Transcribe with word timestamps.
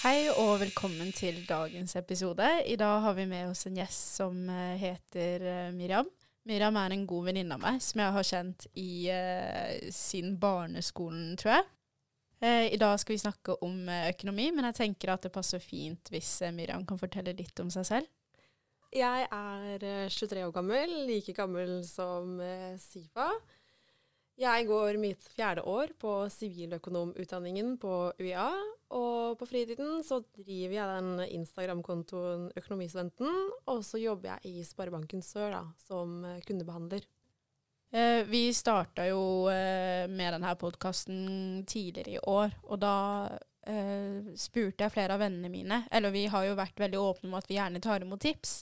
Hei 0.00 0.30
og 0.32 0.62
velkommen 0.62 1.10
til 1.12 1.42
dagens 1.44 1.92
episode. 1.98 2.46
I 2.64 2.76
dag 2.80 3.02
har 3.04 3.12
vi 3.18 3.26
med 3.28 3.50
oss 3.50 3.66
en 3.68 3.74
gjest 3.76 4.14
som 4.16 4.38
eh, 4.48 4.78
heter 4.80 5.44
eh, 5.44 5.74
Miriam. 5.76 6.08
Miriam 6.48 6.78
er 6.80 6.94
en 6.94 7.02
god 7.04 7.26
venninne 7.26 7.58
av 7.58 7.60
meg 7.60 7.82
som 7.84 8.00
jeg 8.00 8.14
har 8.14 8.24
kjent 8.30 8.64
i 8.80 8.94
uh, 9.12 9.90
siden 9.92 10.38
barneskolen, 10.40 11.36
tror 11.36 11.52
jeg. 11.58 11.68
Uh, 12.40 12.64
I 12.72 12.80
dag 12.80 12.96
skal 13.02 13.12
vi 13.12 13.20
snakke 13.26 13.58
om 13.60 13.92
økonomi, 13.92 14.48
men 14.56 14.70
jeg 14.70 14.78
tenker 14.80 15.12
at 15.12 15.28
det 15.28 15.34
passer 15.36 15.60
fint 15.60 16.08
hvis 16.08 16.32
Miriam 16.56 16.88
kan 16.88 17.04
fortelle 17.04 17.36
litt 17.36 17.60
om 17.60 17.68
seg 17.68 17.90
selv. 17.90 18.10
Jeg 18.96 19.28
er 19.28 19.88
23 20.08 20.48
år 20.48 20.56
gammel, 20.56 20.96
like 21.12 21.36
gammel 21.36 21.82
som 21.84 22.40
Sifa. 22.80 23.28
Jeg 24.40 24.64
går 24.72 24.96
mitt 25.04 25.28
fjerde 25.36 25.68
år 25.68 25.92
på 26.00 26.22
siviløkonomutdanningen 26.40 27.76
på 27.84 28.06
UiA. 28.16 28.48
Og 28.90 29.38
på 29.38 29.46
fritiden 29.46 30.00
så 30.02 30.18
driver 30.34 30.74
jeg 30.74 30.96
den 30.96 31.24
Instagram-kontoen 31.38 32.48
Økonomistudenten, 32.58 33.30
og 33.70 33.84
så 33.86 34.00
jobber 34.02 34.34
jeg 34.34 34.50
i 34.50 34.66
Sparebanken 34.66 35.22
Sør 35.22 35.54
da, 35.54 35.62
som 35.86 36.24
kundebehandler. 36.46 37.06
Eh, 37.90 38.24
vi 38.26 38.52
starta 38.54 39.06
jo 39.08 39.50
eh, 39.50 40.06
med 40.10 40.34
denne 40.36 40.54
podkasten 40.58 41.62
tidligere 41.66 42.18
i 42.18 42.24
år, 42.30 42.52
og 42.70 42.78
da 42.82 42.94
Uh, 43.68 44.32
spurte 44.40 44.86
jeg 44.86 44.92
flere 44.94 45.12
av 45.12 45.20
vennene 45.20 45.50
mine, 45.52 45.82
eller 45.92 46.14
vi 46.14 46.22
har 46.32 46.46
jo 46.46 46.54
vært 46.56 46.78
veldig 46.80 46.96
åpne 46.96 47.28
om 47.28 47.34
at 47.36 47.48
vi 47.50 47.58
gjerne 47.58 47.82
tar 47.84 48.00
imot 48.00 48.22
tips. 48.24 48.54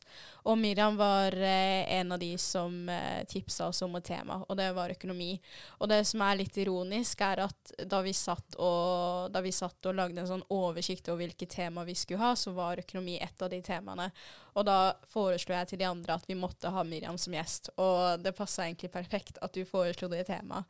Og 0.51 0.59
Miriam 0.59 0.97
var 0.99 1.37
uh, 1.39 1.85
en 1.95 2.17
av 2.17 2.19
de 2.19 2.33
som 2.43 2.75
uh, 2.91 3.23
tipsa 3.31 3.69
oss 3.71 3.85
om 3.87 3.95
et 3.95 4.09
tema, 4.11 4.41
og 4.43 4.59
det 4.59 4.67
var 4.75 4.91
økonomi. 4.91 5.37
Og 5.79 5.93
det 5.93 6.01
som 6.11 6.25
er 6.27 6.41
litt 6.41 6.59
ironisk, 6.59 7.23
er 7.23 7.45
at 7.45 7.73
da 7.87 8.01
vi 8.03 8.17
satt 8.17 8.59
og, 8.59 9.39
vi 9.45 9.55
satt 9.55 9.87
og 9.87 9.95
lagde 10.01 10.25
en 10.25 10.33
sånn 10.33 10.45
oversikt 10.51 11.13
over 11.13 11.23
hvilke 11.23 11.47
tema 11.47 11.87
vi 11.87 11.95
skulle 11.95 12.25
ha, 12.25 12.35
så 12.35 12.57
var 12.59 12.83
økonomi 12.83 13.21
et 13.23 13.47
av 13.47 13.55
de 13.55 13.63
temaene. 13.63 14.11
Og 14.59 14.67
da 14.67 14.81
foreslo 15.15 15.55
jeg 15.55 15.71
til 15.71 15.83
de 15.85 15.87
andre 15.93 16.19
at 16.19 16.27
vi 16.27 16.35
måtte 16.35 16.75
ha 16.75 16.83
Miriam 16.83 17.23
som 17.23 17.39
gjest, 17.39 17.71
og 17.79 18.19
det 18.27 18.35
passa 18.35 18.67
egentlig 18.67 18.91
perfekt 18.99 19.39
at 19.47 19.55
du 19.55 19.63
foreslo 19.63 20.11
det 20.11 20.27
temaet. 20.27 20.67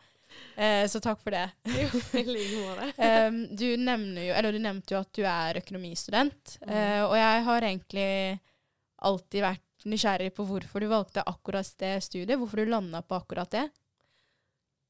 Eh, 0.58 0.84
så 0.90 1.00
takk 1.00 1.20
for 1.22 1.34
det. 1.34 1.46
I 2.18 2.24
like 2.26 2.58
måte. 2.58 2.90
um, 2.98 3.40
du, 3.56 3.64
jo, 3.70 4.52
du 4.52 4.60
nevnte 4.60 4.94
jo 4.94 5.00
at 5.00 5.10
du 5.14 5.22
er 5.22 5.60
økonomistudent, 5.62 6.58
mm. 6.64 6.70
uh, 6.72 7.02
og 7.06 7.16
jeg 7.18 7.42
har 7.48 7.66
egentlig 7.68 8.12
alltid 9.08 9.44
vært 9.44 9.86
nysgjerrig 9.88 10.32
på 10.34 10.46
hvorfor 10.48 10.82
du 10.82 10.88
valgte 10.90 11.22
akkurat 11.22 11.68
det 11.78 11.98
studiet. 12.06 12.38
Hvorfor 12.40 12.62
du 12.62 12.72
landa 12.72 13.02
på 13.06 13.20
akkurat 13.20 13.52
det. 13.54 13.68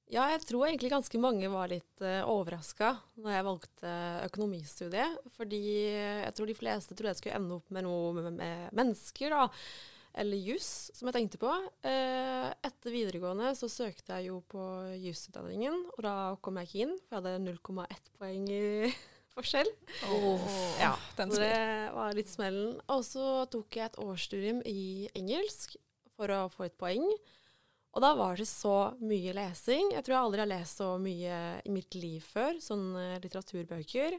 Ja, 0.09 0.25
jeg 0.33 0.41
tror 0.49 0.65
egentlig 0.65 0.89
ganske 0.89 1.21
mange 1.21 1.51
var 1.53 1.69
litt 1.69 2.01
uh, 2.01 2.23
eh, 2.23 2.33
overraska 2.33 2.95
når 3.21 3.35
jeg 3.35 3.47
valgte 3.51 3.93
økonomistudiet. 4.31 5.21
Fordi 5.37 5.63
jeg 5.93 6.33
tror 6.33 6.49
de 6.49 6.57
fleste 6.57 6.97
trodde 6.97 7.13
jeg 7.13 7.21
skulle 7.21 7.37
ende 7.43 7.61
opp 7.61 7.77
med 7.77 7.85
noe 7.85 8.17
med, 8.17 8.33
med 8.41 8.75
mennesker, 8.81 9.37
da 9.37 9.47
eller 10.19 10.41
juss, 10.43 10.91
som 10.97 11.09
jeg 11.09 11.17
tenkte 11.17 11.41
på. 11.41 11.51
Eh, 11.87 12.49
etter 12.67 12.95
videregående 12.95 13.53
så 13.59 13.71
søkte 13.71 14.19
jeg 14.19 14.33
jo 14.33 14.41
på 14.51 14.63
jusutdanningen, 14.99 15.85
og 15.95 16.03
da 16.07 16.17
kom 16.43 16.59
jeg 16.61 16.69
ikke 16.69 16.83
inn, 16.87 16.97
for 17.07 17.19
jeg 17.19 17.23
hadde 17.23 17.47
0,1 17.47 18.13
poeng 18.19 18.51
i 18.51 18.63
forskjell. 19.37 19.71
Oh, 20.11 20.47
ja, 20.81 20.93
så 21.15 21.29
det 21.39 21.57
var 21.95 22.17
litt 22.19 22.31
smellen. 22.33 22.79
Og 22.91 23.05
så 23.07 23.45
tok 23.53 23.79
jeg 23.79 23.91
et 23.91 24.01
årsstudium 24.03 24.63
i 24.67 25.09
engelsk 25.19 25.79
for 26.19 26.35
å 26.35 26.47
få 26.53 26.67
et 26.67 26.79
poeng. 26.81 27.07
Og 27.97 28.03
da 28.05 28.13
var 28.19 28.37
det 28.39 28.47
så 28.47 28.93
mye 29.01 29.33
lesing. 29.35 29.95
Jeg 29.95 30.05
tror 30.05 30.15
jeg 30.15 30.25
aldri 30.27 30.43
har 30.45 30.51
lest 30.51 30.83
så 30.83 30.91
mye 31.03 31.39
i 31.65 31.73
mitt 31.73 31.97
liv 31.99 32.23
før, 32.23 32.59
sånne 32.63 33.17
litteraturbøker. 33.25 34.19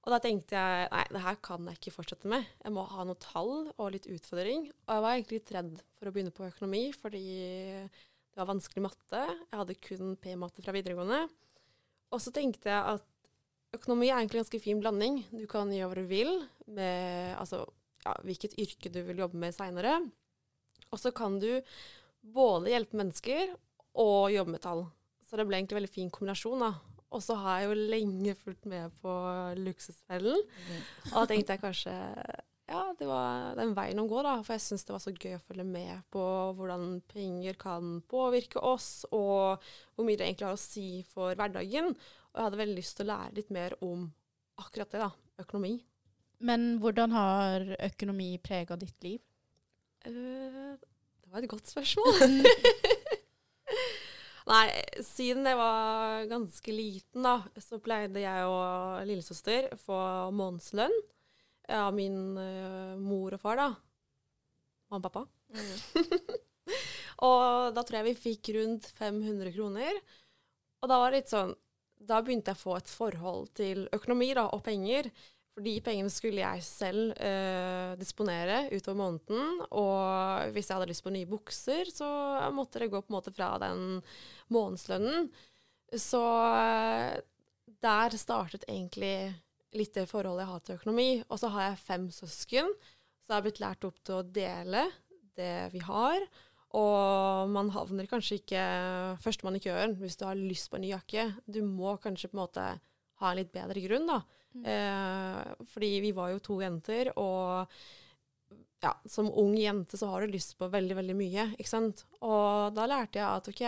Og 0.00 0.14
da 0.14 0.18
tenkte 0.22 0.56
jeg 0.56 0.88
nei, 0.94 1.02
det 1.12 1.22
her 1.26 1.36
kan 1.44 1.66
jeg 1.68 1.76
ikke 1.76 1.92
fortsette 1.92 2.28
med. 2.30 2.46
Jeg 2.64 2.72
må 2.72 2.86
ha 2.88 3.04
noe 3.04 3.20
tall 3.20 3.68
og 3.74 3.90
litt 3.92 4.08
utfordring. 4.08 4.70
Og 4.86 4.94
jeg 4.94 5.04
var 5.04 5.16
egentlig 5.16 5.40
litt 5.40 5.52
redd 5.56 5.74
for 5.98 6.08
å 6.08 6.12
begynne 6.14 6.32
på 6.34 6.46
økonomi, 6.46 6.82
fordi 6.96 7.24
det 7.84 8.40
var 8.40 8.48
vanskelig 8.48 8.84
matte. 8.86 9.22
Jeg 9.28 9.60
hadde 9.60 9.76
kun 9.84 10.14
P-matte 10.22 10.64
fra 10.64 10.74
videregående. 10.76 11.26
Og 12.10 12.22
så 12.24 12.32
tenkte 12.34 12.72
jeg 12.72 12.96
at 12.96 13.06
økonomi 13.76 14.08
er 14.08 14.18
egentlig 14.18 14.40
en 14.40 14.46
ganske 14.46 14.62
fin 14.64 14.80
blanding. 14.80 15.20
Du 15.34 15.44
kan 15.50 15.70
gjøre 15.74 15.92
hva 15.92 16.00
du 16.00 16.10
vil 16.10 16.32
med 16.70 17.36
altså, 17.36 17.66
ja, 18.06 18.16
hvilket 18.24 18.56
yrke 18.62 18.92
du 18.92 19.02
vil 19.04 19.20
jobbe 19.20 19.38
med 19.42 19.54
seinere. 19.54 19.98
Og 20.90 20.98
så 21.02 21.12
kan 21.14 21.36
du 21.42 21.50
både 22.20 22.72
hjelpe 22.72 22.98
mennesker 22.98 23.52
og 24.00 24.32
jobbe 24.32 24.56
med 24.56 24.64
tall. 24.64 24.86
Så 25.28 25.38
det 25.38 25.46
ble 25.46 25.60
egentlig 25.60 25.76
en 25.76 25.82
veldig 25.82 25.94
fin 25.94 26.10
kombinasjon. 26.10 26.64
da. 26.64 26.72
Og 27.10 27.22
så 27.24 27.34
har 27.40 27.60
jeg 27.60 27.70
jo 27.70 27.88
lenge 27.90 28.36
fulgt 28.38 28.68
med 28.70 28.92
på 29.02 29.14
Luksusfellen. 29.58 30.44
Mm. 30.46 30.84
Og 31.10 31.16
da 31.16 31.24
tenkte 31.32 31.56
jeg 31.56 31.62
kanskje 31.64 31.96
ja, 32.70 32.84
det 32.94 33.06
var 33.08 33.56
den 33.58 33.72
veien 33.74 33.98
å 33.98 34.06
gå, 34.06 34.20
da. 34.22 34.36
For 34.46 34.54
jeg 34.54 34.62
syns 34.62 34.86
det 34.86 34.94
var 34.94 35.02
så 35.02 35.10
gøy 35.10 35.34
å 35.34 35.42
følge 35.42 35.66
med 35.66 36.04
på 36.14 36.22
hvordan 36.54 37.00
penger 37.10 37.58
kan 37.58 37.96
påvirke 38.10 38.62
oss, 38.62 39.02
og 39.10 39.58
hvor 39.96 40.06
mye 40.06 40.20
det 40.20 40.28
egentlig 40.28 40.46
har 40.46 40.58
å 40.58 40.62
si 40.62 41.02
for 41.10 41.34
hverdagen. 41.34 41.90
Og 42.30 42.38
jeg 42.38 42.46
hadde 42.46 42.60
veldig 42.60 42.76
lyst 42.78 42.98
til 43.00 43.08
å 43.08 43.10
lære 43.10 43.38
litt 43.40 43.50
mer 43.56 43.74
om 43.82 44.06
akkurat 44.62 44.94
det, 44.94 45.02
da. 45.02 45.10
Økonomi. 45.42 45.80
Men 46.46 46.76
hvordan 46.80 47.16
har 47.16 47.66
økonomi 47.90 48.30
prega 48.44 48.78
ditt 48.78 49.02
liv? 49.02 49.18
Uh, 50.06 50.78
det 50.78 51.34
var 51.34 51.42
et 51.42 51.50
godt 51.50 51.74
spørsmål. 51.74 52.46
Nei, 54.50 54.66
siden 55.06 55.46
jeg 55.46 55.58
var 55.58 56.24
ganske 56.30 56.72
liten, 56.74 57.22
da, 57.22 57.36
så 57.62 57.78
pleide 57.82 58.22
jeg 58.22 58.46
og 58.50 59.04
lillesøster 59.06 59.68
få 59.78 59.98
månedslønn 60.34 60.94
av 61.70 61.94
min 61.94 62.16
uh, 62.34 62.96
mor 62.98 63.36
og 63.36 63.42
far, 63.42 63.60
da. 63.60 63.68
Og 64.90 65.04
pappa. 65.04 65.22
Mm. 65.54 66.40
og 67.28 67.76
da 67.76 67.84
tror 67.84 68.00
jeg 68.00 68.08
vi 68.08 68.16
fikk 68.24 68.50
rundt 68.56 68.90
500 68.98 69.54
kroner. 69.54 70.00
Og 70.82 70.90
da 70.90 70.98
var 70.98 71.12
det 71.12 71.20
litt 71.20 71.32
sånn 71.32 71.50
Da 72.08 72.22
begynte 72.24 72.54
jeg 72.54 72.56
å 72.56 72.62
få 72.62 72.76
et 72.78 72.88
forhold 72.90 73.50
til 73.58 73.84
økonomi 73.94 74.32
da, 74.34 74.48
og 74.50 74.64
penger. 74.66 75.10
For 75.60 75.66
de 75.68 75.80
pengene 75.84 76.08
skulle 76.08 76.40
jeg 76.40 76.62
selv 76.64 77.10
eh, 77.20 77.90
disponere 78.00 78.62
utover 78.72 78.96
måneden. 78.96 79.58
Og 79.76 80.54
hvis 80.54 80.70
jeg 80.70 80.78
hadde 80.78 80.88
lyst 80.88 81.04
på 81.04 81.12
nye 81.12 81.28
bukser, 81.28 81.90
så 81.92 82.08
måtte 82.56 82.80
det 82.80 82.88
gå 82.88 83.02
på 83.04 83.12
en 83.12 83.16
måte 83.18 83.32
fra 83.36 83.50
den 83.60 83.98
månedslønnen. 84.56 85.28
Så 85.92 86.22
eh, 86.48 87.20
der 87.84 88.16
startet 88.16 88.64
egentlig 88.64 89.34
litt 89.76 89.92
det 90.00 90.06
forholdet 90.08 90.46
jeg 90.46 90.52
har 90.54 90.64
til 90.64 90.80
økonomi. 90.80 91.08
Og 91.28 91.44
så 91.44 91.52
har 91.52 91.66
jeg 91.66 91.84
fem 91.90 92.08
søsken, 92.08 92.72
så 93.20 93.34
jeg 93.34 93.36
har 93.36 93.46
blitt 93.50 93.62
lært 93.66 93.88
opp 93.90 94.00
til 94.00 94.16
å 94.16 94.24
dele 94.40 94.88
det 95.36 95.54
vi 95.76 95.84
har. 95.84 96.24
Og 96.72 97.52
man 97.52 97.68
havner 97.76 98.08
kanskje 98.08 98.40
ikke 98.40 98.64
førstemann 99.20 99.60
i 99.60 99.64
køen 99.68 99.98
hvis 100.00 100.16
du 100.16 100.24
har 100.24 100.40
lyst 100.40 100.72
på 100.72 100.80
en 100.80 100.88
ny 100.88 100.96
jakke. 100.96 101.34
Du 101.44 101.60
må 101.68 101.98
kanskje 102.00 102.32
på 102.32 102.40
en 102.40 102.46
måte 102.46 102.70
ha 103.20 103.34
en 103.34 103.42
litt 103.44 103.52
bedre 103.52 103.84
grunn, 103.84 104.08
da. 104.08 104.22
Mm. 104.54 104.66
Eh, 104.66 105.64
fordi 105.70 105.90
vi 106.02 106.12
var 106.16 106.32
jo 106.32 106.42
to 106.42 106.58
jenter, 106.62 107.12
og 107.20 107.70
ja, 108.80 108.94
som 109.06 109.28
ung 109.38 109.54
jente 109.58 109.98
så 110.00 110.08
har 110.10 110.24
du 110.24 110.34
lyst 110.34 110.56
på 110.58 110.70
veldig, 110.72 110.96
veldig 110.98 111.16
mye, 111.16 111.46
ikke 111.58 111.70
sant. 111.70 112.04
Og 112.24 112.72
da 112.76 112.86
lærte 112.90 113.20
jeg 113.20 113.28
at 113.28 113.50
OK, 113.52 113.64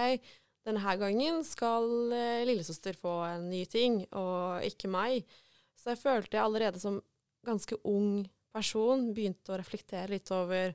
denne 0.67 0.97
gangen 0.99 1.43
skal 1.47 2.15
eh, 2.15 2.45
lillesøster 2.49 2.99
få 2.99 3.19
en 3.29 3.49
ny 3.53 3.65
ting, 3.71 4.03
og 4.19 4.65
ikke 4.67 4.91
meg. 4.91 5.27
Så 5.79 5.93
jeg 5.93 6.03
følte 6.03 6.39
jeg 6.39 6.47
allerede 6.47 6.83
som 6.83 7.01
ganske 7.47 7.79
ung 7.89 8.23
person 8.55 9.09
begynte 9.17 9.55
å 9.55 9.59
reflektere 9.59 10.13
litt 10.13 10.31
over 10.35 10.75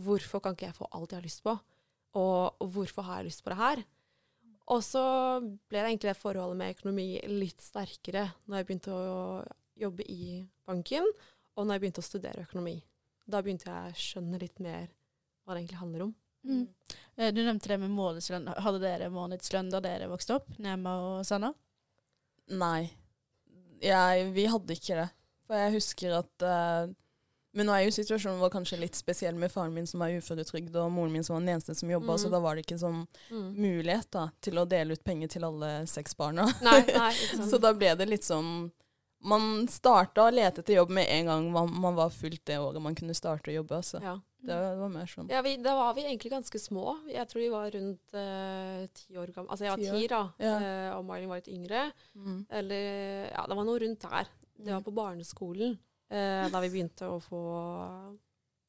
hvorfor 0.00 0.40
kan 0.42 0.54
ikke 0.54 0.70
jeg 0.70 0.78
få 0.78 0.88
alt 0.96 1.12
jeg 1.12 1.20
har 1.20 1.26
lyst 1.26 1.42
på, 1.44 1.56
og 2.20 2.70
hvorfor 2.72 3.06
har 3.06 3.20
jeg 3.20 3.30
lyst 3.30 3.44
på 3.44 3.52
det 3.52 3.60
her? 3.60 3.82
Og 4.70 4.84
så 4.86 5.02
ble 5.42 5.80
det 5.80 5.88
egentlig 5.88 6.12
det 6.12 6.20
forholdet 6.20 6.58
med 6.60 6.76
økonomi 6.76 7.08
litt 7.32 7.62
sterkere 7.64 8.28
når 8.46 8.60
jeg 8.60 8.68
begynte 8.68 8.94
å 8.94 9.42
jobbe 9.80 10.06
i 10.06 10.44
banken, 10.68 11.06
og 11.56 11.66
når 11.66 11.76
jeg 11.76 11.82
begynte 11.84 12.02
å 12.04 12.06
studere 12.06 12.44
økonomi. 12.46 12.76
Da 13.30 13.40
begynte 13.42 13.70
jeg 13.70 13.94
å 13.94 14.02
skjønne 14.04 14.40
litt 14.42 14.62
mer 14.62 14.90
hva 15.42 15.54
det 15.54 15.62
egentlig 15.62 15.80
handler 15.80 16.06
om. 16.06 16.12
Mm. 16.46 16.64
Eh, 17.16 17.32
du 17.34 17.42
nevnte 17.42 17.72
det 17.72 17.80
med 17.82 17.92
månedslønn. 17.96 18.48
Hadde 18.64 18.82
dere 18.82 19.10
månedslønn 19.12 19.72
da 19.72 19.82
dere 19.84 20.08
vokste 20.10 20.38
opp, 20.38 20.52
Nema 20.62 20.94
og 21.08 21.26
Sanna? 21.28 21.50
Nei, 22.60 22.90
jeg, 23.82 24.30
vi 24.36 24.46
hadde 24.50 24.76
ikke 24.76 25.02
det. 25.02 25.08
For 25.46 25.58
jeg 25.58 25.74
husker 25.74 26.16
at 26.20 26.46
uh, 26.46 26.92
men 27.56 27.66
nå 27.66 27.74
er 27.74 27.84
jo 27.86 27.94
situasjonen 27.94 28.38
vår 28.38 28.52
kanskje 28.54 28.78
litt 28.78 28.98
spesiell 28.98 29.34
med 29.38 29.50
faren 29.50 29.74
min 29.74 29.88
som 29.88 30.02
er 30.06 30.20
uføretrygd, 30.20 30.74
og 30.78 30.92
moren 30.94 31.14
min 31.16 31.26
som 31.26 31.34
var 31.34 31.42
den 31.42 31.56
eneste 31.56 31.74
som 31.74 31.90
jobba, 31.90 32.14
mm. 32.14 32.20
så 32.22 32.30
da 32.30 32.42
var 32.42 32.54
det 32.54 32.66
ikke 32.66 32.78
sånn 32.78 33.00
mm. 33.30 33.48
mulighet 33.58 34.10
da, 34.14 34.28
til 34.44 34.60
å 34.62 34.66
dele 34.70 34.94
ut 34.94 35.04
penger 35.06 35.32
til 35.34 35.46
alle 35.48 35.72
seks 35.90 36.14
barna. 36.18 36.46
Nei, 36.66 36.80
nei, 36.94 37.12
så 37.50 37.58
da 37.62 37.74
ble 37.74 37.96
det 37.98 38.06
litt 38.10 38.26
sånn 38.26 38.70
Man 39.20 39.66
starta 39.68 40.24
å 40.24 40.32
lete 40.32 40.62
etter 40.62 40.78
jobb 40.78 40.94
med 40.96 41.10
en 41.12 41.26
gang 41.28 41.48
man, 41.52 41.74
man 41.82 41.98
var 41.98 42.14
fullt 42.14 42.40
det 42.48 42.56
året 42.56 42.80
man 42.80 42.94
kunne 42.96 43.12
starte 43.12 43.50
å 43.52 43.58
jobbe. 43.58 43.82
Altså. 43.82 44.00
Ja. 44.00 44.14
Det, 44.40 44.54
det, 44.54 44.76
var 44.80 44.92
mer 44.94 45.10
sånn. 45.10 45.28
Ja, 45.28 45.42
vi, 45.44 45.58
Da 45.60 45.74
var 45.76 45.92
vi 45.98 46.06
egentlig 46.06 46.30
ganske 46.32 46.60
små. 46.62 46.94
Jeg 47.10 47.28
tror 47.28 47.42
vi 47.42 47.50
var 47.52 47.68
rundt 47.74 48.14
uh, 48.16 48.86
ti 48.96 49.18
år 49.20 49.34
gamle. 49.34 49.50
Altså 49.52 49.66
jeg 49.66 49.74
var 49.74 49.82
ti, 49.84 50.06
da, 50.08 50.22
ja. 50.40 50.54
uh, 50.56 50.88
og 50.96 51.04
Marlin 51.10 51.28
var 51.28 51.42
litt 51.42 51.52
yngre. 51.52 51.82
Mm. 52.16 52.38
Eller 52.62 52.86
Ja, 53.34 53.44
det 53.44 53.58
var 53.58 53.68
noe 53.68 53.82
rundt 53.84 54.06
der 54.06 54.32
Det 54.56 54.72
var 54.72 54.86
på 54.86 54.96
barneskolen, 54.96 55.76
da 56.10 56.60
vi 56.60 56.70
begynte 56.72 57.06
å 57.06 57.20
få 57.22 57.40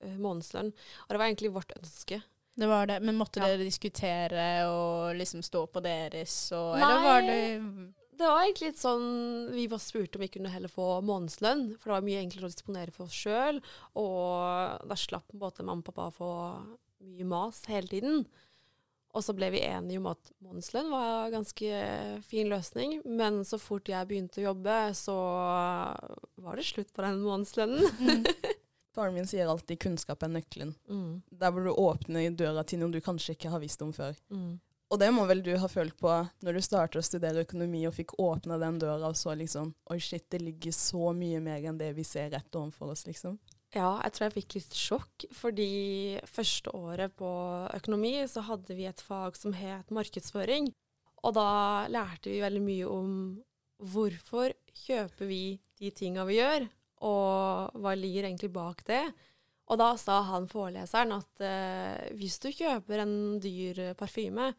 eh, 0.04 0.18
månedslønn. 0.18 0.70
Og 0.74 1.10
det 1.10 1.18
var 1.22 1.28
egentlig 1.30 1.54
vårt 1.56 1.74
ønske. 1.78 2.22
Det 2.62 2.68
var 2.68 2.86
det. 2.90 3.00
Men 3.02 3.18
måtte 3.18 3.40
Ja. 3.42 3.48
dere 3.48 3.64
diskutere 3.66 4.68
og 4.68 5.16
liksom 5.16 5.42
stå 5.42 5.66
på 5.72 5.82
deres, 5.82 6.52
og 6.52 6.78
Nei. 6.78 6.84
Eller 6.86 7.04
var 7.08 7.22
det 7.22 7.94
Det 8.22 8.28
var 8.28 8.44
egentlig 8.44 8.68
litt 8.68 8.78
sånn 8.78 9.52
Vi 9.52 9.66
var 9.68 9.80
spurt 9.80 10.16
om 10.16 10.22
vi 10.22 10.28
kunne 10.28 10.50
heller 10.52 10.70
få 10.70 11.02
månedslønn, 11.02 11.78
for 11.80 11.90
det 11.90 11.96
var 11.96 12.02
mye 12.06 12.22
enklere 12.22 12.46
å 12.46 12.54
disponere 12.54 12.92
for 12.94 13.06
oss 13.06 13.14
sjøl. 13.18 13.62
Og 13.96 14.88
da 14.88 14.96
slapp 14.96 15.32
både 15.34 15.64
mamma 15.66 15.82
og 15.82 15.86
pappa 15.86 16.10
å 16.12 16.14
få 16.14 16.32
mye 17.02 17.26
mas 17.26 17.64
hele 17.66 17.88
tiden. 17.88 18.28
Og 19.12 19.24
så 19.25 19.36
ble 19.36 19.50
vi 19.52 19.63
enige 19.68 20.00
om 20.00 20.08
at 20.13 20.31
månedslønn 20.40 20.90
var 20.92 21.25
en 21.25 21.36
ganske 21.36 21.81
fin 22.24 22.48
løsning. 22.52 23.02
Men 23.06 23.42
så 23.48 23.60
fort 23.60 23.92
jeg 23.92 24.08
begynte 24.08 24.40
å 24.40 24.50
jobbe, 24.52 24.78
så 24.96 25.18
var 26.40 26.58
det 26.60 26.68
slutt 26.69 26.94
på 26.96 27.04
den 27.06 27.22
månedslønnen. 27.25 27.88
mm. 28.00 28.25
Faren 28.96 29.13
min 29.16 29.28
sier 29.28 29.48
alltid 29.48 29.80
'kunnskap 29.80 30.24
er 30.24 30.28
nøkkelen'. 30.28 30.74
Mm. 30.90 31.22
Der 31.31 31.52
hvor 31.52 31.63
du 31.63 31.72
åpner 31.72 32.28
døra 32.36 32.63
til 32.68 32.81
noe 32.81 32.92
du 32.92 33.00
kanskje 33.00 33.38
ikke 33.38 33.52
har 33.54 33.63
visst 33.63 33.81
om 33.81 33.94
før. 33.96 34.18
Mm. 34.30 34.60
Og 34.92 35.00
det 35.00 35.08
må 35.16 35.24
vel 35.30 35.40
du 35.44 35.54
ha 35.56 35.68
følt 35.72 35.96
på 36.00 36.12
når 36.44 36.57
du 36.57 36.62
startet 36.66 37.00
å 37.00 37.06
studere 37.06 37.46
økonomi 37.46 37.86
og 37.88 37.96
fikk 37.96 38.18
åpna 38.19 38.57
den 38.60 38.81
døra 38.81 39.07
og 39.07 39.16
så 39.16 39.31
liksom 39.40 39.72
Oi, 39.88 40.00
shit, 40.04 40.25
det 40.28 40.42
ligger 40.44 40.75
så 40.75 41.14
mye 41.16 41.40
mer 41.40 41.64
enn 41.64 41.80
det 41.80 41.94
vi 41.96 42.04
ser 42.04 42.34
rett 42.34 42.60
overfor 42.60 42.92
oss, 42.92 43.06
liksom. 43.07 43.40
Ja, 43.71 44.01
jeg 44.03 44.12
tror 44.12 44.25
jeg 44.25 44.35
fikk 44.35 44.56
litt 44.57 44.73
sjokk, 44.75 45.25
fordi 45.31 46.19
første 46.27 46.73
året 46.75 47.13
på 47.15 47.29
økonomi 47.71 48.18
så 48.27 48.44
hadde 48.44 48.75
vi 48.75 48.83
et 48.89 49.00
fag 49.00 49.38
som 49.39 49.53
het 49.56 49.94
markedsføring. 49.95 50.68
Og 51.23 51.35
da 51.38 51.88
lærte 51.88 52.33
vi 52.33 52.41
veldig 52.44 52.62
mye 52.65 52.89
om 52.91 53.13
hvorfor 53.91 54.51
kjøper 54.75 55.29
vi 55.29 55.44
de 55.79 55.91
tinga 55.95 56.25
vi 56.27 56.41
gjør, 56.41 56.65
og 57.07 57.77
hva 57.79 57.94
ligger 57.95 58.27
egentlig 58.27 58.50
bak 58.53 58.83
det. 58.89 59.06
Og 59.71 59.79
da 59.79 59.94
sa 59.95 60.18
han 60.27 60.50
foreleseren 60.51 61.15
at 61.15 61.45
eh, 61.45 62.09
hvis 62.19 62.41
du 62.44 62.50
kjøper 62.51 63.06
en 63.06 63.15
dyr 63.39 63.79
parfyme, 63.95 64.50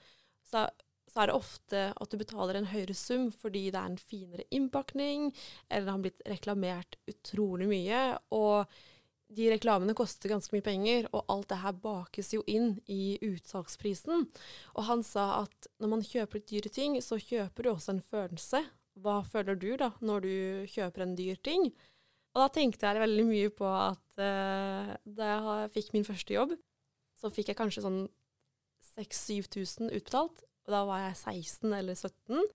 så, 0.48 0.64
så 1.04 1.20
er 1.20 1.28
det 1.28 1.36
ofte 1.36 1.82
at 1.92 2.08
du 2.08 2.16
betaler 2.16 2.56
en 2.56 2.70
høyere 2.72 2.96
sum 2.96 3.28
fordi 3.28 3.66
det 3.68 3.76
er 3.76 3.92
en 3.92 4.00
finere 4.00 4.48
innpakning, 4.48 5.28
eller 5.68 5.84
det 5.84 5.94
har 5.98 6.02
blitt 6.08 6.26
reklamert 6.32 6.98
utrolig 7.12 7.68
mye. 7.68 8.02
og 8.32 8.72
de 9.36 9.48
reklamene 9.52 9.94
koster 9.96 10.32
ganske 10.32 10.54
mye 10.54 10.64
penger, 10.64 11.08
og 11.12 11.24
alt 11.32 11.48
det 11.52 11.60
her 11.62 11.76
bakes 11.84 12.32
jo 12.34 12.42
inn 12.50 12.74
i 12.90 13.16
utsalgsprisen. 13.24 14.26
Og 14.76 14.86
han 14.88 15.04
sa 15.06 15.42
at 15.42 15.68
når 15.82 15.92
man 15.94 16.04
kjøper 16.06 16.44
dyre 16.48 16.72
ting, 16.72 16.98
så 17.04 17.20
kjøper 17.20 17.64
du 17.64 17.72
også 17.72 17.96
en 17.96 18.04
følelse. 18.12 18.62
Hva 19.02 19.22
føler 19.24 19.56
du 19.56 19.70
da 19.80 19.92
når 20.04 20.26
du 20.26 20.34
kjøper 20.72 21.06
en 21.06 21.16
dyr 21.16 21.40
ting? 21.44 21.70
Og 22.32 22.44
da 22.44 22.48
tenkte 22.52 22.88
jeg 22.88 23.02
veldig 23.02 23.24
mye 23.28 23.52
på 23.52 23.68
at 23.68 24.20
uh, 24.20 24.92
da 25.04 25.32
jeg 25.32 25.72
fikk 25.76 25.92
min 25.96 26.06
første 26.08 26.36
jobb, 26.36 26.56
så 27.20 27.30
fikk 27.32 27.52
jeg 27.52 27.58
kanskje 27.60 27.84
sånn 27.84 28.02
6000-7000 28.94 29.92
utbetalt. 29.92 30.44
Og 30.66 30.74
da 30.74 30.82
var 30.88 31.06
jeg 31.06 31.18
16 31.18 31.72
eller 31.76 31.96
17. 31.98 32.50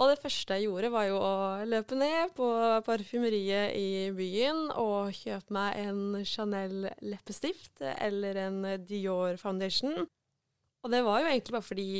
Og 0.00 0.08
det 0.08 0.22
første 0.22 0.56
jeg 0.56 0.70
gjorde, 0.70 0.88
var 0.94 1.04
jo 1.10 1.18
å 1.20 1.34
løpe 1.68 1.96
ned 1.98 2.32
på 2.36 2.46
parfymeriet 2.86 3.74
i 3.76 4.08
byen 4.16 4.70
og 4.80 5.12
kjøpe 5.16 5.52
meg 5.52 5.82
en 5.82 6.24
Chanel 6.24 6.88
leppestift 7.04 7.84
eller 7.98 8.40
en 8.46 8.58
Dior 8.88 9.36
foundation. 9.40 10.06
Og 10.82 10.90
det 10.92 11.02
var 11.04 11.20
jo 11.20 11.28
egentlig 11.28 11.56
bare 11.58 11.68
fordi 11.68 11.90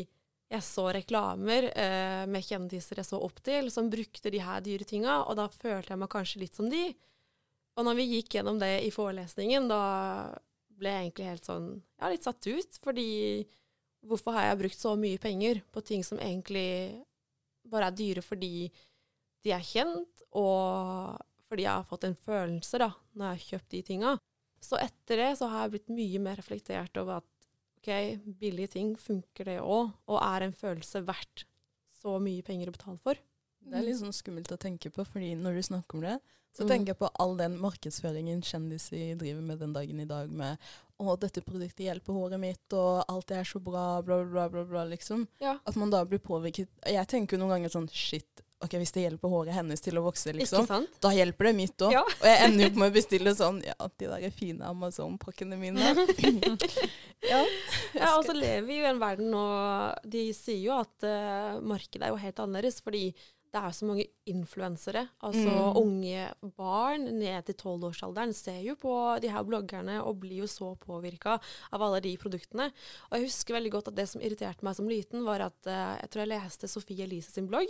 jeg 0.52 0.64
så 0.66 0.88
reklamer 0.92 1.68
eh, 1.70 2.24
med 2.28 2.44
kjendiser 2.44 3.00
jeg 3.00 3.08
så 3.08 3.20
opp 3.24 3.38
til, 3.44 3.70
som 3.72 3.90
brukte 3.92 4.32
de 4.32 4.40
her 4.44 4.64
dyre 4.64 4.88
tinga, 4.88 5.22
og 5.24 5.38
da 5.38 5.46
følte 5.52 5.94
jeg 5.94 6.00
meg 6.02 6.12
kanskje 6.12 6.42
litt 6.42 6.56
som 6.56 6.68
de. 6.72 6.90
Og 7.76 7.86
når 7.86 7.96
vi 8.00 8.10
gikk 8.16 8.36
gjennom 8.36 8.58
det 8.60 8.74
i 8.84 8.90
forelesningen, 8.92 9.68
da 9.70 9.84
ble 10.76 10.92
jeg 10.92 11.06
egentlig 11.06 11.30
helt 11.30 11.48
sånn 11.48 11.70
Ja, 12.00 12.10
litt 12.10 12.26
satt 12.26 12.44
ut, 12.48 12.80
fordi 12.84 13.08
hvorfor 14.04 14.36
har 14.36 14.50
jeg 14.50 14.60
brukt 14.64 14.80
så 14.80 14.92
mye 14.98 15.20
penger 15.22 15.62
på 15.72 15.84
ting 15.86 16.04
som 16.04 16.20
egentlig 16.20 17.00
bare 17.72 17.88
er 17.90 17.96
dyre 17.98 18.22
fordi 18.24 18.70
de 19.42 19.52
er 19.56 19.64
kjent, 19.66 20.22
og 20.38 21.18
fordi 21.50 21.64
jeg 21.66 21.72
har 21.74 21.88
fått 21.88 22.04
en 22.08 22.14
følelse 22.16 22.78
da, 22.80 22.90
når 23.16 23.26
jeg 23.32 23.38
har 23.40 23.46
kjøpt 23.50 23.72
de 23.74 23.82
tinga. 23.88 24.12
Så 24.62 24.78
etter 24.78 25.18
det 25.18 25.30
så 25.40 25.48
har 25.50 25.64
jeg 25.66 25.72
blitt 25.74 25.90
mye 25.96 26.20
mer 26.22 26.38
reflektert 26.38 26.96
over 27.02 27.18
at 27.18 27.28
ok, 27.82 27.90
billige 28.38 28.70
ting 28.76 28.92
funker 28.96 29.48
det 29.50 29.58
òg, 29.58 29.90
og 30.06 30.20
er 30.22 30.46
en 30.46 30.54
følelse 30.54 31.02
verdt 31.08 31.44
så 32.02 32.14
mye 32.22 32.44
penger 32.46 32.70
å 32.70 32.76
betale 32.76 33.00
for. 33.02 33.18
Det 33.62 33.78
er 33.78 33.84
litt 33.86 33.98
sånn 34.00 34.14
skummelt 34.14 34.50
å 34.54 34.58
tenke 34.58 34.90
på, 34.94 35.04
fordi 35.06 35.34
når 35.38 35.58
du 35.58 35.62
snakker 35.66 35.98
om 35.98 36.06
det, 36.06 36.16
så 36.52 36.64
Mm. 36.64 36.68
tenker 36.68 36.86
jeg 36.92 36.98
på 36.98 37.10
all 37.18 37.36
den 37.38 37.54
markedsføringen 37.58 38.42
kjendiser 38.42 39.16
driver 39.18 39.40
med 39.42 39.58
den 39.58 39.72
dagen 39.72 40.00
i 40.00 40.04
dag 40.04 40.30
med 40.30 40.58
å, 41.08 41.16
dette 41.20 41.42
produktet 41.44 41.86
hjelper 41.86 42.16
håret 42.16 42.40
mitt, 42.42 42.64
og 42.76 43.02
alt 43.08 43.34
er 43.34 43.48
så 43.48 43.60
bra, 43.62 44.02
bla, 44.02 44.22
bla, 44.22 44.30
bla, 44.30 44.48
bla, 44.52 44.64
bla 44.68 44.86
liksom. 44.92 45.26
Ja. 45.42 45.58
At 45.64 45.78
man 45.80 45.92
da 45.92 46.04
blir 46.08 46.22
påvirket. 46.22 46.70
Jeg 46.86 47.10
tenker 47.10 47.36
jo 47.36 47.44
noen 47.44 47.56
ganger 47.56 47.74
sånn, 47.74 47.90
shit, 47.92 48.42
ok, 48.62 48.76
hvis 48.80 48.94
det 48.94 49.04
hjelper 49.06 49.32
håret 49.32 49.56
hennes 49.56 49.82
til 49.82 49.98
å 49.98 50.04
vokse, 50.04 50.32
liksom, 50.36 50.68
da 51.02 51.12
hjelper 51.14 51.50
det 51.50 51.52
mitt 51.58 51.84
òg. 51.84 51.94
Ja. 51.96 52.02
Og 52.06 52.26
jeg 52.28 52.40
ender 52.46 52.68
jo 52.68 52.72
på 52.74 52.82
med 52.82 52.92
å 52.92 52.96
bestille 52.96 53.34
sånn, 53.38 53.60
ja, 53.66 53.76
de 53.98 54.10
der 54.12 54.34
fine 54.36 54.70
Amazon-pakkene 54.70 55.58
mine. 55.58 55.92
ja. 57.32 57.42
Ja, 57.98 58.14
og 58.16 58.26
så 58.26 58.36
lever 58.36 58.66
vi 58.68 58.80
jo 58.80 58.86
i 58.86 58.90
en 58.90 59.00
verden 59.02 59.28
nå 59.30 59.42
De 60.08 60.24
sier 60.36 60.58
jo 60.62 60.76
at 60.78 61.06
uh, 61.06 61.60
markedet 61.64 62.06
er 62.06 62.14
jo 62.14 62.20
helt 62.22 62.42
annerledes, 62.42 62.80
fordi 62.84 63.10
det 63.52 63.60
er 63.60 63.74
så 63.76 63.84
mange 63.84 64.06
influensere. 64.26 65.02
Altså 65.20 65.52
Mm. 65.52 65.76
unge 65.76 66.22
barn 66.56 67.04
ned 67.18 67.44
til 67.44 67.54
tolvårsalderen 67.60 68.32
ser 68.32 68.62
jo 68.64 68.74
på 68.80 69.20
de 69.20 69.28
her 69.28 69.44
bloggerne 69.44 69.98
og 70.02 70.20
blir 70.20 70.40
jo 70.40 70.46
så 70.48 70.70
påvirka 70.80 71.38
av 71.70 71.82
alle 71.82 72.00
de 72.00 72.16
produktene. 72.16 72.70
Og 73.10 73.18
jeg 73.18 73.26
husker 73.28 73.54
veldig 73.54 73.72
godt 73.74 73.88
at 73.88 73.94
det 73.96 74.08
som 74.08 74.22
irriterte 74.22 74.64
meg 74.64 74.74
som 74.76 74.88
liten, 74.88 75.24
var 75.24 75.40
at 75.40 75.66
uh, 75.68 75.98
jeg 76.00 76.08
tror 76.10 76.24
jeg 76.24 76.32
leste 76.32 76.68
Sofie 76.68 77.04
Elise 77.04 77.30
sin 77.30 77.46
blogg. 77.46 77.68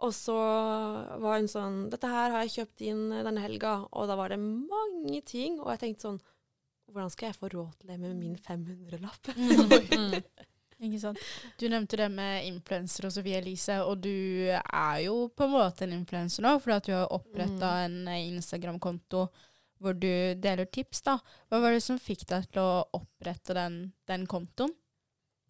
Og 0.00 0.10
så 0.16 0.34
var 0.34 1.36
hun 1.38 1.46
sånn 1.46 1.90
Dette 1.92 2.08
her 2.10 2.32
har 2.32 2.42
jeg 2.42 2.56
kjøpt 2.56 2.80
inn 2.88 3.10
denne 3.10 3.40
helga. 3.44 3.86
Og 3.92 4.08
da 4.08 4.16
var 4.16 4.32
det 4.32 4.40
mange 4.40 5.20
ting. 5.22 5.60
Og 5.60 5.68
jeg 5.76 5.78
tenkte 5.84 6.08
sånn 6.08 6.22
Hvordan 6.92 7.12
skal 7.12 7.30
jeg 7.30 7.38
få 7.38 7.48
råd 7.52 7.76
til 7.78 7.92
det 7.92 8.00
med 8.00 8.16
min 8.16 8.34
500-lapp? 8.36 9.30
Mm. 10.82 10.88
Ikke 10.88 11.00
sant? 11.04 11.22
Du 11.60 11.68
nevnte 11.70 11.96
det 12.00 12.08
med 12.10 12.48
influenser 12.48 13.06
og 13.06 13.14
Sofie 13.14 13.38
Elise, 13.38 13.78
og 13.86 14.02
du 14.02 14.50
er 14.50 14.98
jo 15.04 15.28
på 15.30 15.46
en 15.46 15.54
måte 15.54 15.86
en 15.86 15.94
influenser 15.94 16.42
nå, 16.42 16.56
fordi 16.58 16.76
at 16.76 16.88
du 16.88 16.92
har 16.96 17.14
oppretta 17.14 17.72
en 17.86 18.00
eh, 18.10 18.26
Instagram-konto 18.32 19.26
hvor 19.82 19.96
du 19.98 20.34
deler 20.38 20.68
tips. 20.70 21.02
da. 21.06 21.16
Hva 21.50 21.58
var 21.62 21.74
det 21.74 21.82
som 21.82 21.98
fikk 21.98 22.26
deg 22.30 22.46
til 22.52 22.62
å 22.62 22.84
opprette 22.98 23.54
den, 23.58 23.82
den 24.06 24.26
kontoen? 24.30 24.74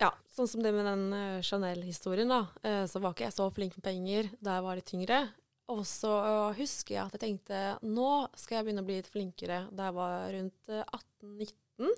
Ja, 0.01 0.09
sånn 0.33 0.49
som 0.49 0.63
det 0.65 0.73
med 0.75 0.89
den 0.89 1.13
eh, 1.17 1.43
Chanel-historien, 1.45 2.33
da. 2.33 2.47
eh, 2.65 2.85
så 2.89 3.01
var 3.01 3.13
ikke 3.15 3.29
jeg 3.29 3.37
så 3.37 3.49
flink 3.55 3.77
med 3.79 3.85
penger 3.87 4.31
jeg 4.33 4.65
var 4.67 4.79
litt 4.79 4.89
tyngre. 4.89 5.21
Og 5.73 5.85
så 5.89 6.13
husker 6.59 6.97
jeg 6.97 7.05
at 7.07 7.15
jeg 7.17 7.23
tenkte 7.23 7.59
nå 7.87 8.09
skal 8.37 8.59
jeg 8.59 8.67
begynne 8.67 8.83
å 8.83 8.89
bli 8.89 8.97
litt 8.99 9.13
flinkere 9.13 9.61
da 9.73 9.89
jeg 9.89 9.97
var 9.97 10.17
rundt 10.35 10.73
eh, 10.73 10.97
18-19. 11.23 11.93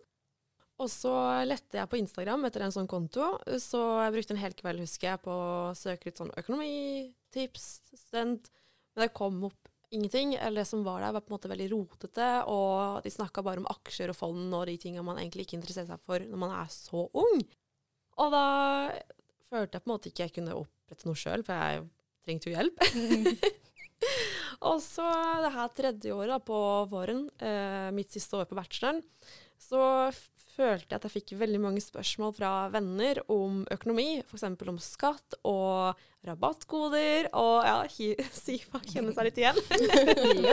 Og 0.82 0.90
så 0.90 1.12
lette 1.46 1.78
jeg 1.78 1.90
på 1.90 2.00
Instagram 2.00 2.48
etter 2.48 2.64
en 2.66 2.74
sånn 2.74 2.90
konto, 2.90 3.36
så 3.62 3.82
jeg 4.02 4.14
brukte 4.16 4.34
en 4.34 4.42
hel 4.42 4.56
kveld, 4.58 4.82
husker 4.82 5.12
jeg, 5.12 5.22
på 5.22 5.34
å 5.34 5.74
søke 5.78 6.10
litt 6.10 6.18
sånn 6.18 6.32
økonomitips, 6.34 7.68
student. 7.94 8.50
Men 8.94 9.06
det 9.06 9.14
kom 9.14 9.38
opp 9.46 9.70
ingenting. 9.94 10.34
Eller 10.34 10.62
det 10.62 10.68
som 10.68 10.84
var 10.86 11.00
der, 11.00 11.14
var 11.14 11.24
på 11.24 11.32
en 11.32 11.36
måte 11.36 11.50
veldig 11.50 11.68
rotete, 11.72 12.28
og 12.50 13.04
de 13.04 13.12
snakka 13.14 13.44
bare 13.46 13.62
om 13.62 13.68
aksjer 13.70 14.12
og 14.12 14.18
fond 14.18 14.56
og 14.58 14.66
de 14.70 14.76
tinga 14.80 15.04
man 15.06 15.20
egentlig 15.22 15.46
ikke 15.46 15.58
interesserer 15.60 15.92
seg 15.92 16.06
for 16.06 16.24
når 16.26 16.42
man 16.42 16.56
er 16.58 16.72
så 16.74 17.06
ung. 17.06 17.44
Og 18.22 18.34
da 18.34 18.46
følte 19.50 19.78
jeg 19.78 19.84
på 19.84 19.88
en 19.88 19.94
måte 19.94 20.10
ikke 20.10 20.26
jeg 20.26 20.36
kunne 20.38 20.58
opprette 20.58 21.08
noe 21.08 21.18
sjøl, 21.18 21.46
for 21.46 21.54
jeg 21.54 21.86
trengte 22.26 22.50
jo 22.50 22.56
hjelp. 22.56 22.84
og 24.70 24.78
så 24.82 25.08
det 25.44 25.54
her 25.54 25.74
tredje 25.78 26.14
året 26.14 26.34
da, 26.34 26.42
på 26.42 26.60
våren, 26.90 27.26
eh, 27.38 27.90
mitt 27.94 28.14
siste 28.14 28.38
år 28.38 28.48
på 28.50 28.58
bacheloren, 28.58 29.02
så 29.60 29.80
følte 30.54 30.92
jeg 30.92 30.98
at 30.98 31.06
jeg 31.08 31.14
fikk 31.16 31.34
veldig 31.40 31.60
mange 31.62 31.82
spørsmål 31.82 32.34
fra 32.36 32.50
venner 32.72 33.20
om 33.32 33.62
økonomi, 33.74 34.22
f.eks. 34.24 34.46
om 34.70 34.80
skatt 34.82 35.36
og 35.42 36.00
rabattkoder, 36.24 37.30
og 37.36 37.66
ja, 37.66 37.76
Sifa 38.44 38.80
kjenner 38.86 39.16
seg 39.16 39.28
litt 39.28 39.42
igjen. 39.42 39.60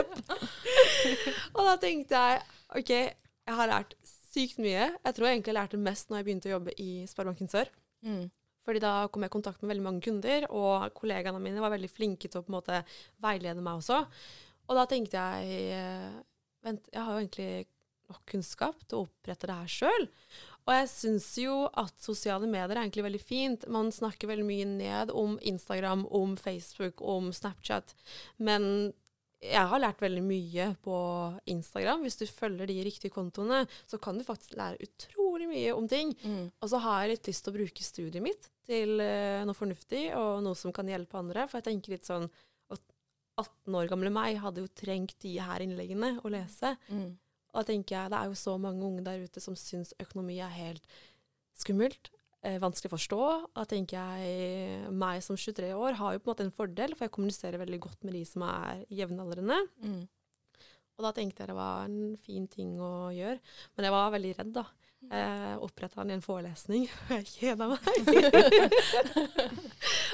og 1.56 1.62
da 1.70 1.76
tenkte 1.80 2.20
jeg 2.20 2.42
OK, 2.78 2.92
jeg 2.92 3.58
har 3.58 3.70
lært 3.70 3.96
sykt 4.32 4.60
mye. 4.62 4.90
Jeg 4.94 5.16
tror 5.16 5.28
jeg 5.28 5.38
egentlig 5.38 5.56
lærte 5.58 5.80
mest 5.80 6.10
når 6.10 6.20
jeg 6.20 6.28
begynte 6.28 6.50
å 6.50 6.56
jobbe 6.56 6.76
i 6.80 6.90
Sparebanken 7.08 7.50
Sør. 7.52 7.70
Mm. 8.06 8.26
Fordi 8.62 8.82
da 8.82 8.92
kom 9.10 9.24
jeg 9.24 9.32
i 9.32 9.34
kontakt 9.34 9.62
med 9.62 9.72
veldig 9.72 9.84
mange 9.84 10.04
kunder, 10.04 10.46
og 10.54 10.92
kollegaene 10.96 11.40
mine 11.42 11.62
var 11.62 11.74
veldig 11.74 11.90
flinke 11.90 12.30
til 12.30 12.40
å 12.40 12.46
på 12.46 12.52
en 12.52 12.58
måte 12.60 12.82
veilede 13.22 13.64
meg 13.64 13.80
også. 13.80 14.04
Og 14.70 14.78
da 14.78 14.86
tenkte 14.90 15.18
jeg 15.18 15.72
eh, 15.76 16.20
Vent, 16.62 16.84
jeg 16.94 17.02
har 17.02 17.16
jo 17.16 17.22
egentlig 17.24 17.66
nok 18.12 18.22
kunnskap 18.30 18.86
til 18.86 19.00
å 19.00 19.06
opprette 19.08 19.50
det 19.50 19.58
her 19.58 19.76
sjøl. 19.80 20.08
Og 20.62 20.74
jeg 20.76 20.88
syns 20.92 21.28
jo 21.42 21.56
at 21.74 21.94
sosiale 22.04 22.46
medier 22.46 22.76
er 22.76 22.84
egentlig 22.84 23.06
veldig 23.08 23.22
fint. 23.22 23.64
Man 23.72 23.90
snakker 23.94 24.30
veldig 24.30 24.46
mye 24.46 24.66
ned 24.70 25.10
om 25.10 25.34
Instagram, 25.42 26.06
om 26.14 26.36
Facebook, 26.38 27.02
om 27.02 27.32
Snapchat. 27.34 27.96
Men 28.38 28.92
jeg 29.42 29.66
har 29.72 29.82
lært 29.82 30.02
veldig 30.02 30.22
mye 30.22 30.68
på 30.84 30.96
Instagram. 31.50 32.04
Hvis 32.06 32.20
du 32.20 32.26
følger 32.30 32.70
de 32.70 32.78
riktige 32.86 33.14
kontoene, 33.14 33.64
så 33.90 33.98
kan 33.98 34.18
du 34.18 34.24
faktisk 34.26 34.54
lære 34.58 34.86
utrolig 34.86 35.48
mye 35.50 35.74
om 35.74 35.88
ting. 35.90 36.14
Mm. 36.22 36.46
Og 36.62 36.70
så 36.70 36.78
har 36.84 37.02
jeg 37.02 37.16
litt 37.16 37.32
lyst 37.32 37.44
til 37.44 37.52
å 37.52 37.58
bruke 37.58 37.86
studiet 37.86 38.22
mitt 38.22 38.48
til 38.68 39.02
eh, 39.02 39.42
noe 39.42 39.58
fornuftig, 39.58 40.04
og 40.14 40.44
noe 40.46 40.58
som 40.58 40.74
kan 40.74 40.86
hjelpe 40.86 41.18
andre. 41.18 41.48
For 41.50 41.58
jeg 41.58 41.72
tenker 41.72 41.96
litt 41.96 42.06
sånn 42.06 42.28
at 42.70 42.84
18 43.42 43.80
år 43.80 43.90
gamle 43.90 44.14
meg 44.14 44.38
hadde 44.44 44.62
jo 44.62 44.70
trengt 44.78 45.18
de 45.26 45.34
her 45.42 45.64
innleggene 45.64 46.14
å 46.22 46.30
lese. 46.30 46.76
Mm. 46.92 47.10
Og 47.52 47.60
da 47.60 47.68
tenker 47.68 47.96
jeg, 47.98 48.12
det 48.12 48.18
er 48.18 48.30
jo 48.30 48.38
så 48.38 48.56
mange 48.60 48.84
unge 48.86 49.04
der 49.04 49.22
ute 49.24 49.42
som 49.44 49.56
syns 49.58 49.92
økonomi 50.00 50.38
er 50.40 50.52
helt 50.56 50.84
skummelt. 51.60 52.10
Eh, 52.42 52.56
vanskelig 52.58 52.90
å 52.90 52.96
forstå. 52.96 53.20
Da 53.54 53.66
tenker 53.70 54.00
jeg 54.00 54.88
meg 54.98 55.20
som 55.22 55.36
23 55.38 55.68
år 55.78 55.98
har 56.00 56.16
jo 56.16 56.22
på 56.22 56.26
en 56.26 56.32
måte 56.32 56.46
en 56.48 56.56
fordel, 56.56 56.96
for 56.96 57.06
jeg 57.06 57.14
kommuniserer 57.14 57.60
veldig 57.60 57.78
godt 57.84 58.08
med 58.08 58.16
de 58.18 58.24
som 58.26 58.42
er 58.48 58.82
jevnaldrende. 58.90 59.60
Mm. 59.84 60.00
Og 60.98 61.06
da 61.06 61.12
tenkte 61.16 61.44
jeg 61.44 61.52
det 61.52 61.58
var 61.58 61.84
en 61.86 62.16
fin 62.24 62.48
ting 62.50 62.74
å 62.82 63.12
gjøre. 63.14 63.38
Men 63.76 63.86
jeg 63.86 63.94
var 63.94 64.16
veldig 64.16 64.32
redd, 64.40 64.50
da. 64.58 64.64
Jeg 65.10 65.58
oppretta 65.66 66.00
den 66.00 66.10
i 66.12 66.14
en 66.16 66.22
forelesning, 66.24 66.84
og 66.88 67.10
jeg 67.18 67.24
kjeda 67.28 67.64
meg. 67.68 67.80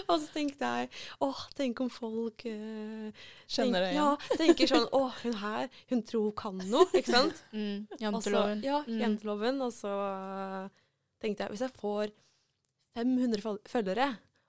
og 0.09 0.15
så 0.23 0.27
tenkte 0.33 0.65
jeg 0.73 0.89
åh, 1.25 1.41
tenk 1.59 1.81
om 1.85 1.91
folk 1.93 2.45
eh, 2.49 3.11
Kjenner 3.47 3.81
det 3.85 3.91
igjen. 3.93 4.01
Ja, 4.01 4.11
tenker 4.41 4.67
sånn 4.71 4.87
åh, 4.97 5.13
hun 5.23 5.37
her, 5.43 5.67
hun 5.93 6.01
tror 6.09 6.23
hun 6.31 6.37
kan 6.41 6.57
noe, 6.73 6.89
ikke 6.97 7.13
sant? 7.15 7.37
Mm, 7.59 7.79
janteloven. 8.01 8.59
Ja, 8.67 8.79
Mm. 8.89 9.01
janteloven. 9.05 9.57
Og 9.67 9.73
så 9.77 9.93
eh, 9.93 10.65
tenkte 11.23 11.45
jeg, 11.47 11.53
hvis 11.55 11.65
jeg 11.67 11.75
får 11.79 12.07
500 12.99 13.41
følgere, 13.69 14.09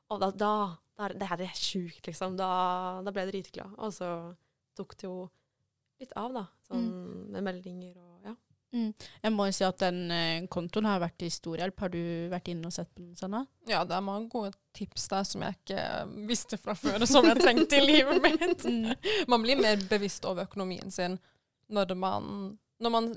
og 0.10 0.18
da, 0.24 0.28
da, 0.34 0.54
da 0.98 1.04
det 1.14 1.28
her 1.30 1.40
er 1.46 1.54
sjukt, 1.58 2.04
liksom. 2.10 2.38
Da, 2.40 2.50
da 3.06 3.10
ble 3.14 3.22
jeg 3.28 3.32
dritglad. 3.36 3.72
Og 3.78 3.90
så 3.94 4.08
tok 4.80 4.92
det 4.98 5.06
jo 5.10 5.18
litt 6.02 6.14
av, 6.18 6.30
da. 6.34 6.46
Sånn 6.66 6.88
med 7.36 7.44
meldinger 7.46 7.94
og 8.00 8.08
ja. 8.08 8.09
Mm. 8.72 8.92
Jeg 9.24 9.34
må 9.34 9.48
jo 9.50 9.56
si 9.56 9.66
at 9.66 9.82
den 9.82 10.12
eh, 10.14 10.46
kontoen 10.52 10.88
har 10.90 11.02
vært 11.02 11.18
til 11.22 11.32
stor 11.34 11.58
hjelp. 11.62 11.80
Har 11.82 11.92
du 11.94 12.02
vært 12.32 12.52
inne 12.52 12.70
og 12.70 12.76
sett 12.76 12.90
på 12.94 13.02
den, 13.02 13.16
Sanna? 13.18 13.44
Ja, 13.70 13.82
det 13.88 13.98
er 13.98 14.06
mange 14.06 14.30
gode 14.32 14.54
tips 14.78 15.08
der 15.12 15.26
som 15.28 15.46
jeg 15.46 15.58
ikke 15.58 15.84
visste 16.30 16.60
fra 16.62 16.76
før, 16.78 17.00
og 17.02 17.10
som 17.10 17.28
jeg 17.30 17.42
trengte 17.42 17.80
i 17.80 17.86
livet 17.86 18.22
mitt. 18.26 18.66
Mm. 18.66 18.94
Man 19.32 19.46
blir 19.46 19.62
mer 19.62 19.82
bevisst 19.90 20.28
over 20.30 20.46
økonomien 20.50 20.94
sin 20.94 21.18
når 21.70 21.94
man, 22.02 22.58
når 22.82 22.94
man 22.94 23.08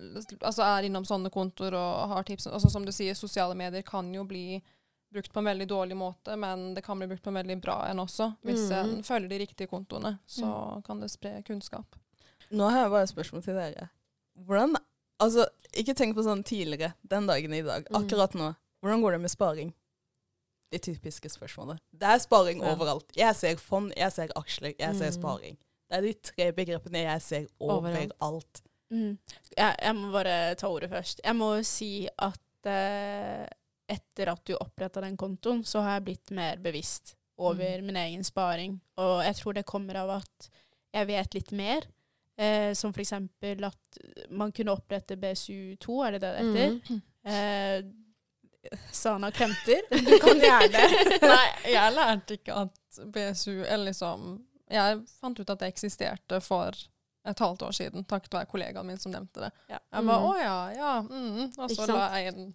altså 0.45 0.65
er 0.67 0.85
innom 0.85 1.07
sånne 1.09 1.31
kontoer 1.33 1.73
og 1.79 2.13
har 2.13 2.27
tips. 2.29 2.51
Altså, 2.53 2.69
som 2.73 2.85
du 2.85 2.93
sier, 2.93 3.17
sosiale 3.17 3.57
medier 3.57 3.85
kan 3.87 4.11
jo 4.13 4.27
bli 4.29 4.61
brukt 5.13 5.33
på 5.33 5.41
en 5.41 5.49
veldig 5.49 5.67
dårlig 5.69 5.97
måte, 5.97 6.37
men 6.41 6.75
det 6.77 6.85
kan 6.85 7.01
bli 7.01 7.09
brukt 7.09 7.25
på 7.25 7.33
en 7.33 7.41
veldig 7.41 7.59
bra 7.65 7.79
en 7.89 8.01
også. 8.05 8.31
Hvis 8.49 8.71
mm. 8.71 8.77
en 8.79 9.03
følger 9.05 9.29
de 9.29 9.41
riktige 9.45 9.69
kontoene, 9.69 10.17
så 10.27 10.81
kan 10.87 11.01
det 11.01 11.11
spre 11.13 11.39
kunnskap. 11.45 11.97
Nå 12.53 12.69
har 12.69 12.85
jeg 12.85 12.93
bare 12.93 13.09
et 13.09 13.13
spørsmål 13.13 13.45
til 13.45 13.57
dere. 13.57 13.89
Hvordan 14.49 14.77
Altså, 15.23 15.47
ikke 15.79 15.95
tenk 15.97 16.17
på 16.17 16.25
sånn 16.27 16.43
tidligere, 16.47 16.93
den 17.09 17.29
dagen 17.31 17.55
i 17.55 17.63
dag. 17.65 17.87
Mm. 17.89 18.01
Akkurat 18.03 18.35
nå. 18.39 18.51
Hvordan 18.83 19.05
går 19.05 19.17
det 19.17 19.21
med 19.23 19.31
sparing? 19.33 19.71
De 20.73 20.81
typiske 20.83 21.29
spørsmålene. 21.31 21.79
Det 21.93 22.09
er 22.09 22.19
sparing 22.25 22.63
overalt. 22.65 23.11
Jeg 23.17 23.37
ser 23.39 23.57
fond, 23.61 23.93
jeg 23.97 24.13
ser 24.15 24.33
aksjer, 24.41 24.73
jeg 24.79 24.97
ser 24.99 25.11
Mm. 25.13 25.17
sparing. 25.21 25.57
Det 25.91 25.99
er 25.99 26.03
de 26.07 26.13
tre 26.15 26.47
begrepene 26.57 27.03
jeg 27.05 27.23
ser 27.23 27.47
Overalt. 27.61 28.63
Mm. 28.91 29.19
Jeg, 29.57 29.77
jeg 29.83 29.95
må 29.97 30.11
bare 30.13 30.55
ta 30.61 30.69
ordet 30.69 30.91
først. 30.91 31.21
Jeg 31.25 31.37
må 31.37 31.51
si 31.65 32.09
at 32.19 32.67
eh, 32.69 33.47
etter 33.89 34.33
at 34.33 34.43
du 34.49 34.55
oppretta 34.57 35.01
den 35.05 35.17
kontoen, 35.21 35.63
så 35.65 35.83
har 35.85 35.99
jeg 35.99 36.05
blitt 36.05 36.31
mer 36.31 36.57
bevisst 36.65 37.15
over 37.39 37.83
min 37.85 37.97
egen 37.97 38.25
sparing. 38.25 38.81
Og 39.01 39.23
jeg 39.25 39.37
tror 39.37 39.53
det 39.57 39.67
kommer 39.69 39.97
av 40.03 40.11
at 40.23 40.49
jeg 40.93 41.07
vet 41.09 41.35
litt 41.35 41.53
mer. 41.53 41.87
Eh, 42.37 42.75
som 42.75 42.95
eksempel 42.97 43.65
at 43.65 43.99
man 44.31 44.53
kunne 44.53 44.73
opprette 44.73 45.19
BSU2, 45.21 45.99
er 46.07 46.13
det 46.13 46.23
det 46.23 46.31
det 46.33 46.47
heter? 46.47 46.79
Mm. 46.89 47.03
Eh, 47.33 47.91
Sana 48.93 49.31
kremter. 49.31 49.83
Du 49.91 50.19
kan 50.19 50.39
gjerne. 50.41 50.87
Nei, 51.35 51.73
jeg 51.73 51.95
lærte 51.97 52.39
ikke 52.39 52.57
at 52.65 53.03
BSU 53.13 53.65
eller 53.65 53.91
liksom 53.91 54.47
Jeg 54.71 55.03
fant 55.21 55.41
ut 55.41 55.51
at 55.51 55.61
det 55.61 55.73
eksisterte 55.73 56.41
for 56.41 56.77
et 57.29 57.39
halvt 57.39 57.63
år 57.63 57.75
siden, 57.77 58.05
takket 58.05 58.35
være 58.35 58.49
kollegaen 58.51 58.87
min 58.87 58.99
som 58.99 59.13
nevnte 59.13 59.45
det. 59.45 59.51
Ja. 59.69 59.79
Jeg 59.79 60.07
bare 60.09 60.19
mm. 60.19 60.25
å 60.27 60.33
ja, 60.41 60.57
ja. 60.75 60.95
Mm. 61.07 61.53
Og 61.59 61.75
så 61.75 61.87
la 61.91 62.07
jeg 62.17 62.33
inn 62.33 62.49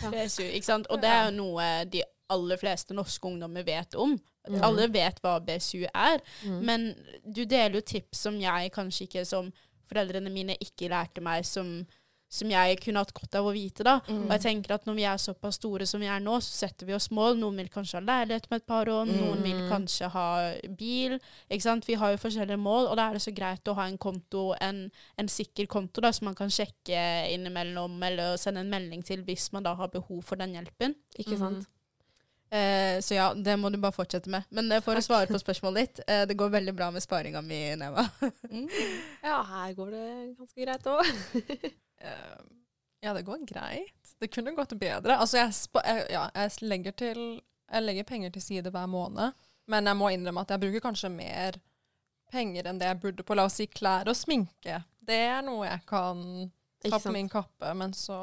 BSU, 0.00 0.46
ikke 0.48 0.66
sant? 0.66 0.88
Og 0.90 1.02
det 1.02 1.10
er 1.12 1.28
jo 1.28 1.36
noe 1.36 1.68
de 1.92 2.02
aller 2.32 2.58
fleste 2.58 2.96
norske 2.96 3.28
ungdommer 3.28 3.66
vet 3.66 3.94
om. 3.94 4.16
Mhm. 4.48 4.62
Alle 4.64 4.86
vet 4.88 5.20
hva 5.20 5.38
BSU 5.44 5.84
er. 5.92 6.20
Mm. 6.46 6.60
Men 6.64 6.94
du 7.26 7.44
deler 7.44 7.74
jo 7.74 7.80
tips 7.82 8.18
som 8.26 8.40
jeg 8.40 8.72
kanskje 8.72 9.06
ikke, 9.08 9.26
som 9.26 9.52
foreldrene 9.90 10.30
mine 10.32 10.54
ikke 10.60 10.88
lærte 10.88 11.20
meg, 11.20 11.44
som, 11.44 11.84
som 12.30 12.48
jeg 12.48 12.78
kunne 12.80 13.00
hatt 13.02 13.12
godt 13.12 13.34
av 13.34 13.44
å 13.44 13.52
vite. 13.52 13.82
da. 13.84 13.98
Mm. 14.08 14.22
Og 14.24 14.30
jeg 14.30 14.40
tenker 14.40 14.74
at 14.76 14.86
når 14.86 14.94
vi 14.94 15.04
er 15.04 15.16
såpass 15.18 15.56
store 15.58 15.84
som 15.86 16.00
vi 16.00 16.06
er 16.06 16.20
nå, 16.20 16.38
så 16.40 16.52
setter 16.66 16.86
vi 16.86 16.94
oss 16.94 17.10
mål. 17.10 17.36
Noen 17.36 17.56
vil 17.58 17.68
kanskje 17.68 17.98
ha 17.98 18.04
leilighet 18.06 18.46
om 18.50 18.56
et 18.56 18.66
par 18.66 18.86
år, 18.88 19.04
noen 19.10 19.42
vil 19.42 19.58
Mm. 19.60 19.68
kanskje 19.68 20.08
ha 20.14 20.54
bil. 20.78 21.18
ikke 21.50 21.62
sant? 21.62 21.84
Vi 21.86 21.94
har 21.94 22.12
jo 22.12 22.16
forskjellige 22.22 22.56
mål, 22.58 22.86
og 22.88 22.96
da 22.96 23.08
er 23.10 23.12
det 23.18 23.22
så 23.22 23.34
greit 23.34 23.64
å 23.68 23.74
ha 23.74 23.86
en 23.86 23.98
konto, 23.98 24.54
en, 24.60 24.90
en 25.18 25.28
sikker 25.28 25.66
konto 25.66 26.00
da, 26.00 26.12
som 26.12 26.26
man 26.26 26.34
kan 26.34 26.48
sjekke 26.48 27.28
innimellom, 27.34 28.00
eller 28.02 28.36
sende 28.36 28.60
en 28.60 28.70
melding 28.70 29.02
til 29.04 29.22
hvis 29.22 29.52
man 29.52 29.62
da 29.64 29.74
har 29.74 29.88
behov 29.88 30.22
for 30.24 30.36
den 30.36 30.54
hjelpen. 30.54 30.94
Ikke 31.18 31.36
sant? 31.38 31.66
Eh, 32.50 33.00
så 33.00 33.14
ja, 33.14 33.28
det 33.34 33.54
må 33.56 33.70
du 33.70 33.78
bare 33.78 33.94
fortsette 33.94 34.30
med. 34.32 34.46
Men 34.50 34.72
eh, 34.74 34.82
for 34.82 34.98
å 34.98 35.02
svare 35.04 35.30
på 35.30 35.38
spørsmålet 35.38 35.84
ditt, 35.84 36.00
eh, 36.10 36.24
det 36.26 36.34
går 36.38 36.50
veldig 36.50 36.74
bra 36.74 36.88
med 36.90 37.04
sparinga 37.04 37.42
mi, 37.46 37.60
Neva. 37.78 38.08
Mm. 38.50 38.66
Ja, 39.22 39.36
her 39.46 39.74
går 39.78 39.90
det 39.94 40.06
ganske 40.38 40.64
greit 40.64 40.88
òg. 40.90 41.12
Eh, 42.00 42.38
Ja, 43.04 43.12
det 43.12 43.22
går 43.26 43.42
greit. 43.48 44.14
Det 44.20 44.28
kunne 44.32 44.52
gått 44.56 44.72
bedre. 44.80 45.18
Altså, 45.20 45.36
jeg, 45.36 45.52
jeg, 45.84 46.06
ja, 46.12 46.22
jeg, 46.34 46.50
legger 46.64 46.92
til, 46.96 47.20
jeg 47.70 47.84
legger 47.84 48.06
penger 48.08 48.32
til 48.34 48.42
side 48.44 48.72
hver 48.72 48.88
måned, 48.88 49.36
men 49.68 49.88
jeg 49.88 49.96
må 49.96 50.08
innrømme 50.12 50.42
at 50.44 50.52
jeg 50.52 50.62
bruker 50.64 50.84
kanskje 50.84 51.10
mer 51.12 51.56
penger 52.32 52.68
enn 52.70 52.80
det 52.80 52.88
jeg 52.88 53.00
burde 53.02 53.24
på 53.26 53.36
la 53.36 53.44
oss 53.48 53.56
si 53.60 53.66
klær 53.68 54.08
og 54.08 54.16
sminke. 54.16 54.82
Det 55.00 55.20
er 55.28 55.40
noe 55.44 55.68
jeg 55.68 55.84
kan 55.88 56.20
ta 56.84 57.00
på 57.00 57.12
min 57.12 57.28
kappe, 57.32 57.72
men 57.76 57.92
så 57.96 58.18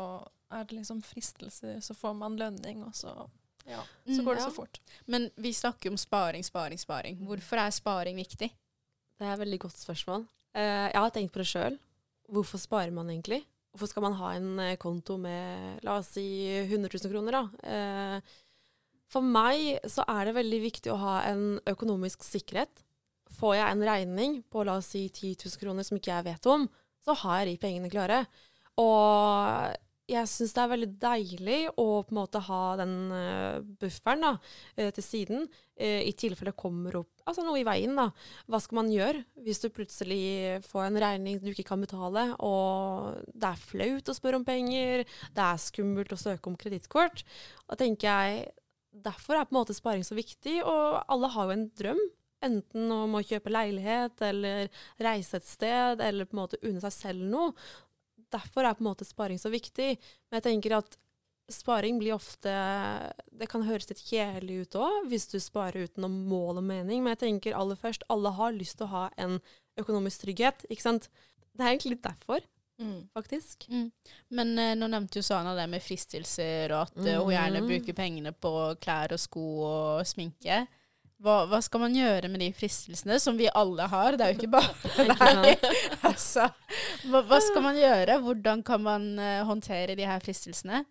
er 0.53 0.65
det 0.65 0.77
liksom 0.79 1.01
fristelser, 1.05 1.79
så 1.85 1.93
får 1.97 2.17
man 2.17 2.37
lønning, 2.39 2.81
og 2.87 2.95
så 2.97 3.13
ja, 3.67 3.81
så 4.07 4.17
Mm, 4.21 4.25
går 4.25 4.35
det 4.35 4.41
ja. 4.41 4.47
så 4.49 4.55
fort. 4.55 4.79
Men 5.05 5.29
vi 5.35 5.51
snakker 5.53 5.91
om 5.91 5.97
sparing, 5.99 6.43
sparing, 6.43 6.79
sparing. 6.79 7.17
Hvorfor 7.27 7.59
er 7.59 7.71
sparing 7.75 8.15
viktig? 8.17 8.49
Det 9.17 9.25
er 9.25 9.33
et 9.33 9.39
veldig 9.43 9.59
godt 9.65 9.77
spørsmål. 9.81 10.25
Eh, 10.55 10.87
jeg 10.93 11.01
har 11.01 11.11
tenkt 11.11 11.33
på 11.33 11.41
det 11.43 11.47
sjøl. 11.49 11.77
Hvorfor 12.31 12.59
sparer 12.61 12.91
man 12.91 13.09
egentlig? 13.09 13.43
Hvorfor 13.73 13.87
skal 13.91 14.03
man 14.07 14.13
ha 14.19 14.31
en 14.37 14.59
eh, 14.59 14.75
konto 14.81 15.17
med 15.21 15.83
la 15.83 15.97
oss 15.99 16.13
si 16.15 16.25
100 16.49 16.89
000 17.03 17.11
kroner, 17.13 17.31
da? 17.31 17.43
Eh, 17.63 18.21
for 19.07 19.21
meg 19.23 19.79
så 19.87 20.03
er 20.07 20.25
det 20.27 20.35
veldig 20.35 20.61
viktig 20.63 20.91
å 20.91 20.97
ha 20.99 21.21
en 21.29 21.59
økonomisk 21.67 22.23
sikkerhet. 22.27 22.83
Får 23.37 23.55
jeg 23.59 23.71
en 23.71 23.83
regning 23.87 24.37
på 24.51 24.63
la 24.67 24.77
oss 24.79 24.89
si 24.95 25.05
10 25.09 25.35
000 25.45 25.59
kroner 25.61 25.83
som 25.87 25.97
ikke 25.99 26.11
jeg 26.15 26.25
vet 26.27 26.49
om, 26.51 26.65
så 27.05 27.15
har 27.23 27.41
jeg 27.43 27.53
de 27.53 27.61
pengene 27.61 27.91
klare. 27.91 28.23
Og 28.77 29.75
jeg 30.07 30.29
syns 30.31 30.53
det 30.55 30.63
er 30.63 30.71
veldig 30.71 30.89
deilig 31.01 31.59
å 31.75 31.87
på 32.07 32.13
en 32.13 32.19
måte 32.21 32.41
ha 32.47 32.61
den 32.79 32.95
uh, 33.11 33.63
bufferen 33.81 34.23
da, 34.23 34.33
uh, 34.79 34.89
til 34.95 35.03
siden, 35.03 35.47
uh, 35.47 36.01
i 36.03 36.13
tilfelle 36.15 36.53
det 36.53 36.59
kommer 36.59 37.01
opp 37.01 37.17
altså 37.27 37.43
noe 37.45 37.59
i 37.61 37.65
veien. 37.67 37.95
da. 37.97 38.09
Hva 38.47 38.61
skal 38.63 38.81
man 38.81 38.91
gjøre 38.93 39.23
hvis 39.45 39.61
du 39.63 39.67
plutselig 39.73 40.61
får 40.67 40.87
en 40.87 41.01
regning 41.03 41.41
du 41.43 41.51
ikke 41.51 41.67
kan 41.73 41.83
betale, 41.83 42.29
og 42.43 43.17
det 43.33 43.51
er 43.51 43.65
flaut 43.67 44.11
å 44.11 44.15
spørre 44.15 44.39
om 44.39 44.47
penger, 44.47 45.03
det 45.35 45.49
er 45.49 45.61
skummelt 45.61 46.13
å 46.15 46.19
søke 46.21 46.51
om 46.51 46.57
kredittkort? 46.59 47.25
Da 47.67 47.79
tenker 47.79 48.07
jeg 48.07 48.47
Derfor 48.97 49.35
er 49.37 49.45
på 49.45 49.53
en 49.53 49.59
måte 49.59 49.75
sparing 49.77 50.01
så 50.01 50.15
viktig, 50.17 50.55
og 50.65 51.03
alle 51.05 51.27
har 51.29 51.45
jo 51.45 51.53
en 51.53 51.67
drøm. 51.77 51.99
Enten 52.47 52.89
om 52.95 53.13
å 53.13 53.21
kjøpe 53.21 53.51
leilighet, 53.53 54.23
eller 54.25 54.71
reise 55.01 55.37
et 55.37 55.45
sted, 55.45 56.01
eller 56.01 56.25
på 56.25 56.33
en 56.33 56.39
måte 56.39 56.57
unne 56.65 56.81
seg 56.81 56.95
selv 56.95 57.27
noe. 57.29 57.51
Derfor 58.31 58.65
er 58.65 58.73
på 58.75 58.83
en 58.83 58.89
måte 58.91 59.05
sparing 59.07 59.37
så 59.39 59.49
viktig. 59.53 59.97
Men 60.29 60.41
jeg 60.41 60.43
tenker 60.43 60.77
at 60.77 60.97
sparing 61.49 61.99
blir 62.01 62.11
ofte 62.17 62.51
Det 63.31 63.47
kan 63.49 63.63
høres 63.63 63.87
litt 63.89 64.01
kjedelig 64.03 64.61
ut 64.65 64.75
òg, 64.81 65.07
hvis 65.07 65.29
du 65.31 65.37
sparer 65.39 65.85
uten 65.87 66.01
noe 66.03 66.11
mål 66.11 66.57
og 66.59 66.63
mening. 66.67 67.03
Men 67.03 67.15
jeg 67.15 67.21
tenker 67.23 67.55
aller 67.55 67.75
først, 67.79 68.03
alle 68.09 68.31
har 68.35 68.51
lyst 68.57 68.77
til 68.79 68.87
å 68.87 68.93
ha 68.95 69.05
en 69.17 69.39
økonomisk 69.79 70.25
trygghet, 70.25 70.65
ikke 70.69 70.81
sant. 70.83 71.07
Det 71.55 71.63
er 71.63 71.73
egentlig 71.75 71.95
litt 71.97 72.03
derfor, 72.09 72.41
Mm. 72.79 73.07
faktisk. 73.15 73.63
Mm. 73.73 73.91
Men 74.29 74.59
eh, 74.59 74.75
nå 74.75 74.85
nevnte 74.87 75.17
jo 75.17 75.23
Sana 75.25 75.55
det 75.55 75.63
med 75.69 75.81
fristelser, 75.81 76.69
og 76.75 76.81
at 76.91 76.97
eh, 77.07 77.15
hun 77.17 77.31
gjerne 77.33 77.61
Mhm. 77.63 77.67
bruker 77.71 77.93
pengene 77.97 78.31
på 78.37 78.51
klær 78.79 79.11
og 79.13 79.19
sko 79.19 79.45
og 79.65 80.05
sminke. 80.05 80.67
Hva, 81.23 81.47
hva 81.49 81.57
skal 81.65 81.81
man 81.81 81.95
gjøre 81.97 82.29
med 82.29 82.43
de 82.43 82.51
fristelsene, 82.53 83.15
som 83.21 83.37
vi 83.39 83.47
alle 83.49 83.87
har? 83.89 84.17
Det 84.17 84.25
er 84.25 84.33
jo 84.33 84.37
ikke 84.37 84.51
bare 84.53 85.07
deg. 85.47 85.63
altså, 86.09 86.45
hva, 87.09 87.23
hva 87.25 87.39
skal 87.41 87.65
man 87.65 87.79
gjøre? 87.79 88.19
Hvordan 88.21 88.61
kan 88.65 88.85
man 88.85 89.09
eh, 89.17 89.41
håndtere 89.47 89.97
de 89.97 90.05
her 90.05 90.21
fristelsene? 90.21 90.83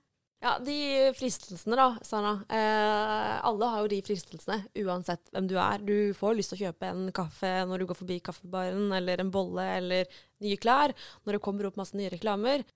Ja, 0.42 0.58
de 0.60 1.12
fristelsene, 1.16 1.78
da, 1.78 1.86
Sanna. 2.04 2.34
Eh, 2.52 3.36
alle 3.48 3.70
har 3.72 3.84
jo 3.84 3.92
de 3.94 4.02
fristelsene, 4.04 4.58
uansett 4.82 5.30
hvem 5.32 5.46
du 5.48 5.54
er. 5.62 5.80
Du 5.80 6.12
får 6.18 6.36
lyst 6.36 6.52
til 6.52 6.58
å 6.58 6.64
kjøpe 6.66 6.90
en 6.90 7.06
kaffe 7.14 7.52
når 7.70 7.82
du 7.82 7.88
går 7.88 8.00
forbi 8.02 8.18
kaffebaren, 8.26 8.90
eller 8.98 9.22
en 9.22 9.32
bolle, 9.32 9.64
eller 9.78 10.10
nye 10.44 10.58
klær, 10.60 10.94
når 11.24 11.38
det 11.38 11.44
kommer 11.46 11.70
opp 11.70 11.78
masse 11.80 11.96
nye 11.96 12.10
reklamer. 12.12 12.66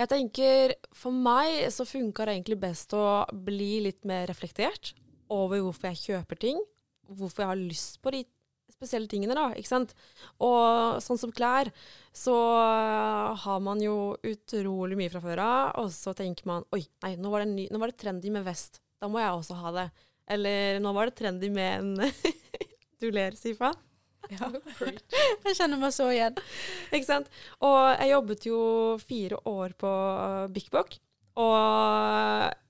Jeg 0.00 0.10
tenker, 0.10 0.74
For 0.96 1.14
meg 1.14 1.68
så 1.70 1.86
funka 1.86 2.26
det 2.26 2.38
egentlig 2.38 2.58
best 2.64 2.96
å 2.98 3.22
bli 3.46 3.76
litt 3.84 4.02
mer 4.08 4.26
reflektert 4.32 4.96
over 5.30 5.62
hvorfor 5.62 5.92
jeg 5.92 6.02
kjøper 6.02 6.40
ting, 6.40 6.58
hvorfor 7.08 7.44
jeg 7.44 7.52
har 7.52 7.60
lyst 7.60 8.00
på 8.04 8.12
de 8.14 8.24
spesielle 8.74 9.08
tingene, 9.10 9.36
da. 9.36 9.50
ikke 9.56 9.70
sant? 9.70 9.94
Og 10.42 10.98
sånn 11.04 11.20
som 11.20 11.32
klær, 11.34 11.70
så 12.14 12.34
har 13.44 13.62
man 13.64 13.82
jo 13.82 14.16
utrolig 14.24 14.98
mye 14.98 15.12
fra 15.12 15.22
før 15.24 15.44
av, 15.44 15.62
og 15.82 15.92
så 15.94 16.14
tenker 16.16 16.48
man 16.50 16.66
oi, 16.74 16.82
nei, 17.04 17.14
nå 17.20 17.32
var, 17.32 17.44
det 17.44 17.52
ny, 17.54 17.68
nå 17.72 17.80
var 17.80 17.92
det 17.92 18.00
trendy 18.02 18.32
med 18.34 18.46
vest. 18.46 18.80
Da 19.00 19.10
må 19.10 19.20
jeg 19.22 19.32
også 19.34 19.58
ha 19.60 19.74
det. 19.78 19.88
Eller 20.34 20.78
nå 20.80 20.94
var 20.96 21.10
det 21.10 21.18
trendy 21.18 21.50
med 21.52 21.82
en 21.82 22.12
Du 23.02 23.10
ler, 23.12 23.34
Sifa? 23.36 23.74
Ja, 24.32 24.48
jeg 25.44 25.56
kjenner 25.58 25.76
meg 25.76 25.92
så 25.92 26.08
igjen. 26.08 26.38
Ikke 26.88 27.08
sant? 27.08 27.28
Og 27.60 27.78
jeg 27.92 28.12
jobbet 28.14 28.46
jo 28.48 28.60
fire 29.02 29.40
år 29.50 29.74
på 29.76 29.90
Bik 30.54 30.70
Bok. 30.72 30.96
Og 31.44 32.63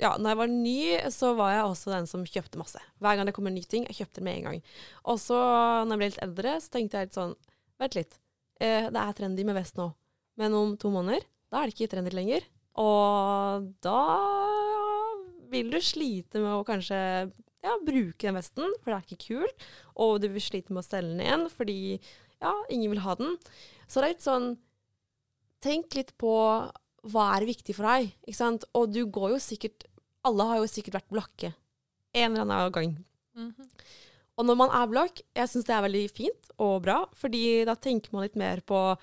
ja, 0.00 0.14
når 0.18 0.32
jeg 0.32 0.40
var 0.40 0.50
ny, 0.52 0.80
så 1.14 1.32
var 1.38 1.52
jeg 1.54 1.66
også 1.66 1.92
den 1.94 2.08
som 2.10 2.26
kjøpte 2.26 2.60
masse. 2.60 2.80
Hver 3.02 3.18
gang 3.18 3.28
det 3.28 3.34
kom 3.36 3.48
en 3.50 3.56
ny 3.56 3.62
ting, 3.68 3.86
jeg 3.88 4.00
kjøpte 4.00 4.20
det 4.20 4.26
med 4.26 4.38
en 4.38 4.48
gang. 4.48 4.62
Og 5.10 5.20
så, 5.22 5.38
når 5.86 5.94
jeg 5.94 6.00
ble 6.00 6.08
litt 6.10 6.24
eldre, 6.26 6.54
så 6.60 6.74
tenkte 6.76 6.98
jeg 6.98 7.10
litt 7.10 7.18
sånn 7.18 7.36
Vent 7.80 7.94
litt. 7.96 8.18
Eh, 8.60 8.90
det 8.92 9.00
er 9.00 9.14
trendy 9.16 9.44
med 9.48 9.56
vest 9.56 9.78
nå. 9.80 9.86
Men 10.36 10.52
om 10.52 10.74
to 10.76 10.90
måneder, 10.92 11.22
da 11.48 11.62
er 11.62 11.70
det 11.70 11.76
ikke 11.78 11.94
trendy 11.94 12.12
lenger. 12.12 12.44
Og 12.80 13.70
da 13.80 14.00
vil 15.50 15.72
du 15.72 15.78
slite 15.82 16.42
med 16.42 16.58
å 16.58 16.66
kanskje 16.68 16.98
ja, 17.64 17.76
bruke 17.84 18.26
den 18.26 18.36
vesten, 18.36 18.74
for 18.80 18.92
det 18.92 18.98
er 18.98 19.06
ikke 19.06 19.24
kul. 19.24 19.54
Og 20.04 20.18
du 20.22 20.28
vil 20.32 20.44
slite 20.44 20.74
med 20.74 20.84
å 20.84 20.86
selge 20.86 21.14
den 21.14 21.24
igjen, 21.24 21.46
fordi 21.56 21.78
ja, 22.40 22.52
ingen 22.72 22.92
vil 22.92 23.02
ha 23.04 23.16
den. 23.20 23.36
Så 23.86 24.00
det 24.00 24.10
er 24.10 24.14
litt 24.16 24.26
sånn 24.26 24.52
Tenk 25.60 25.92
litt 25.92 26.14
på 26.16 26.32
hva 27.08 27.30
er 27.36 27.48
viktig 27.48 27.74
for 27.76 27.88
deg? 27.88 28.10
Ikke 28.26 28.38
sant? 28.38 28.66
Og 28.76 28.90
du 28.92 29.04
går 29.06 29.34
jo 29.36 29.40
sikkert 29.42 29.86
Alle 30.26 30.44
har 30.44 30.60
jo 30.60 30.68
sikkert 30.68 30.98
vært 30.98 31.12
blakke 31.14 31.48
en 32.12 32.34
eller 32.34 32.42
annen 32.42 32.72
gang. 32.72 32.90
Mm 33.36 33.54
-hmm. 33.56 33.68
Og 34.36 34.46
når 34.46 34.54
man 34.54 34.70
er 34.70 34.86
blakk, 34.86 35.20
jeg 35.36 35.48
syns 35.48 35.64
det 35.64 35.74
er 35.74 35.82
veldig 35.82 36.10
fint 36.10 36.50
og 36.58 36.82
bra, 36.82 37.08
fordi 37.12 37.64
da 37.64 37.74
tenker 37.74 38.08
man 38.12 38.22
litt 38.22 38.36
mer 38.36 38.60
på 38.60 38.96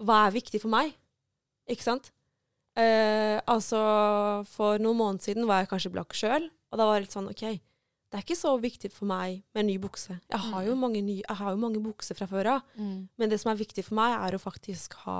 hva 0.00 0.26
er 0.26 0.32
viktig 0.32 0.60
for 0.60 0.68
meg, 0.72 0.94
ikke 1.68 1.82
sant? 1.82 2.12
Eh, 2.76 3.40
altså, 3.46 4.44
for 4.48 4.78
noen 4.78 4.96
måneder 4.96 5.22
siden 5.22 5.46
var 5.46 5.60
jeg 5.60 5.68
kanskje 5.68 5.92
blakk 5.92 6.16
sjøl, 6.16 6.50
og 6.72 6.78
da 6.78 6.86
var 6.86 6.94
det 6.94 7.02
litt 7.02 7.12
sånn 7.12 7.28
OK, 7.28 7.60
det 8.10 8.18
er 8.18 8.24
ikke 8.24 8.38
så 8.40 8.56
viktig 8.58 8.90
for 8.90 9.06
meg 9.06 9.44
med 9.54 9.62
en 9.62 9.68
ny 9.70 9.76
bukse. 9.78 10.16
Jeg 10.18 10.42
har 10.42 10.64
jo 10.66 10.74
mm. 10.74 10.80
mange, 10.82 11.02
jeg 11.20 11.36
har 11.38 11.54
jo 11.54 11.60
mange 11.62 11.82
bukser 11.84 12.18
fra 12.18 12.26
før 12.26 12.56
av, 12.56 12.72
mm. 12.74 12.96
men 13.20 13.30
det 13.30 13.38
som 13.38 13.52
er 13.52 13.60
viktig 13.60 13.84
for 13.86 13.98
meg, 14.00 14.16
er 14.18 14.34
å 14.34 14.42
faktisk 14.42 14.96
ha 15.04 15.18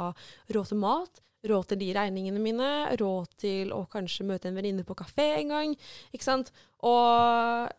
råd 0.50 0.72
til 0.72 0.80
mat, 0.82 1.22
råd 1.46 1.70
til 1.70 1.80
de 1.80 1.92
regningene 1.96 2.42
mine, 2.42 2.70
råd 2.98 3.36
til 3.40 3.70
å 3.76 3.84
kanskje 3.90 4.26
møte 4.26 4.50
en 4.50 4.58
venninne 4.58 4.84
på 4.84 4.98
kafé 4.98 5.28
en 5.38 5.54
gang. 5.54 5.76
Ikke 6.10 6.26
sant? 6.26 6.50
Og 6.82 7.70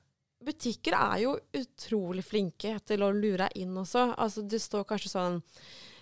butikker 0.48 0.96
er 0.98 1.20
jo 1.26 1.36
utrolig 1.60 2.24
flinke 2.26 2.78
til 2.88 3.04
å 3.04 3.12
lure 3.14 3.46
deg 3.46 3.62
inn 3.66 3.76
også. 3.78 4.14
Altså, 4.16 4.46
det 4.48 4.62
står 4.64 4.88
kanskje 4.90 5.12
sånn 5.12 5.42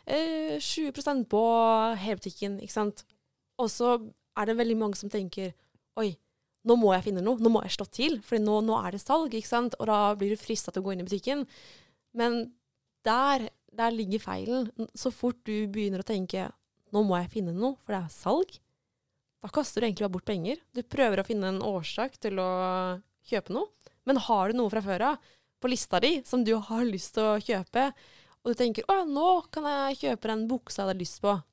eh, 0.06 0.56
20 0.62 1.26
på 1.34 1.44
hele 2.00 2.22
butikken, 2.22 2.62
ikke 2.62 2.78
sant. 2.78 3.04
Og 3.60 3.74
så 3.74 3.98
er 4.38 4.48
det 4.48 4.60
veldig 4.62 4.78
mange 4.80 5.00
som 5.00 5.12
tenker 5.12 5.52
oi, 6.00 6.14
nå 6.68 6.76
må 6.76 6.92
jeg 6.94 7.06
finne 7.08 7.24
noe, 7.24 7.40
nå 7.40 7.52
må 7.54 7.62
jeg 7.64 7.78
slå 7.78 7.86
til, 7.94 8.18
for 8.26 8.42
nå, 8.42 8.60
nå, 8.68 8.76
er 8.84 8.96
det 8.96 9.02
salg, 9.04 9.34
ikke 9.36 9.48
sant. 9.48 9.78
Og 9.80 9.88
da 9.90 10.00
blir 10.20 10.34
du 10.34 10.42
frista 10.42 10.74
til 10.74 10.84
å 10.84 10.88
gå 10.88 10.94
inn 10.94 11.04
i 11.04 11.08
butikken. 11.08 11.46
Men 12.20 12.42
der, 13.08 13.48
der 13.72 13.96
ligger 13.96 14.24
feilen. 14.24 14.68
Så 14.98 15.14
fort 15.16 15.40
du 15.48 15.70
begynner 15.72 16.04
å 16.04 16.08
tenke 16.08 16.50
nå 16.90 17.04
må 17.06 17.20
jeg 17.20 17.32
finne 17.36 17.54
noe, 17.54 17.78
for 17.84 17.94
det 17.94 18.02
er 18.02 18.14
salg. 18.14 18.56
Da 19.40 19.52
kaster 19.54 19.80
du 19.80 19.88
egentlig 19.88 20.08
bare 20.08 20.16
bort 20.18 20.28
penger. 20.28 20.62
Du 20.76 20.82
prøver 20.84 21.22
å 21.22 21.28
finne 21.28 21.52
en 21.54 21.62
årsak 21.64 22.18
til 22.20 22.42
å 22.42 22.50
kjøpe 23.30 23.56
noe. 23.56 23.70
Men 24.10 24.20
har 24.26 24.50
du 24.50 24.58
noe 24.58 24.74
fra 24.74 24.84
før 24.84 25.06
av 25.12 25.30
på 25.60 25.70
lista 25.70 26.00
di 26.04 26.20
som 26.26 26.44
du 26.44 26.56
har 26.56 26.88
lyst 26.88 27.14
til 27.18 27.28
å 27.28 27.40
kjøpe, 27.44 27.92
og 28.40 28.52
du 28.52 28.56
tenker 28.56 28.84
'Å, 28.88 29.04
nå 29.06 29.52
kan 29.52 29.64
jeg 29.68 30.00
kjøpe 30.00 30.32
den 30.32 30.48
buksa 30.48 30.82
jeg 30.82 30.88
hadde 30.88 31.02
lyst 31.04 31.22
på', 31.22 31.44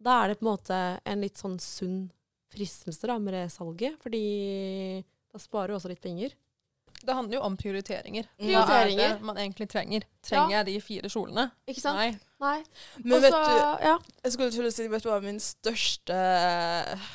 da 0.00 0.24
er 0.24 0.28
det 0.28 0.38
på 0.40 0.46
en 0.46 0.52
måte 0.52 1.00
en 1.04 1.20
litt 1.20 1.36
sånn 1.36 1.58
sunn 1.60 2.10
fristelse 2.52 3.08
da, 3.10 3.18
med 3.22 3.36
det 3.36 3.46
salget. 3.54 3.98
Fordi 4.02 4.24
da 5.32 5.40
sparer 5.42 5.72
du 5.72 5.78
også 5.78 5.92
litt 5.92 6.02
penger. 6.04 6.34
Det 6.98 7.14
handler 7.14 7.38
jo 7.38 7.42
om 7.46 7.56
prioriteringer. 7.56 8.26
prioriteringer. 8.40 8.66
Hva 8.66 9.12
er 9.12 9.18
det 9.18 9.26
man 9.26 9.38
egentlig 9.38 9.68
trenger? 9.70 10.06
Trenger 10.24 10.50
ja. 10.50 10.58
jeg 10.58 10.66
de 10.66 10.80
fire 10.82 11.10
kjolene? 11.12 11.44
Ikke 11.70 11.82
sant? 11.82 12.00
Nei. 12.00 12.08
Nei. 12.42 12.58
Men 13.04 13.18
Også, 13.18 13.22
vet 13.22 13.36
du, 13.36 13.86
ja. 13.86 13.94
jeg 14.24 14.34
skulle 14.34 14.54
til 14.54 14.68
å 14.68 14.72
si, 14.74 14.86
vet 14.90 15.04
du 15.04 15.10
hva 15.10 15.18
min 15.22 15.38
største 15.42 16.16
uh, 16.18 17.06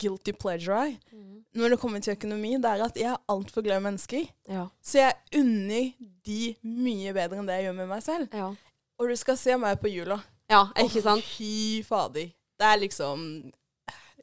guilty 0.00 0.34
pleasure 0.36 0.82
er? 0.88 0.92
Mm. 1.12 1.40
Når 1.56 1.74
det 1.74 1.80
kommer 1.80 2.04
til 2.04 2.16
økonomi, 2.16 2.52
det 2.60 2.68
er 2.68 2.84
at 2.84 3.00
jeg 3.00 3.10
er 3.12 3.24
altfor 3.32 3.64
glad 3.64 3.80
i 3.80 3.86
mennesker. 3.86 4.28
Ja. 4.48 4.66
Så 4.84 5.00
jeg 5.00 5.40
unner 5.40 5.88
de 6.28 6.52
mye 6.60 7.16
bedre 7.16 7.40
enn 7.40 7.48
det 7.48 7.58
jeg 7.60 7.68
gjør 7.70 7.80
med 7.80 7.90
meg 7.94 8.04
selv. 8.04 8.36
Ja. 8.36 8.52
Og 9.00 9.08
du 9.08 9.16
skal 9.18 9.40
se 9.40 9.56
meg 9.60 9.80
på 9.80 9.90
jula. 9.92 10.20
Ja, 10.52 10.66
ikke 10.80 11.00
sant? 11.04 11.24
Fy 11.24 11.80
fader. 11.86 12.28
Det 12.60 12.68
er 12.68 12.80
liksom 12.82 13.24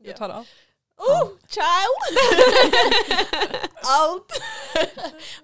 Du 0.03 0.11
tar 0.15 0.31
det 0.31 0.41
av? 0.41 0.57
Oh, 0.99 1.29
child! 1.47 2.17
alt. 3.99 4.31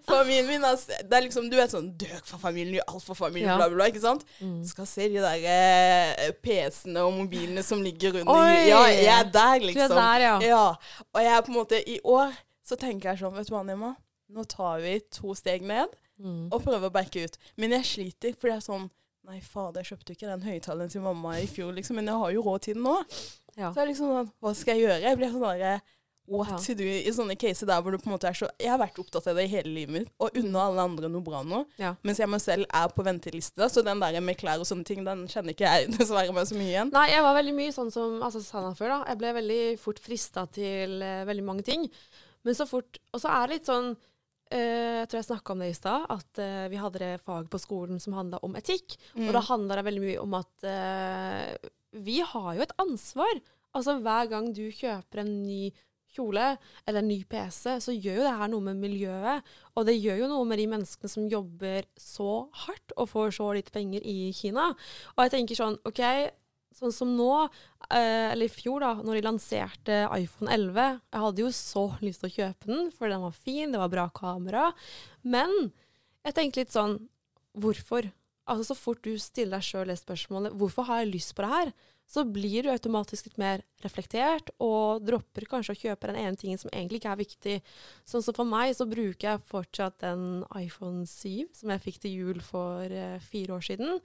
familien 0.07 0.47
min 0.47 0.65
altså, 0.65 0.91
Det 1.03 1.15
er 1.15 1.23
liksom, 1.23 1.45
Du 1.49 1.55
vet 1.55 1.71
sånn 1.71 1.87
Døk 1.95 2.25
for 2.27 2.41
familien, 2.41 2.73
gjør 2.75 2.89
alt 2.91 3.05
for 3.07 3.15
familien, 3.15 3.53
ja. 3.53 3.55
bla, 3.61 3.69
bla, 3.71 3.77
bla. 3.79 3.87
ikke 3.87 4.03
sant? 4.03 4.25
Mm. 4.43 4.57
Skal 4.67 4.89
se 4.89 5.07
de 5.13 5.21
der 5.23 5.45
eh, 5.47 6.33
PC-ene 6.43 7.05
og 7.07 7.15
mobilene 7.21 7.63
som 7.63 7.79
ligger 7.83 8.19
under 8.19 8.35
Oi. 8.35 8.65
Ja, 8.67 8.81
jeg 8.91 9.13
er 9.13 9.29
der, 9.31 9.61
liksom. 9.63 9.95
Du 9.95 9.95
er 9.95 10.01
der, 10.01 10.25
ja. 10.25 10.35
ja. 10.49 11.05
Og 11.13 11.23
jeg 11.23 11.31
er 11.37 11.47
på 11.47 11.53
en 11.53 11.59
måte 11.61 11.79
I 11.79 12.01
år 12.03 12.35
så 12.65 12.79
tenker 12.81 13.13
jeg 13.13 13.23
sånn 13.23 13.37
Vet 13.37 13.47
du 13.47 13.55
hva, 13.55 13.63
Nima? 13.63 13.93
Nå 14.35 14.43
tar 14.51 14.83
vi 14.83 14.97
to 15.13 15.37
steg 15.37 15.63
ned 15.63 15.95
mm. 16.19 16.49
og 16.49 16.59
prøver 16.65 16.89
å 16.89 16.93
backe 16.93 17.23
ut. 17.29 17.39
Men 17.61 17.77
jeg 17.77 17.87
sliter, 17.93 18.35
for 18.35 18.51
det 18.51 18.59
er 18.59 18.67
sånn 18.67 18.89
Nei, 19.25 19.39
fader, 19.41 19.81
jeg 19.81 19.95
kjøpte 19.95 20.13
ikke 20.13 20.27
den 20.29 20.43
høyttaleren 20.45 20.91
til 20.93 21.01
mamma 21.01 21.31
i 21.41 21.47
fjor, 21.49 21.71
liksom, 21.73 21.97
men 21.97 22.11
jeg 22.11 22.21
har 22.21 22.33
jo 22.35 22.43
råd 22.45 22.67
til 22.67 22.75
den 22.77 22.83
nå. 22.85 22.99
Ja. 23.55 23.71
Så 23.71 23.79
er 23.79 23.85
det 23.85 23.93
liksom 23.93 24.11
sånn 24.11 24.31
Hva 24.43 24.51
skal 24.57 24.75
jeg 24.75 24.87
gjøre? 24.87 25.03
Jeg 25.05 25.19
blir 25.19 25.31
sånn 25.31 25.45
derre 25.45 25.75
What 26.27 26.57
to 26.65 26.73
do 26.73 26.85
i 26.85 27.11
sånne 27.13 27.35
caser 27.37 27.69
der 27.69 27.81
hvor 27.85 27.93
du 27.93 27.99
på 28.01 28.09
en 28.09 28.15
måte 28.15 28.25
er 28.29 28.37
så 28.37 28.47
Jeg 28.57 28.71
har 28.71 28.79
vært 28.81 28.97
opptatt 29.01 29.27
av 29.29 29.37
det 29.37 29.45
i 29.45 29.51
hele 29.51 29.69
livet 29.69 29.93
mitt, 29.93 30.07
og 30.17 30.37
unna 30.39 30.63
alle 30.69 30.85
andre 30.89 31.09
noe 31.11 31.21
bra 31.25 31.43
nå. 31.45 31.61
Ja. 31.77 31.93
Mens 32.05 32.21
jeg 32.21 32.29
meg 32.31 32.41
selv 32.41 32.65
er 32.65 32.89
på 32.93 33.05
venteliste, 33.05 33.67
så 33.69 33.83
den 33.85 34.01
der 34.01 34.17
med 34.25 34.39
klær 34.39 34.63
og 34.63 34.65
sånne 34.65 34.87
ting, 34.87 35.03
den 35.05 35.25
kjenner 35.29 35.53
ikke 35.53 35.69
jeg 35.69 35.91
dessverre 35.93 36.33
meg 36.33 36.49
så 36.49 36.57
mye 36.57 36.71
igjen. 36.71 36.93
Nei, 36.95 37.05
jeg 37.11 37.27
var 37.27 37.37
veldig 37.37 37.53
mye 37.59 37.75
sånn 37.75 37.93
som 37.93 38.17
altså, 38.25 38.41
Sanna 38.45 38.73
før, 38.77 38.95
da. 38.95 38.99
Jeg 39.11 39.21
ble 39.21 39.35
veldig 39.37 39.61
fort 39.83 40.01
frista 40.01 40.47
til 40.57 40.97
uh, 41.05 41.21
veldig 41.29 41.45
mange 41.45 41.67
ting. 41.67 41.85
Men 42.45 42.57
så 42.57 42.67
fort 42.69 42.99
Og 43.13 43.21
så 43.21 43.29
er 43.33 43.47
det 43.47 43.55
litt 43.55 43.69
sånn 43.69 43.87
uh, 43.89 44.91
Jeg 44.99 45.07
tror 45.09 45.17
jeg 45.17 45.27
snakka 45.29 45.53
om 45.53 45.61
det 45.61 45.69
i 45.71 45.77
stad, 45.77 46.09
at 46.13 46.41
uh, 46.41 46.65
vi 46.73 46.81
hadde 46.81 47.01
det 47.05 47.13
fag 47.25 47.49
på 47.53 47.61
skolen 47.61 48.01
som 48.01 48.17
handla 48.17 48.41
om 48.45 48.57
etikk. 48.57 48.97
Mm. 49.13 49.27
Og 49.27 49.33
da 49.37 49.45
handla 49.51 49.77
det 49.77 49.87
veldig 49.91 50.05
mye 50.09 50.25
om 50.25 50.39
at 50.41 50.69
vi 52.03 52.21
har 52.25 52.55
jo 52.55 52.65
et 52.65 52.77
ansvar 52.81 53.41
Altså 53.75 53.97
Hver 53.99 54.29
gang 54.31 54.53
du 54.55 54.69
kjøper 54.71 55.19
en 55.19 55.33
ny 55.43 55.73
kjole 56.15 56.53
eller 56.85 57.01
en 57.01 57.09
ny 57.09 57.17
PC, 57.27 57.75
så 57.83 57.91
gjør 57.91 58.21
jo 58.21 58.23
det 58.23 58.37
her 58.39 58.51
noe 58.51 58.63
med 58.63 58.79
miljøet. 58.79 59.43
Og 59.75 59.83
det 59.87 59.97
gjør 59.97 60.21
jo 60.23 60.29
noe 60.31 60.47
med 60.47 60.61
de 60.61 60.69
menneskene 60.71 61.11
som 61.11 61.27
jobber 61.27 61.83
så 61.99 62.45
hardt 62.65 62.95
og 62.95 63.09
får 63.11 63.35
så 63.35 63.49
lite 63.57 63.73
penger 63.75 64.05
i 64.07 64.31
Kina. 64.35 64.69
Og 65.15 65.25
jeg 65.25 65.33
tenker 65.35 65.59
sånn, 65.59 65.75
OK, 65.87 66.01
sånn 66.75 66.95
som 66.95 67.11
nå, 67.17 67.31
eh, 67.89 68.31
eller 68.31 68.47
i 68.47 68.53
fjor, 68.53 68.83
da, 68.83 68.93
når 69.03 69.19
de 69.19 69.25
lanserte 69.25 69.99
iPhone 70.15 70.51
11 70.51 70.85
Jeg 70.85 71.23
hadde 71.25 71.43
jo 71.43 71.51
så 71.55 71.85
lyst 72.03 72.23
til 72.23 72.31
å 72.31 72.35
kjøpe 72.37 72.71
den, 72.71 72.91
for 72.95 73.11
den 73.11 73.23
var 73.23 73.35
fin, 73.35 73.75
det 73.75 73.81
var 73.81 73.91
bra 73.91 74.07
kamera. 74.15 74.69
Men 75.23 75.51
jeg 76.25 76.37
tenkte 76.37 76.63
litt 76.63 76.75
sånn 76.75 77.01
Hvorfor? 77.55 78.09
Altså 78.45 78.73
Så 78.73 78.77
fort 78.77 79.03
du 79.05 79.15
stiller 79.21 79.57
deg 79.57 79.65
sjøl 79.65 79.89
det 79.89 79.99
spørsmålet 80.01 80.55
hvorfor 80.57 80.87
har 80.89 81.03
jeg 81.03 81.13
lyst 81.15 81.35
på 81.35 81.45
det 81.45 81.51
her, 81.53 81.71
så 82.05 82.21
blir 82.29 82.61
du 82.61 82.69
automatisk 82.69 83.25
litt 83.25 83.39
mer 83.41 83.63
reflektert, 83.81 84.51
og 84.61 85.01
dropper 85.07 85.47
kanskje 85.49 85.73
å 85.73 85.79
kjøpe 85.79 86.11
den 86.11 86.19
ene 86.21 86.37
tingen 86.37 86.59
som 86.61 86.69
egentlig 86.69 86.99
ikke 87.01 87.13
er 87.15 87.21
viktig. 87.21 87.55
Sånn 88.05 88.21
som 88.21 88.35
for 88.37 88.45
meg, 88.45 88.75
så 88.77 88.85
bruker 88.89 89.31
jeg 89.31 89.45
fortsatt 89.49 89.97
den 90.03 90.43
iPhone 90.53 91.07
7 91.09 91.49
som 91.57 91.73
jeg 91.73 91.83
fikk 91.87 91.97
til 92.03 92.13
jul 92.19 92.43
for 92.45 92.85
eh, 92.85 93.17
fire 93.25 93.57
år 93.57 93.65
siden. 93.65 93.97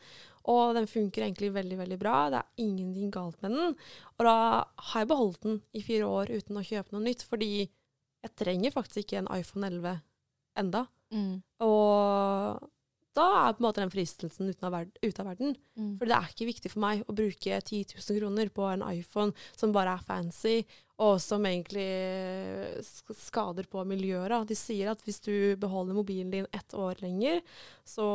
Og 0.48 0.72
den 0.78 0.88
funker 0.88 1.26
egentlig 1.26 1.52
veldig, 1.52 1.76
veldig 1.82 2.00
bra. 2.00 2.16
Det 2.32 2.40
er 2.40 2.64
ingenting 2.64 3.12
galt 3.12 3.36
med 3.44 3.52
den. 3.52 3.76
Og 4.16 4.26
da 4.30 4.38
har 4.64 5.04
jeg 5.04 5.12
beholdt 5.12 5.44
den 5.44 5.60
i 5.76 5.84
fire 5.84 6.08
år 6.08 6.32
uten 6.32 6.56
å 6.56 6.64
kjøpe 6.64 6.96
noe 6.96 7.04
nytt, 7.04 7.26
fordi 7.28 7.52
jeg 7.60 8.36
trenger 8.40 8.72
faktisk 8.72 9.04
ikke 9.04 9.20
en 9.20 9.32
iPhone 9.36 9.68
11 9.68 10.00
enda. 10.60 10.86
Mm. 11.12 11.42
Og 11.66 12.70
da 13.16 13.24
er 13.48 13.54
på 13.56 13.60
en 13.62 13.66
måte 13.66 13.82
den 13.82 13.90
fristelsen 13.90 14.48
ute 14.52 14.66
av, 14.68 14.76
verden. 15.26 15.56
Mm. 15.76 15.96
For 15.98 16.06
det 16.06 16.14
er 16.16 16.28
ikke 16.30 16.46
viktig 16.50 16.70
for 16.70 16.84
meg 16.84 17.02
å 17.10 17.16
bruke 17.16 17.58
10 17.58 17.96
000 17.96 18.20
kroner 18.20 18.52
på 18.54 18.68
en 18.70 18.84
iPhone 18.86 19.34
som 19.56 19.72
bare 19.74 19.96
er 19.98 20.04
fancy, 20.06 20.60
og 21.00 21.16
som 21.24 21.42
egentlig 21.48 21.88
skader 23.16 23.66
på 23.72 23.82
miljøet. 23.88 24.34
De 24.48 24.56
sier 24.58 24.92
at 24.92 25.02
hvis 25.06 25.20
du 25.24 25.56
beholder 25.60 25.96
mobilen 25.96 26.30
din 26.30 26.46
ett 26.52 26.74
år 26.76 27.00
lenger, 27.02 27.40
så 27.84 28.06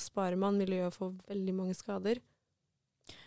sparer 0.00 0.40
man 0.40 0.58
miljøet 0.58 0.96
for 0.96 1.14
veldig 1.28 1.54
mange 1.54 1.76
skader. 1.78 2.18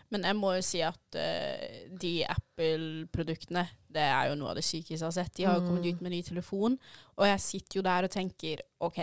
Men 0.10 0.24
jeg 0.24 0.38
må 0.39 0.54
jo 0.56 0.63
si 0.63 0.80
at 0.88 1.17
uh, 1.20 1.63
de 2.00 2.13
Apple-produktene, 2.32 3.65
det 3.91 4.06
er 4.08 4.30
jo 4.30 4.38
noe 4.39 4.54
av 4.54 4.60
det 4.60 4.63
sykeste 4.63 5.02
jeg 5.02 5.04
har 5.08 5.15
sett. 5.17 5.34
De 5.36 5.43
har 5.48 5.58
jo 5.60 5.65
kommet 5.67 5.84
Mm. 5.84 5.89
ut 5.98 6.02
med 6.02 6.12
ny 6.12 6.22
telefon, 6.24 6.78
og 7.17 7.26
jeg 7.28 7.39
sitter 7.43 7.80
jo 7.80 7.84
der 7.84 8.08
og 8.08 8.13
tenker 8.13 8.62
OK, 8.80 9.00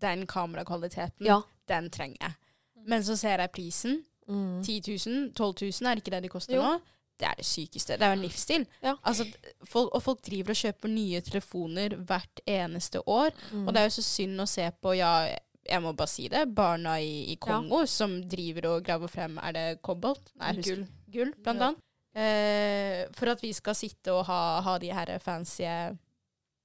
den 0.00 0.26
kamerakvaliteten, 0.26 1.26
Ja. 1.26 1.40
den 1.68 1.90
trenger 1.90 2.16
jeg. 2.20 2.32
Men 2.86 3.02
så 3.02 3.16
ser 3.16 3.38
jeg 3.40 3.52
prisen. 3.52 4.04
10 4.26 4.80
000, 5.06 5.32
12 5.36 5.54
000, 5.62 5.86
er 5.90 5.96
ikke 6.00 6.10
det 6.10 6.22
de 6.22 6.28
koster 6.32 6.54
Jo. 6.56 6.62
nå? 6.62 6.80
Det 7.20 7.26
er 7.28 7.34
det 7.38 7.44
sykeste. 7.46 7.94
Det 7.98 8.02
er 8.02 8.14
jo 8.14 8.18
en 8.20 8.24
livsstil. 8.26 8.66
Ja. 8.82 8.94
Altså, 9.04 9.24
folk, 9.64 9.92
og 9.94 10.02
folk 10.02 10.22
driver 10.26 10.50
og 10.50 10.56
kjøper 10.56 10.88
nye 10.90 11.20
telefoner 11.20 11.94
hvert 11.96 12.40
eneste 12.46 13.00
år. 13.06 13.30
Mm. 13.52 13.68
Og 13.68 13.74
det 13.74 13.80
er 13.80 13.84
jo 13.84 13.94
så 14.00 14.02
synd 14.02 14.40
å 14.40 14.46
se 14.50 14.70
på, 14.82 14.96
ja, 14.98 15.12
jeg 15.68 15.80
må 15.84 15.92
bare 15.96 16.08
si 16.10 16.26
det, 16.28 16.42
barna 16.54 16.96
i, 17.00 17.30
i 17.32 17.36
Kongo 17.36 17.84
som 17.86 18.16
driver 18.28 18.66
og 18.74 18.82
graver 18.84 19.08
frem 19.08 19.38
Er 19.38 19.52
det 19.52 19.82
kobolt? 19.82 20.32
Nei, 20.40 20.52
Gull. 20.60 20.86
Gull, 21.12 21.32
blant 21.44 21.60
Ja. 21.60 21.68
annet. 21.68 21.80
Eh, 22.16 23.06
for 23.12 23.28
at 23.32 23.40
vi 23.42 23.52
skal 23.52 23.74
sitte 23.74 24.12
og 24.12 24.24
ha, 24.26 24.60
ha 24.60 24.78
de 24.78 24.90
her 24.94 25.18
fancy, 25.18 25.64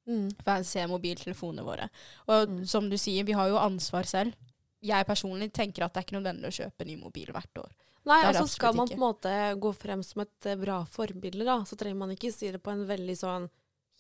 Mm. 0.09 0.29
fancy 0.43 0.81
mobiltelefonene 0.89 1.63
våre. 1.63 1.89
Og 2.27 2.49
Mm. 2.49 2.65
som 2.67 2.89
du 2.89 2.97
sier, 2.97 3.23
vi 3.23 3.33
har 3.37 3.47
jo 3.51 3.59
ansvar 3.61 4.03
selv. 4.09 4.33
Jeg 4.81 5.05
personlig 5.05 5.51
tenker 5.53 5.83
at 5.85 5.93
det 5.93 6.01
er 6.01 6.07
ikke 6.07 6.17
nødvendig 6.21 6.49
å 6.49 6.57
kjøpe 6.63 6.85
ny 6.87 6.95
mobil 6.97 7.27
hvert 7.35 7.61
år. 7.61 7.69
Nei, 8.05 8.23
altså 8.25 8.47
skal 8.47 8.73
man 8.73 8.87
på 8.87 8.93
en 8.95 8.99
måte 8.99 9.59
gå 9.59 9.71
frem 9.75 10.01
som 10.03 10.21
et 10.23 10.45
eh, 10.47 10.55
bra 10.55 10.83
forbilde, 10.89 11.43
da, 11.45 11.59
så 11.67 11.75
trenger 11.77 11.97
man 11.99 12.09
ikke 12.15 12.31
si 12.33 12.49
det 12.49 12.61
på 12.63 12.71
en 12.71 12.87
veldig 12.87 13.15
sånn 13.19 13.49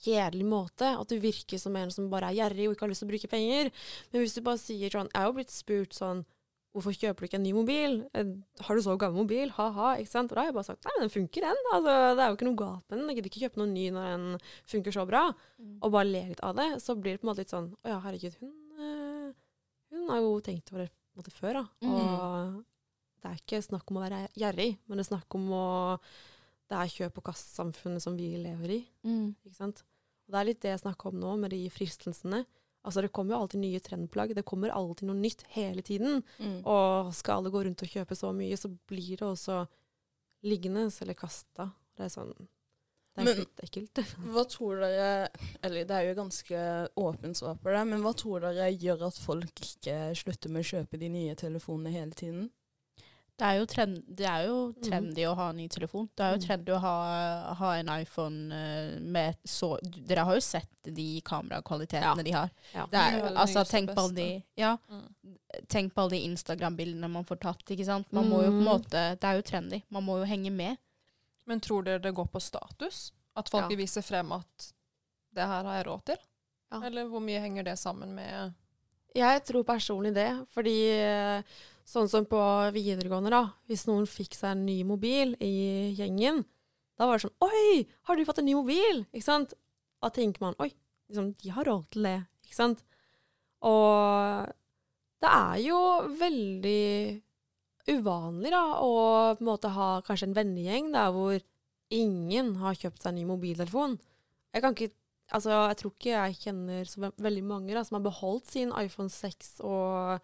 kjedelig 0.01 0.45
måte. 0.47 0.87
At 0.99 1.09
du 1.11 1.19
virker 1.19 1.59
som 1.59 1.75
en 1.75 1.91
som 1.91 2.09
bare 2.09 2.29
er 2.31 2.37
gjerrig 2.39 2.69
og 2.69 2.75
ikke 2.75 2.85
har 2.87 2.89
lyst 2.93 3.03
til 3.03 3.09
å 3.09 3.11
bruke 3.11 3.29
penger. 3.29 3.71
Men 4.11 4.21
hvis 4.23 4.33
du 4.35 4.41
bare 4.41 4.57
sier 4.57 4.89
sånn 4.89 5.09
Jeg 5.13 5.19
har 5.21 5.27
jo 5.27 5.33
blitt 5.37 5.51
spurt 5.51 5.93
sånn 5.93 6.25
Hvorfor 6.75 6.93
kjøper 6.93 7.23
du 7.23 7.25
ikke 7.25 7.37
en 7.39 7.43
ny 7.47 7.51
mobil? 7.57 7.95
Eh, 8.13 8.27
Har 8.67 8.75
du 8.77 8.81
så 8.85 8.93
gammel 9.01 9.23
mobil? 9.23 9.49
Ha-ha. 9.55 9.95
Ikke 9.97 10.11
sant? 10.11 10.29
Og 10.31 10.37
da 10.37 10.43
har 10.43 10.51
jeg 10.51 10.55
bare 10.59 10.67
sagt 10.67 10.85
nei, 10.85 10.93
men 10.97 11.07
den 11.07 11.13
funker, 11.15 11.41
den. 11.47 11.61
Altså, 11.73 11.95
det 12.13 12.21
er 12.23 12.29
jo 12.29 12.37
ikke 12.37 12.47
noe 12.49 12.59
galt 12.61 12.83
med 12.89 12.99
den. 12.99 13.07
Jeg 13.09 13.17
gidder 13.19 13.31
ikke 13.31 13.41
kjøpe 13.45 13.61
noe 13.63 13.71
ny 13.73 13.85
når 13.95 14.09
den 14.13 14.27
funker 14.69 14.95
så 14.95 15.05
bra. 15.09 15.23
Og 15.81 15.91
bare 15.95 16.05
le 16.11 16.21
litt 16.29 16.43
av 16.45 16.53
det. 16.59 16.67
Så 16.85 16.93
blir 16.95 17.15
det 17.17 17.21
på 17.23 17.25
en 17.27 17.31
måte 17.31 17.41
litt 17.45 17.53
sånn 17.55 17.71
Å 17.73 17.89
ja, 17.95 17.99
herregud, 18.05 18.37
hun, 18.43 18.53
eh, 18.77 19.31
hun 19.95 20.09
har 20.13 20.21
jo 20.21 20.35
tenkt 20.45 20.69
over 20.73 20.85
det 20.85 20.91
på 20.93 21.17
en 21.17 21.23
måte 21.23 21.33
før, 21.33 21.57
da. 21.57 21.65
Mm. 21.81 21.95
Og 21.97 22.59
det 23.19 23.31
er 23.31 23.41
ikke 23.41 23.63
snakk 23.65 23.89
om 23.91 23.97
å 23.99 24.03
være 24.05 24.21
gjerrig, 24.39 24.69
men 24.87 24.97
det 25.01 25.03
er 25.07 25.09
snakk 25.15 25.35
om 25.41 25.49
å 25.57 25.65
Det 26.69 26.77
er 26.77 26.91
kjøp- 26.93 27.17
og 27.17 27.23
kastsamfunnet 27.31 28.01
som 28.05 28.13
vi 28.15 28.29
lever 28.37 28.69
i. 28.77 28.79
Ikke 29.41 29.55
sant? 29.57 29.81
Og 30.27 30.35
det 30.35 30.37
er 30.39 30.45
litt 30.51 30.59
det 30.61 30.69
jeg 30.75 30.83
snakker 30.85 31.09
om 31.09 31.17
nå, 31.19 31.31
med 31.41 31.49
de 31.49 31.63
fristelsene. 31.73 32.43
Altså, 32.85 33.01
det 33.03 33.11
kommer 33.11 33.35
jo 33.35 33.41
alltid 33.43 33.59
nye 33.61 33.79
trendplagg. 33.83 34.31
Det 34.37 34.45
kommer 34.47 34.71
alltid 34.71 35.09
noe 35.09 35.19
nytt 35.19 35.43
hele 35.55 35.81
tiden. 35.85 36.21
Mm. 36.39 36.61
Og 36.63 37.09
skal 37.13 37.41
alle 37.41 37.51
gå 37.51 37.63
rundt 37.67 37.83
og 37.83 37.91
kjøpe 37.91 38.15
så 38.15 38.31
mye, 38.35 38.55
så 38.57 38.71
blir 38.87 39.17
det 39.19 39.27
også 39.27 39.65
liggende 40.47 40.85
eller 41.01 41.17
kasta. 41.19 41.69
Det 41.97 42.05
er 42.07 42.13
sånn 42.13 42.31
Det 42.39 43.19
er 43.19 43.25
Men- 43.25 43.45
ekkelt. 43.65 43.99
Hva 44.31 44.45
tror 44.47 44.79
dere 44.79 45.29
Eller 45.61 45.83
det 45.89 45.91
er 45.97 46.05
jo 46.07 46.15
ganske 46.21 46.61
åpent 46.95 47.35
svar 47.35 47.57
på 47.59 47.73
det, 47.73 47.81
men 47.89 48.01
hva 48.05 48.13
tror 48.15 48.39
dere 48.45 48.69
gjør 48.71 49.07
at 49.09 49.17
folk 49.19 49.59
ikke 49.65 50.15
slutter 50.15 50.49
med 50.53 50.63
å 50.63 50.69
kjøpe 50.69 50.99
de 51.01 51.09
nye 51.09 51.35
telefonene 51.35 51.91
hele 51.91 52.15
tiden? 52.15 52.49
Det 53.39 53.47
er 53.47 53.55
jo, 53.61 53.65
trend, 53.71 53.99
det 54.19 54.25
er 54.27 54.41
jo 54.49 54.55
trendy 54.83 55.21
mm. 55.23 55.29
å 55.31 55.35
ha 55.39 55.45
en 55.53 55.55
ny 55.61 55.67
telefon. 55.71 56.09
Det 56.13 56.25
er 56.25 56.33
jo 56.33 56.39
Mhm. 56.41 56.45
trendy 56.47 56.71
å 56.75 56.79
ha, 56.83 57.53
ha 57.55 57.69
en 57.79 57.87
iPhone 57.93 58.51
eh, 58.51 58.99
med 58.99 59.37
så 59.47 59.77
Dere 59.81 60.25
har 60.27 60.35
jo 60.35 60.41
sett 60.43 60.67
de 60.83 61.21
kamerakvalitetene 61.23 62.17
Ja. 62.19 62.23
de 62.27 62.31
har. 62.35 62.49
Ja. 62.75 62.85
Det 62.91 62.99
er, 62.99 63.29
altså, 63.39 63.63
tenk 63.63 63.93
på 63.95 64.03
alle 64.03 64.13
de 64.15 64.43
Ja, 64.57 64.73
Mm. 64.89 65.07
tenk 65.69 65.93
på 65.93 66.01
alle 66.03 66.09
de 66.17 66.25
Instagram-bildene 66.27 67.09
man 67.09 67.23
får 67.23 67.39
tatt, 67.39 67.63
ikke 67.65 67.85
sant. 67.85 68.11
Man 68.11 68.25
må 68.29 68.43
jo 68.43 68.51
på 68.51 68.59
en 68.59 68.63
Mm. 68.63 68.67
måte 68.67 69.19
Det 69.19 69.23
er 69.23 69.35
jo 69.35 69.41
trendy. 69.41 69.83
Man 69.89 70.03
må 70.03 70.19
jo 70.19 70.25
henge 70.25 70.51
med. 70.51 70.77
Men 71.47 71.61
tror 71.61 71.83
dere 71.85 71.99
det 72.01 72.13
går 72.13 72.27
på 72.29 72.41
status? 72.41 73.11
At 73.37 73.47
folk 73.49 73.63
Ja. 73.63 73.67
vil 73.69 73.77
vise 73.77 74.03
frem 74.03 74.31
at 74.33 74.73
det 75.33 75.45
her 75.47 75.63
har 75.63 75.77
jeg 75.77 75.85
råd 75.87 76.03
til? 76.05 76.17
Ja. 76.71 76.81
Eller 76.81 77.05
hvor 77.05 77.21
mye 77.21 77.39
henger 77.39 77.63
det 77.63 77.77
sammen 77.79 78.13
med 78.13 78.53
Jeg 79.15 79.43
tror 79.45 79.63
personlig 79.63 80.13
det, 80.13 80.45
fordi 80.53 80.91
eh, 80.91 81.41
sånn 81.89 82.09
som 82.11 82.27
på 82.29 82.39
videregående, 82.75 83.31
da. 83.33 83.43
Hvis 83.69 83.87
noen 83.89 84.05
fikk 84.09 84.37
seg 84.37 84.53
en 84.53 84.65
ny 84.67 84.81
mobil 84.87 85.33
i 85.43 85.95
gjengen, 85.97 86.43
da 86.99 87.07
var 87.07 87.17
det 87.17 87.25
sånn 87.27 87.47
Oi, 87.47 87.87
har 88.09 88.17
du 88.17 88.25
fått 88.27 88.41
en 88.41 88.49
ny 88.49 88.55
mobil? 88.57 89.03
Ikke 89.13 89.25
sant? 89.25 89.55
Da 90.03 90.11
tenker 90.13 90.43
man 90.43 90.57
Oi, 90.61 90.69
liksom, 91.09 91.33
de 91.39 91.53
har 91.55 91.67
råd 91.67 91.87
til 91.95 92.09
det. 92.09 92.17
Ikke 92.45 92.59
sant? 92.59 92.83
Og 93.65 94.49
det 95.19 95.31
er 95.31 95.63
jo 95.65 95.79
veldig 96.19 96.83
uvanlig, 97.89 98.51
da, 98.53 98.63
å 98.83 98.91
på 99.35 99.41
en 99.41 99.49
måte 99.49 99.71
ha 99.73 99.89
kanskje 100.05 100.29
en 100.29 100.37
vennegjeng 100.37 100.91
der 100.93 101.09
hvor 101.15 101.39
ingen 101.89 102.53
har 102.61 102.77
kjøpt 102.77 103.01
seg 103.01 103.13
en 103.13 103.19
ny 103.19 103.27
mobiltelefon. 103.31 103.99
Jeg 104.53 104.65
kan 104.65 104.77
ikke 104.77 104.95
Altså, 105.29 105.51
jeg 105.53 105.77
tror 105.77 105.91
ikke 105.93 106.09
jeg 106.09 106.37
kjenner 106.39 106.87
så 106.89 107.11
veldig 107.21 107.43
mange 107.45 107.73
da, 107.75 107.83
som 107.85 107.99
har 107.99 108.05
beholdt 108.07 108.47
sin 108.49 108.71
iPhone 108.73 109.11
6 109.13 109.59
og 109.61 110.23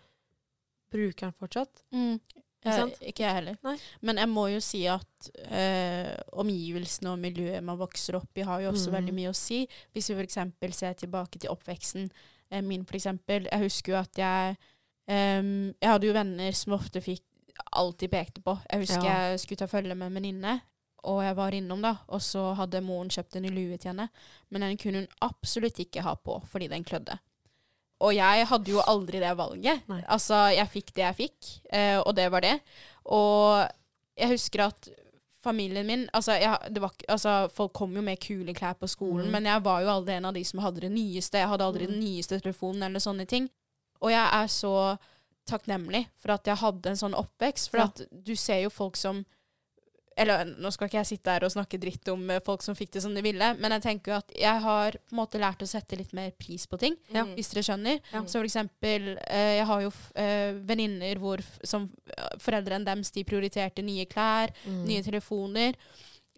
bruker 0.92 1.28
den 1.30 1.34
fortsatt. 1.40 1.84
Mm. 1.94 2.20
Eh, 2.66 2.86
ikke 3.12 3.22
jeg 3.28 3.34
heller. 3.38 3.58
Nei. 3.64 3.76
Men 4.02 4.18
jeg 4.18 4.30
må 4.32 4.48
jo 4.50 4.60
si 4.64 4.80
at 4.90 5.28
eh, 5.52 6.16
omgivelsene 6.34 7.12
og 7.14 7.20
miljøet 7.22 7.62
man 7.64 7.78
vokser 7.78 8.18
opp 8.18 8.38
i, 8.38 8.42
har 8.48 8.62
jo 8.64 8.72
også 8.72 8.90
Mm. 8.90 8.96
veldig 8.98 9.14
mye 9.14 9.30
å 9.30 9.36
si. 9.38 9.68
Hvis 9.94 10.10
vi 10.10 10.16
f.eks. 10.16 10.38
ser 10.78 10.94
tilbake 10.94 11.38
til 11.40 11.50
oppveksten 11.54 12.10
eh, 12.52 12.62
min, 12.62 12.82
f.eks. 12.90 13.06
Jeg 13.28 13.62
husker 13.62 13.92
jo 13.94 14.00
at 14.00 14.18
jeg 14.18 14.58
eh, 15.08 15.44
Jeg 15.82 15.90
hadde 15.92 16.08
jo 16.08 16.14
venner 16.18 16.52
som 16.58 16.74
ofte 16.74 17.02
fikk 17.02 17.22
alltid 17.72 18.10
pekte 18.12 18.42
på. 18.42 18.58
Jeg 18.72 18.80
husker 18.82 19.06
Ja. 19.06 19.30
jeg 19.30 19.40
skulle 19.40 19.58
ta 19.62 19.68
følge 19.68 19.96
med 19.96 20.08
en 20.08 20.14
venninne, 20.18 20.62
og 21.06 21.22
jeg 21.24 21.36
var 21.38 21.52
innom, 21.54 21.82
da. 21.86 21.98
Og 22.10 22.20
så 22.20 22.56
hadde 22.58 22.82
moren 22.82 23.10
kjøpt 23.14 23.36
en 23.38 23.44
ny 23.44 23.50
lue 23.54 23.78
til 23.78 23.92
henne, 23.94 24.10
men 24.50 24.62
den 24.62 24.78
kunne 24.78 25.04
hun 25.06 25.08
absolutt 25.22 25.78
ikke 25.80 26.02
ha 26.02 26.16
på 26.16 26.42
fordi 26.50 26.68
den 26.68 26.84
klødde. 26.84 27.20
Og 28.06 28.14
jeg 28.14 28.46
hadde 28.52 28.72
jo 28.76 28.84
aldri 28.86 29.20
det 29.24 29.32
valget. 29.40 29.82
Nei. 29.90 30.02
Altså, 30.14 30.44
jeg 30.54 30.70
fikk 30.70 30.94
det 30.94 31.04
jeg 31.08 31.18
fikk, 31.24 31.50
eh, 31.74 31.98
og 32.04 32.14
det 32.18 32.28
var 32.32 32.46
det. 32.46 32.60
Og 33.10 33.66
jeg 34.18 34.30
husker 34.36 34.66
at 34.68 34.90
familien 35.46 35.86
min 35.86 36.04
altså, 36.14 36.34
jeg, 36.42 36.72
det 36.74 36.82
var, 36.82 36.94
altså, 37.08 37.34
Folk 37.54 37.74
kom 37.78 37.94
jo 37.96 38.02
med 38.02 38.18
kule 38.24 38.54
klær 38.58 38.74
på 38.80 38.88
skolen, 38.90 39.28
Mm. 39.28 39.32
men 39.32 39.46
jeg 39.46 39.64
var 39.66 39.82
jo 39.84 39.90
aldri 39.94 40.16
en 40.18 40.26
av 40.26 40.34
de 40.34 40.44
som 40.44 40.60
hadde 40.64 40.82
det 40.82 40.92
nyeste. 40.92 41.38
Jeg 41.38 41.48
hadde 41.52 41.66
aldri 41.68 41.86
Mm. 41.86 41.92
den 41.92 42.00
nyeste 42.02 42.40
telefonen 42.42 42.84
eller 42.88 43.00
sånne 43.00 43.28
ting. 43.28 43.50
Og 44.02 44.10
jeg 44.12 44.30
er 44.34 44.48
så 44.48 44.98
takknemlig 45.48 46.08
for 46.18 46.32
at 46.34 46.46
jeg 46.50 46.58
hadde 46.58 46.90
en 46.90 46.96
sånn 46.98 47.14
oppvekst. 47.18 47.70
For 47.70 47.78
Ja. 47.78 47.84
at 47.86 48.02
du 48.12 48.36
ser 48.36 48.62
jo 48.64 48.70
folk 48.70 48.96
som 48.98 49.26
Eller 50.18 50.46
nå 50.48 50.70
skal 50.72 50.88
ikke 50.88 51.02
jeg 51.02 51.10
sitte 51.20 51.34
her 51.34 51.44
og 51.44 51.52
snakke 51.52 51.78
dritt 51.82 52.08
om 52.08 52.22
eh, 52.32 52.40
folk 52.40 52.62
som 52.64 52.76
fikk 52.78 52.94
det 52.96 53.02
som 53.04 53.14
de 53.14 53.22
ville, 53.26 53.50
men 53.60 53.72
jeg 53.76 53.82
tenker 53.84 54.14
jo 54.14 54.18
at 54.22 54.32
jeg 54.40 54.62
har 54.64 54.92
på 54.96 55.12
en 55.12 55.20
måte 55.20 55.42
lært 55.42 55.60
å 55.60 55.68
sette 55.68 55.98
litt 56.00 56.14
mer 56.16 56.32
pris 56.40 56.66
på 56.72 56.80
ting, 56.80 56.96
Ja. 57.12 57.26
hvis 57.36 57.52
dere 57.52 57.64
skjønner. 57.68 58.00
Ja. 58.14 58.22
Så 58.24 58.40
for 58.40 58.48
eksempel, 58.48 59.18
eh, 59.28 59.58
jeg 59.60 59.66
har 59.68 59.82
jo 59.82 59.92
eh, 60.16 60.54
venninner 60.64 61.20
hvor 61.20 61.44
som 61.68 61.90
foreldrene 62.40 62.86
deres 62.88 63.12
de 63.12 63.24
prioriterte 63.28 63.84
nye 63.84 64.06
klær, 64.06 64.52
Mm. 64.66 64.86
nye 64.88 65.04
telefoner. 65.04 65.76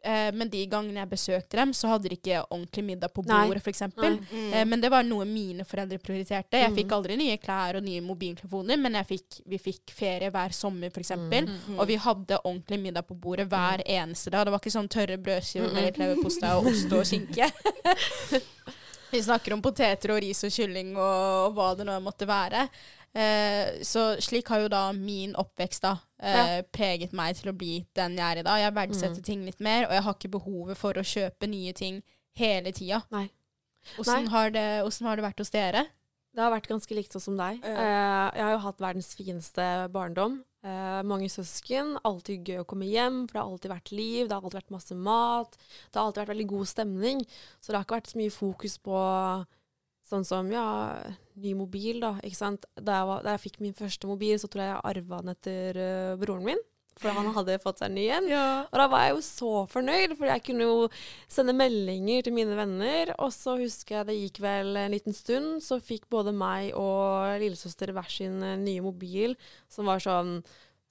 Eh, 0.08 0.30
men 0.32 0.48
de 0.48 0.62
gangene 0.72 1.02
jeg 1.02 1.10
besøkte 1.12 1.58
dem, 1.60 1.74
så 1.76 1.90
hadde 1.92 2.08
de 2.08 2.16
ikke 2.16 2.38
ordentlig 2.46 2.84
middag 2.88 3.12
på 3.12 3.26
bordet, 3.28 3.60
f.eks. 3.60 3.82
Mm. 3.98 4.54
Eh, 4.54 4.64
men 4.70 4.80
det 4.80 4.92
var 4.94 5.04
noe 5.04 5.26
mine 5.28 5.66
foreldre 5.68 5.98
prioriterte. 6.00 6.62
Jeg 6.62 6.72
fikk 6.78 6.86
Mhm. 6.88 6.96
aldri 6.96 7.18
nye 7.20 7.38
klær 7.44 7.76
og 7.76 7.84
nye 7.84 8.02
mobiltelefoner, 8.06 8.80
men 8.80 8.94
jeg 9.02 9.08
fikk, 9.10 9.42
vi 9.52 9.58
fikk 9.60 9.92
ferie 9.92 10.32
hver 10.32 10.54
sommer, 10.56 10.88
f.eks. 10.96 11.12
Mhm. 11.18 11.50
Mm. 11.68 11.80
Og 11.80 11.88
vi 11.88 11.98
hadde 11.98 12.40
ordentlig 12.46 12.80
middag 12.80 13.04
på 13.10 13.20
bordet 13.20 13.50
hver 13.50 13.84
eneste 13.86 14.32
dag. 14.32 14.46
Det 14.46 14.52
var 14.56 14.60
ikke 14.64 14.78
sånn 14.80 14.88
tørre 14.90 15.18
brødskiver 15.18 15.74
med 15.74 15.84
litt 15.90 15.98
leverpostei 16.00 16.54
og 16.56 16.68
ost 16.72 16.94
og 16.94 17.04
skinke. 17.04 17.52
vi 19.12 19.22
snakker 19.24 19.54
om 19.56 19.62
poteter 19.64 20.12
og 20.16 20.22
ris 20.24 20.44
og 20.44 20.52
kylling 20.52 20.96
og, 20.96 21.50
og 21.50 21.54
hva 21.58 21.70
det 21.78 21.86
nå 21.88 22.00
måtte 22.04 22.28
være. 22.28 22.68
Eh, 23.18 23.80
så 23.88 24.14
slik 24.22 24.48
har 24.52 24.62
jo 24.66 24.68
da 24.72 24.92
min 24.94 25.34
oppvekst 25.40 25.82
da 25.82 25.96
eh, 26.22 26.62
preget 26.74 27.14
meg 27.18 27.38
til 27.40 27.52
å 27.52 27.56
bli 27.58 27.82
den 27.98 28.18
jeg 28.18 28.26
er 28.26 28.42
i 28.42 28.46
dag. 28.48 28.62
Jeg 28.64 28.78
verdsetter 28.78 29.22
mm. 29.22 29.28
ting 29.30 29.46
litt 29.48 29.62
mer, 29.64 29.88
og 29.88 29.96
jeg 29.98 30.06
har 30.08 30.18
ikke 30.18 30.34
behovet 30.38 30.80
for 30.80 30.98
å 30.98 31.06
kjøpe 31.06 31.50
nye 31.52 31.76
ting 31.78 32.02
hele 32.38 32.74
tida. 32.76 33.04
Åssen 33.98 34.28
har, 34.34 34.52
det, 34.52 34.66
har 34.84 35.20
det 35.20 35.26
vært 35.26 35.40
hos 35.42 35.54
dere? 35.54 35.86
Det 36.38 36.44
har 36.44 36.54
vært 36.54 36.70
ganske 36.70 36.94
likt 36.94 37.16
sånn 37.16 37.24
som 37.24 37.40
deg. 37.40 37.64
Ja. 37.64 37.74
Eh, 37.74 38.26
jeg 38.38 38.46
har 38.46 38.54
jo 38.54 38.64
hatt 38.68 38.84
verdens 38.84 39.10
fineste 39.18 39.64
barndom. 39.94 40.42
Eh, 40.68 41.00
mange 41.08 41.30
søsken. 41.34 41.96
Alltid 42.06 42.50
gøy 42.50 42.62
å 42.62 42.68
komme 42.68 42.90
hjem, 42.90 43.24
for 43.26 43.38
det 43.38 43.42
har 43.42 43.54
alltid 43.54 43.74
vært 43.74 43.94
liv. 43.96 44.28
Det 44.28 44.36
har 44.36 44.44
alltid 44.44 44.60
vært 44.60 44.76
masse 44.76 44.98
mat. 44.98 45.58
Det 45.58 45.98
har 45.98 46.10
alltid 46.10 46.22
vært 46.24 46.34
veldig 46.36 46.50
god 46.52 46.70
stemning. 46.74 47.24
Så 47.62 47.72
det 47.72 47.80
har 47.80 47.88
ikke 47.88 47.98
vært 47.98 48.12
så 48.12 48.20
mye 48.22 48.36
fokus 48.36 48.78
på 48.86 49.00
sånn 50.08 50.28
som 50.28 50.52
ja, 50.54 50.68
ny 51.44 51.54
mobil, 51.58 52.02
da. 52.04 52.16
Ikke 52.26 52.40
sant. 52.40 52.66
Da 52.76 53.02
jeg, 53.02 53.10
var, 53.12 53.22
da 53.26 53.36
jeg 53.36 53.46
fikk 53.48 53.62
min 53.64 53.78
første 53.78 54.10
mobil, 54.10 54.36
så 54.40 54.50
tror 54.50 54.64
jeg 54.64 54.74
jeg 54.74 54.90
arva 54.92 55.22
den 55.22 55.34
etter 55.36 55.80
uh, 55.82 56.18
broren 56.22 56.46
min. 56.48 56.66
for 56.98 57.14
han 57.14 57.30
hadde 57.36 57.60
fått 57.62 57.82
seg 57.82 57.92
en 57.92 57.98
ny 57.98 58.06
en. 58.10 58.28
Og 58.72 58.78
da 58.82 58.88
var 58.90 59.04
jeg 59.06 59.14
jo 59.14 59.24
så 59.26 59.52
fornøyd, 59.70 60.16
for 60.18 60.30
jeg 60.32 60.44
kunne 60.48 60.66
jo 60.66 60.88
sende 61.30 61.54
meldinger 61.54 62.26
til 62.26 62.34
mine 62.34 62.58
venner. 62.58 63.14
Og 63.22 63.30
så 63.36 63.58
husker 63.60 64.00
jeg 64.00 64.10
det 64.10 64.18
gikk 64.18 64.42
vel 64.42 64.74
en 64.82 64.96
liten 64.96 65.14
stund, 65.14 65.60
så 65.62 65.78
fikk 65.78 66.08
både 66.14 66.34
meg 66.34 66.72
og 66.74 67.38
lillesøster 67.44 67.94
hver 67.94 68.10
sin 68.10 68.42
eh, 68.42 68.58
nye 68.58 68.82
mobil, 68.86 69.38
som 69.70 69.90
var 69.90 70.02
sånn 70.04 70.40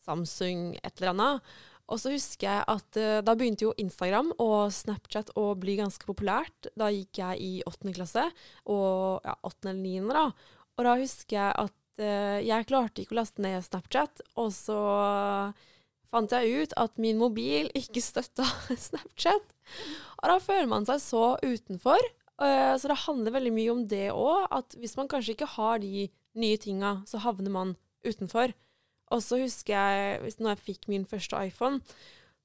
Samsung 0.06 0.76
et 0.86 1.00
eller 1.00 1.16
annet. 1.16 1.56
Og 1.86 2.00
så 2.02 2.10
husker 2.10 2.48
jeg 2.48 2.64
at 2.72 2.98
uh, 2.98 3.20
da 3.22 3.34
begynte 3.38 3.68
jo 3.68 3.74
Instagram 3.78 4.32
og 4.42 4.72
Snapchat 4.74 5.32
å 5.38 5.52
bli 5.58 5.76
ganske 5.78 6.08
populært. 6.08 6.70
Da 6.78 6.90
gikk 6.90 7.20
jeg 7.22 7.42
i 7.42 7.52
åttende 7.68 7.94
klasse, 7.96 8.26
og 8.66 9.22
ja, 9.26 9.36
åttende 9.46 9.74
eller 9.74 9.84
niende, 9.84 10.16
da. 10.16 10.56
Og 10.76 10.88
da 10.88 10.96
husker 10.98 11.38
jeg 11.38 11.54
at 11.66 12.02
uh, 12.02 12.38
jeg 12.42 12.68
klarte 12.68 13.04
ikke 13.04 13.16
å 13.16 13.20
laste 13.20 13.44
ned 13.44 13.62
Snapchat, 13.64 14.24
og 14.34 14.50
så 14.56 14.80
fant 16.10 16.32
jeg 16.32 16.62
ut 16.62 16.76
at 16.80 16.98
min 17.02 17.18
mobil 17.20 17.70
ikke 17.76 18.02
støtta 18.02 18.46
Snapchat. 18.88 19.56
Og 20.22 20.30
da 20.32 20.38
føler 20.42 20.70
man 20.70 20.86
seg 20.88 21.02
så 21.04 21.24
utenfor. 21.44 22.02
Uh, 22.36 22.74
så 22.76 22.90
det 22.90 23.02
handler 23.06 23.38
veldig 23.38 23.54
mye 23.56 23.72
om 23.72 23.86
det 23.88 24.08
òg, 24.12 24.46
at 24.52 24.76
hvis 24.80 24.98
man 24.98 25.08
kanskje 25.08 25.36
ikke 25.36 25.54
har 25.54 25.80
de 25.80 26.08
nye 26.36 26.60
tinga, 26.60 26.98
så 27.08 27.22
havner 27.22 27.52
man 27.52 27.76
utenfor. 28.06 28.52
Og 29.14 29.22
så 29.22 29.38
husker 29.40 29.76
jeg, 29.76 30.34
når 30.40 30.54
jeg 30.54 30.64
fikk 30.64 30.88
min 30.90 31.06
første 31.08 31.38
iPhone, 31.46 31.80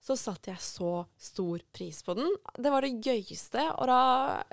så 0.02 0.15
satte 0.17 0.50
jeg 0.50 0.62
så 0.65 1.04
stor 1.21 1.62
pris 1.74 2.02
på 2.06 2.15
den. 2.17 2.30
Det 2.58 2.71
var 2.74 2.86
det 2.86 2.97
gøyeste. 3.06 3.67
Og 3.78 3.89
da, 3.89 4.00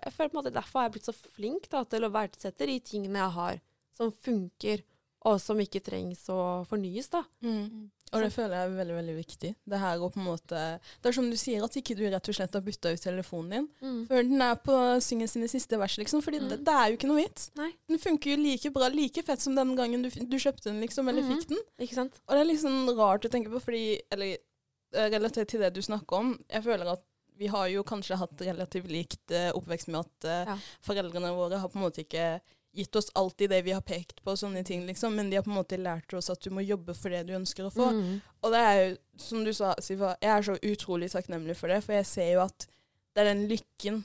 jeg 0.04 0.14
føler 0.14 0.32
på 0.32 0.36
en 0.36 0.40
måte 0.42 0.54
derfor 0.54 0.80
har 0.80 0.88
jeg 0.88 0.96
blitt 0.98 1.08
så 1.08 1.16
flink 1.16 1.68
da, 1.72 1.82
til 1.88 2.04
å 2.04 2.12
verdsette 2.12 2.68
de 2.68 2.76
tingene 2.84 3.22
jeg 3.22 3.36
har, 3.38 3.60
som 3.96 4.12
funker, 4.12 4.84
og 5.28 5.40
som 5.42 5.60
ikke 5.60 5.82
trengs 5.84 6.26
å 6.32 6.40
fornyes. 6.68 7.08
da. 7.12 7.24
Mm. 7.44 7.88
Og 8.12 8.22
det 8.22 8.32
føler 8.32 8.54
jeg 8.56 8.68
er 8.70 8.76
veldig 8.78 8.94
veldig 8.96 9.16
viktig. 9.18 9.50
Det 9.68 9.78
her 9.80 9.98
å 9.98 10.08
på 10.12 10.18
en 10.20 10.24
måte, 10.26 10.80
det 11.02 11.10
er 11.10 11.12
som 11.12 11.28
du 11.30 11.36
sier, 11.36 11.62
at 11.64 11.76
ikke 11.76 11.96
du 11.98 12.04
rett 12.08 12.28
og 12.28 12.34
slett 12.34 12.52
har 12.56 12.62
bytta 12.64 12.92
ut 12.94 13.00
telefonen 13.04 13.50
din 13.50 13.68
Mm. 13.82 14.06
før 14.08 14.22
den 14.22 14.42
er 14.42 14.54
på 14.56 14.76
synge 15.04 15.28
sine 15.28 15.48
siste 15.48 15.76
vers, 15.78 15.96
liksom. 15.98 16.22
Fordi 16.22 16.40
Mm. 16.40 16.48
det, 16.48 16.64
det 16.64 16.74
er 16.74 16.86
jo 16.90 16.96
ikke 16.96 17.08
noe 17.08 17.22
vits. 17.22 17.50
Nei. 17.56 17.70
Den 17.88 17.98
funker 17.98 18.30
jo 18.30 18.36
like 18.42 18.70
bra, 18.72 18.88
like 18.88 19.22
fett 19.22 19.40
som 19.40 19.54
den 19.54 19.76
gangen 19.76 20.02
du, 20.02 20.10
du 20.10 20.36
kjøpte 20.38 20.64
den, 20.72 20.80
liksom, 20.80 21.08
eller 21.08 21.22
Mhm. 21.22 21.36
fikk 21.38 21.48
den. 21.48 21.58
Ikke 21.80 21.94
sant? 21.94 22.20
Og 22.28 22.34
det 22.34 22.46
er 22.48 22.62
sånn 22.62 22.96
rart 22.96 23.24
å 23.24 23.30
tenke 23.30 23.50
på, 23.50 23.60
fordi 23.60 24.00
Eller 24.10 24.36
eh, 24.94 25.10
relatert 25.10 25.48
til 25.48 25.60
det 25.60 25.74
du 25.74 25.80
snakker 25.82 26.16
om. 26.16 26.38
Jeg 26.48 26.62
føler 26.64 26.86
at 26.92 27.02
vi 27.36 27.46
har 27.46 27.68
jo 27.68 27.82
kanskje 27.84 28.16
hatt 28.16 28.36
relativt 28.40 28.88
likt 28.88 29.30
eh, 29.30 29.52
oppvekst 29.52 29.88
med 29.88 30.00
at 30.00 30.24
eh, 30.24 30.44
Ja. 30.46 30.56
foreldrene 30.82 31.30
våre 31.36 31.58
har 31.60 31.68
på 31.68 31.76
en 31.76 31.82
måte 31.82 32.02
ikke 32.04 32.40
gitt 32.78 32.96
oss 33.00 33.10
alltid 33.18 33.50
det 33.50 33.58
vi 33.66 33.74
har 33.74 33.82
pekt 33.84 34.22
på, 34.22 34.32
og 34.32 34.38
sånne 34.40 34.62
ting, 34.64 34.86
liksom. 34.86 35.14
Men 35.18 35.28
de 35.30 35.36
har 35.40 35.44
på 35.46 35.50
en 35.52 35.58
måte 35.58 35.78
lært 35.80 36.14
oss 36.14 36.30
at 36.32 36.40
du 36.44 36.50
må 36.54 36.62
jobbe 36.64 36.94
for 36.96 37.10
det 37.14 37.24
du 37.28 37.34
ønsker 37.36 37.66
å 37.66 37.72
få. 37.74 37.90
Mm. 37.96 38.20
Og 38.46 38.54
det 38.54 38.60
er 38.64 38.78
jo, 38.84 38.92
som 39.18 39.42
du 39.44 39.52
sa, 39.56 39.74
Siva, 39.82 40.14
jeg 40.22 40.30
er 40.36 40.46
så 40.46 40.56
utrolig 40.62 41.10
takknemlig 41.12 41.56
for 41.58 41.68
det, 41.74 41.82
for 41.84 41.98
jeg 41.98 42.06
ser 42.06 42.30
jo 42.36 42.44
at 42.46 42.68
det 43.14 43.24
er 43.24 43.32
den 43.34 43.48
lykken 43.50 44.04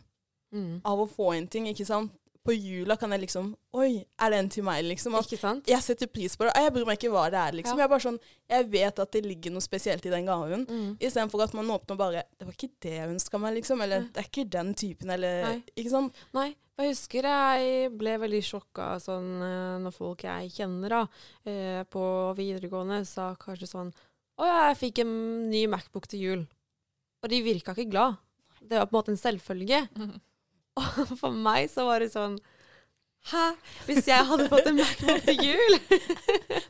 Mm. 0.53 0.81
av 0.85 0.99
å 1.01 1.07
få 1.09 1.31
en 1.33 1.47
ting, 1.49 1.65
ikke 1.65 1.85
sant. 1.85 2.11
På 2.43 2.51
jula 2.51 2.97
kan 2.99 3.13
jeg 3.15 3.23
liksom 3.23 3.53
Oi, 3.79 4.03
er 4.19 4.33
det 4.33 4.39
en 4.41 4.49
til 4.51 4.65
meg, 4.67 4.81
liksom? 4.85 5.15
At 5.15 5.29
Ikke 5.29 5.39
sant? 5.39 5.69
jeg 5.71 5.81
setter 5.81 6.09
pris 6.11 6.35
på 6.35 6.43
det. 6.43 6.51
Jeg 6.59 6.73
bryr 6.75 6.87
meg 6.89 6.97
ikke 6.99 7.11
hva 7.13 7.29
det 7.31 7.39
er, 7.39 7.55
liksom. 7.55 7.77
Ja. 7.77 7.83
Jeg 7.83 7.87
er 7.87 7.93
bare 7.93 8.03
sånn, 8.03 8.17
jeg 8.51 8.67
vet 8.73 8.99
at 8.99 9.13
det 9.15 9.21
ligger 9.25 9.53
noe 9.55 9.63
spesielt 9.63 10.05
i 10.05 10.11
den 10.11 10.27
gaven. 10.27 10.65
Mm. 10.67 10.89
Istedenfor 10.99 11.45
at 11.45 11.55
man 11.57 11.71
åpner 11.73 11.99
bare 11.99 12.25
Det 12.35 12.45
var 12.49 12.57
ikke 12.57 12.69
det 12.83 12.97
jeg 12.97 13.13
ønska 13.13 13.39
meg, 13.41 13.55
liksom. 13.61 13.81
Eller 13.85 14.03
Nei. 14.03 14.09
det 14.11 14.21
er 14.21 14.27
ikke 14.29 14.45
den 14.57 14.73
typen, 14.83 15.13
eller 15.15 15.47
Nei. 15.47 15.55
Ikke 15.73 15.93
sant? 15.95 16.19
Nei. 16.35 16.49
Jeg 16.73 16.89
husker 16.89 17.29
jeg 17.29 17.89
ble 18.01 18.17
veldig 18.17 18.41
sjokka 18.43 18.89
sånn, 18.99 19.29
eh, 19.45 19.77
når 19.83 19.93
folk 19.93 20.23
jeg 20.25 20.49
kjenner 20.55 20.89
da, 20.89 21.01
eh, 21.45 21.83
på 21.85 22.03
videregående 22.37 23.03
sa 23.05 23.35
kanskje 23.39 23.69
sånn 23.69 23.91
Å 24.41 24.47
ja, 24.49 24.59
jeg 24.71 24.79
fikk 24.79 25.03
en 25.03 25.49
ny 25.51 25.67
Macbook 25.69 26.07
til 26.09 26.19
jul. 26.25 26.45
Og 27.23 27.29
de 27.29 27.41
virka 27.45 27.75
ikke 27.77 27.91
glad. 27.93 28.17
Det 28.59 28.79
var 28.79 28.87
på 28.89 28.97
en 28.97 28.99
måte 28.99 29.13
en 29.13 29.21
selvfølge. 29.21 29.83
Og 30.81 31.15
for 31.19 31.31
meg 31.35 31.69
så 31.71 31.85
var 31.87 32.03
det 32.03 32.11
sånn 32.13 32.39
Hæ? 33.31 33.43
Hvis 33.87 34.07
jeg 34.09 34.25
hadde 34.27 34.49
fått 34.51 34.65
en 34.67 34.75
Macbook 34.81 35.21
til 35.23 35.37
jul? 35.47 35.77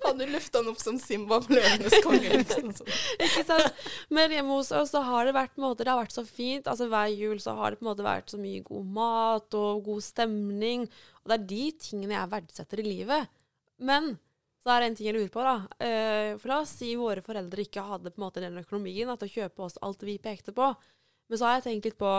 Hadde 0.04 0.20
du 0.20 0.34
løfta 0.36 0.60
den 0.60 0.70
opp 0.70 0.82
som 0.84 1.00
Simba 1.02 1.39
på 1.42 1.56
Løvenes 1.56 1.96
konge. 2.06 2.30
Liksom, 2.30 2.68
sånn. 2.78 2.92
Ikke 3.18 3.42
sant? 3.48 3.80
Men 4.13 4.36
hjemme 4.36 4.60
hos 4.60 4.70
oss 4.78 4.92
så 4.94 5.02
har 5.08 5.26
det 5.26 5.34
vært, 5.34 5.56
måter, 5.58 5.88
det 5.88 5.96
har 5.96 6.04
vært 6.04 6.13
så 6.13 6.22
fint. 6.28 6.70
Altså 6.70 6.86
Hver 6.92 7.10
jul 7.10 7.42
så 7.42 7.56
har 7.58 7.74
det 7.74 7.80
på 7.80 7.88
en 7.88 7.89
måte 7.89 8.06
vært 8.06 8.30
så 8.30 8.38
mye 8.38 8.62
god 8.68 8.92
mat 9.00 9.58
og 9.58 9.82
god 9.88 10.06
stemning. 10.06 10.86
Og 11.24 11.34
det 11.34 11.39
er 11.39 11.50
de 11.56 11.63
tingene 11.88 12.20
jeg 12.20 12.32
verdsetter 12.36 12.84
i 12.84 12.86
livet. 12.86 13.34
Men 13.82 14.13
så 14.62 14.76
er 14.76 14.84
det 14.84 14.92
en 14.92 15.00
ting 15.00 15.10
jeg 15.10 15.18
lurer 15.18 15.34
på, 15.34 15.48
da. 15.50 15.56
Eh, 15.89 16.30
for 16.38 16.54
la 16.54 16.62
oss 16.62 16.78
si 16.78 16.94
våre 17.00 17.26
foreldre 17.26 17.66
ikke 17.66 17.89
hadde 17.89 18.13
på 18.13 18.22
en 18.22 18.28
måte 18.28 18.46
den 18.46 18.62
økonomien 18.62 19.10
da, 19.10 19.18
til 19.18 19.32
å 19.32 19.36
kjøpe 19.42 19.66
oss 19.66 19.82
alt 19.82 20.06
vi 20.06 20.20
pekte 20.22 20.54
på. 20.54 20.70
Men 21.28 21.39
så 21.39 21.50
har 21.50 21.58
jeg 21.58 21.66
tenkt 21.72 21.89
litt 21.89 22.00
på 22.00 22.13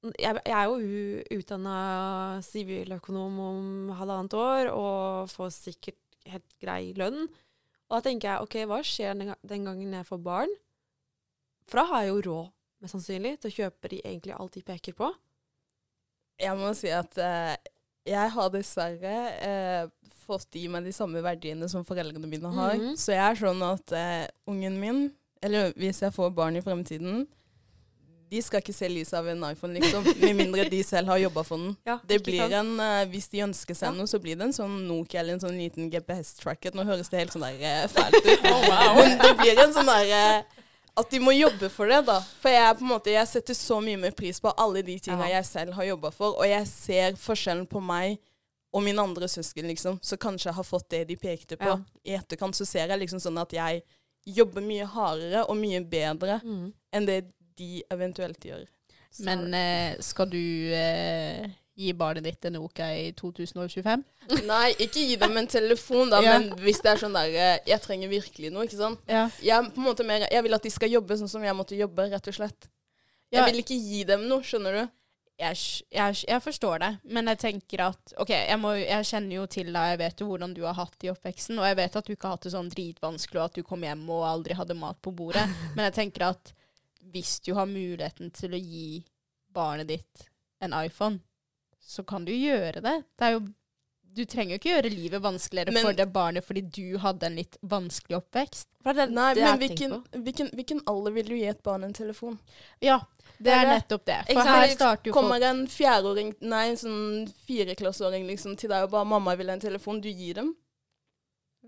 Jeg, 0.00 0.40
jeg 0.48 0.56
er 0.56 0.68
jo 0.70 1.38
utdanna 1.38 1.76
siviløkonom 2.44 3.40
om 3.44 3.64
halvannet 3.98 4.36
år 4.38 4.70
og 4.72 5.28
får 5.28 5.50
sikkert 5.52 5.98
helt 6.30 6.56
grei 6.62 6.92
lønn. 6.96 7.26
Og 7.90 7.98
da 7.98 8.04
tenker 8.06 8.30
jeg 8.30 8.46
OK, 8.46 8.56
hva 8.70 8.80
skjer 8.86 9.18
den, 9.18 9.66
gangen 9.66 9.96
jeg 9.98 10.06
får 10.08 10.22
barn? 10.24 10.52
For 11.68 11.82
da 11.82 11.86
har 11.90 12.04
jeg 12.04 12.12
jo 12.14 12.22
råd, 12.28 12.52
mest 12.80 12.96
sannsynlig, 12.96 13.34
til 13.40 13.50
å 13.50 13.56
kjøpe 13.58 13.90
de 13.92 14.00
egentlig 14.04 14.36
alt 14.36 14.56
de 14.56 14.64
peker 14.66 14.96
på. 14.96 15.10
Jeg 16.40 16.56
må 16.56 16.70
si 16.78 16.92
at 16.94 17.18
eh, 17.20 17.56
jeg 18.08 18.32
har 18.32 18.52
dessverre 18.54 19.16
eh, 19.44 19.90
fått 20.24 20.56
i 20.56 20.64
meg 20.72 20.86
de 20.86 20.94
samme 20.94 21.20
verdiene 21.24 21.68
som 21.68 21.84
foreldrene 21.84 22.30
mine 22.30 22.52
har. 22.56 22.78
Mhm. 22.78 22.96
Så 22.96 23.12
jeg 23.12 23.24
er 23.26 23.40
sånn 23.42 23.66
at 23.66 23.96
eh, 23.96 24.30
ungen 24.48 24.78
min, 24.80 25.02
eller 25.44 25.74
hvis 25.76 26.00
jeg 26.06 26.14
får 26.14 26.32
barn 26.36 26.56
i 26.56 26.64
fremtiden 26.64 27.26
de 28.30 28.40
skal 28.42 28.60
ikke 28.62 28.74
se 28.76 28.88
lyset 28.88 29.14
av 29.18 29.26
en 29.28 29.42
iPhone, 29.50 29.74
liksom, 29.74 30.04
med 30.20 30.36
mindre 30.38 30.64
de 30.70 30.82
selv 30.86 31.08
har 31.10 31.18
jobba 31.18 31.42
for 31.44 31.58
den. 31.58 31.76
Ja, 31.90 31.98
Det 32.06 32.20
blir 32.22 32.38
sant? 32.44 32.52
en, 32.60 32.80
eh, 32.80 33.04
Hvis 33.10 33.28
de 33.32 33.42
ønsker 33.42 33.74
seg 33.74 33.88
Ja. 33.90 33.92
noe, 33.96 34.06
så 34.06 34.20
blir 34.22 34.36
det 34.38 34.46
en 34.48 34.52
sånn 34.56 34.76
Nokia 34.86 35.20
eller 35.20 35.34
en 35.34 35.40
sånn 35.42 35.58
liten 35.58 35.90
GPS-tracket. 35.90 36.74
Nå 36.74 36.84
høres 36.86 37.10
det 37.10 37.18
helt 37.24 37.32
sånn 37.34 37.42
der 37.42 37.58
eh, 37.60 37.86
fælt 37.90 38.14
ut. 38.14 38.42
wow. 38.70 38.94
Men 39.02 39.18
det 39.18 39.32
blir 39.42 39.58
en 39.64 39.74
sånn 39.74 39.90
der 39.90 40.14
eh, 40.14 40.42
At 41.00 41.10
de 41.10 41.18
må 41.22 41.32
jobbe 41.32 41.68
for 41.70 41.86
det, 41.88 42.00
da. 42.06 42.18
For 42.42 42.50
jeg, 42.50 42.74
på 42.78 42.82
en 42.84 42.90
måte, 42.90 43.10
jeg 43.14 43.26
setter 43.30 43.54
så 43.54 43.78
mye 43.82 43.96
mer 43.96 44.10
pris 44.12 44.40
på 44.42 44.50
alle 44.58 44.82
de 44.82 44.98
tinga 44.98 45.26
Ja. 45.28 45.36
jeg 45.40 45.46
selv 45.46 45.72
har 45.78 45.84
jobba 45.90 46.10
for, 46.12 46.34
og 46.38 46.46
jeg 46.50 46.66
ser 46.70 47.14
forskjellen 47.16 47.66
på 47.70 47.80
meg 47.82 48.18
og 48.74 48.82
mine 48.86 49.02
andre 49.02 49.26
søsken, 49.26 49.66
liksom, 49.70 49.96
som 50.02 50.18
kanskje 50.18 50.52
har 50.54 50.62
fått 50.66 50.88
det 50.90 51.04
de 51.08 51.16
pekte 51.18 51.56
på. 51.58 51.72
I 52.06 52.14
etterkant 52.18 52.54
så 52.54 52.66
ser 52.66 52.86
jeg 52.92 53.00
liksom 53.00 53.18
sånn 53.22 53.38
at 53.42 53.50
jeg 53.56 53.82
jobber 54.26 54.60
mye 54.62 54.84
hardere 54.86 55.42
og 55.48 55.56
mye 55.58 55.80
bedre 55.82 56.36
Mm. 56.44 56.72
enn 56.92 57.06
det 57.08 57.16
de 57.60 57.70
eventuelt 57.94 58.44
gjør. 58.48 58.66
Så- 59.10 59.24
Men 59.26 59.46
eh, 59.54 59.96
skal 60.06 60.28
du 60.30 60.38
eh, 60.76 61.48
gi 61.80 61.92
barnet 61.98 62.22
ditt 62.26 62.44
en 62.46 62.56
OK 62.60 62.78
i 62.84 63.08
2025? 63.18 64.04
Nei, 64.46 64.68
ikke 64.84 65.02
gi 65.02 65.16
dem 65.18 65.36
en 65.40 65.48
telefon, 65.50 66.10
da, 66.12 66.20
Ja. 66.26 66.36
men 66.38 66.52
hvis 66.62 66.78
det 66.84 66.92
er 66.92 67.00
sånn 67.00 67.16
der 67.16 67.32
eh, 67.34 67.58
Jeg 67.66 67.80
trenger 67.82 68.12
virkelig 68.12 68.52
noe, 68.54 68.66
ikke 68.68 68.78
sant. 68.78 69.00
Ja. 69.10 69.24
Jeg, 69.42 69.72
på 69.74 69.82
en 69.82 69.88
måte 69.88 70.06
mer, 70.06 70.26
jeg 70.30 70.44
vil 70.46 70.54
at 70.58 70.62
de 70.66 70.70
skal 70.70 70.92
jobbe 70.92 71.16
sånn 71.18 71.30
som 71.32 71.42
jeg 71.46 71.56
måtte 71.58 71.78
jobbe, 71.78 72.06
rett 72.12 72.30
og 72.30 72.36
slett. 72.38 72.68
Ja. 73.30 73.40
Jeg 73.44 73.50
vil 73.52 73.62
ikke 73.64 73.78
gi 73.78 74.04
dem 74.08 74.28
noe, 74.30 74.42
skjønner 74.46 74.78
du. 74.80 74.88
Jeg, 75.40 75.56
jeg, 75.96 76.16
jeg 76.28 76.42
forstår 76.44 76.82
det, 76.82 76.88
men 77.16 77.30
jeg 77.32 77.38
tenker 77.40 77.80
at 77.86 78.10
OK, 78.20 78.28
jeg, 78.34 78.58
må, 78.60 78.74
jeg 78.76 79.06
kjenner 79.08 79.38
jo 79.38 79.44
til 79.48 79.70
deg, 79.72 79.86
jeg 79.94 79.98
vet 80.02 80.20
jo 80.20 80.26
hvordan 80.28 80.52
du 80.52 80.60
har 80.66 80.74
hatt 80.76 80.98
det 81.00 81.08
i 81.08 81.12
oppveksten, 81.14 81.56
og 81.58 81.64
jeg 81.64 81.78
vet 81.78 81.96
at 81.96 82.04
du 82.06 82.12
ikke 82.12 82.28
har 82.28 82.34
hatt 82.36 82.44
det 82.44 82.52
sånn 82.52 82.68
dritvanskelig, 82.74 83.38
og 83.40 83.46
at 83.46 83.56
du 83.56 83.62
kom 83.64 83.86
hjem 83.88 84.02
og 84.12 84.26
aldri 84.28 84.58
hadde 84.58 84.76
mat 84.76 84.98
på 85.00 85.14
bordet, 85.16 85.46
men 85.78 85.86
jeg 85.88 85.96
tenker 85.96 86.26
at 86.28 86.52
hvis 87.12 87.40
du 87.44 87.54
har 87.54 87.66
muligheten 87.66 88.30
til 88.34 88.54
å 88.56 88.60
gi 88.60 89.04
barnet 89.52 89.88
ditt 89.88 90.28
en 90.60 90.74
iPhone, 90.76 91.20
så 91.80 92.04
kan 92.06 92.24
du 92.24 92.32
gjøre 92.32 92.82
det. 92.84 92.96
Det 93.18 93.26
er 93.26 93.38
jo 93.38 93.48
du 94.12 94.24
trenger 94.26 94.56
jo 94.56 94.58
ikke 94.58 94.70
gjøre 94.72 94.90
livet 94.90 95.22
vanskeligere 95.22 95.72
Men- 95.72 95.84
for 95.86 95.92
det 95.92 96.12
barnet 96.12 96.44
fordi 96.44 96.62
du 96.62 96.98
hadde 96.98 97.26
en 97.26 97.36
litt 97.36 97.56
vanskelig 97.62 98.16
oppvekst. 98.18 98.66
Det 98.82 99.10
Nei, 99.10 99.34
det 99.34 99.44
men 99.44 99.58
hvilken, 99.58 99.92
hvilken, 100.24 100.50
hvilken 100.56 100.80
alder 100.86 101.12
vil 101.12 101.28
du 101.28 101.34
gi 101.36 101.44
et 101.46 101.62
barn 101.62 101.84
en 101.84 101.92
telefon? 101.92 102.38
Ja, 102.80 102.98
det 103.38 103.44
Det 103.44 103.52
er 103.52 103.66
er 103.66 103.78
nettopp 103.78 104.04
det. 104.04 104.24
For 104.32 104.42
her 104.42 104.68
starter 104.68 105.04
jo 105.04 105.12
folk 105.12 105.24
Kommer 105.24 105.42
en 105.42 105.66
fjerdeåring, 105.66 106.34
nei, 106.40 106.68
en 106.70 106.76
sånn 106.76 107.32
fireklasseåring 107.46 108.26
liksom, 108.26 108.56
til 108.56 108.70
deg 108.70 108.82
og 108.84 108.90
bare 108.90 109.04
'mamma 109.04 109.36
vil 109.36 109.46
ha 109.46 109.52
en 109.52 109.60
telefon', 109.60 110.00
du 110.00 110.08
gir 110.08 110.34
dem? 110.34 110.56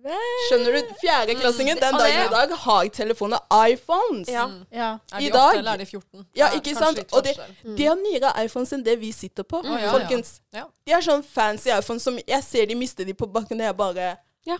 Skjønner 0.03 0.73
du? 0.75 0.95
Fjerdeklassingen 1.01 1.79
den 1.81 1.95
Mm, 1.95 1.99
dagen 1.99 2.27
i 2.27 2.31
dag 2.33 2.51
har 2.65 2.89
telefoner 2.89 3.39
iPhones. 3.71 4.29
Ja. 4.29 4.47
Mm. 4.47 4.67
Ja. 4.73 4.99
Er 5.13 5.19
I 5.19 5.25
de 5.25 5.31
dag- 5.31 5.49
åtte, 5.55 5.59
eller 5.59 5.73
er 5.73 5.77
de 5.77 5.87
14? 5.87 6.27
Ja, 6.37 6.49
ikke 6.57 6.75
sant? 6.75 6.99
Og 7.13 7.25
de. 7.25 7.35
De 7.77 7.85
har 7.87 7.95
nyere 7.97 8.33
iPhones 8.45 8.73
enn 8.73 8.83
det 8.85 8.99
vi 9.01 9.13
sitter 9.13 9.43
på, 9.43 9.63
Mm. 9.63 9.79
Folkens. 9.91 10.41
Ja. 10.53 10.65
De 10.87 10.93
har 10.93 11.01
sånn 11.01 11.23
fancy 11.25 11.71
iPhones 11.71 12.03
som 12.03 12.19
Jeg 12.27 12.43
ser 12.45 12.67
de 12.67 12.75
mister 12.75 13.05
de 13.05 13.15
på 13.15 13.27
bakken, 13.33 13.61
og 13.61 13.67
jeg 13.67 13.77
bare 13.77 14.17
Ja. 14.47 14.57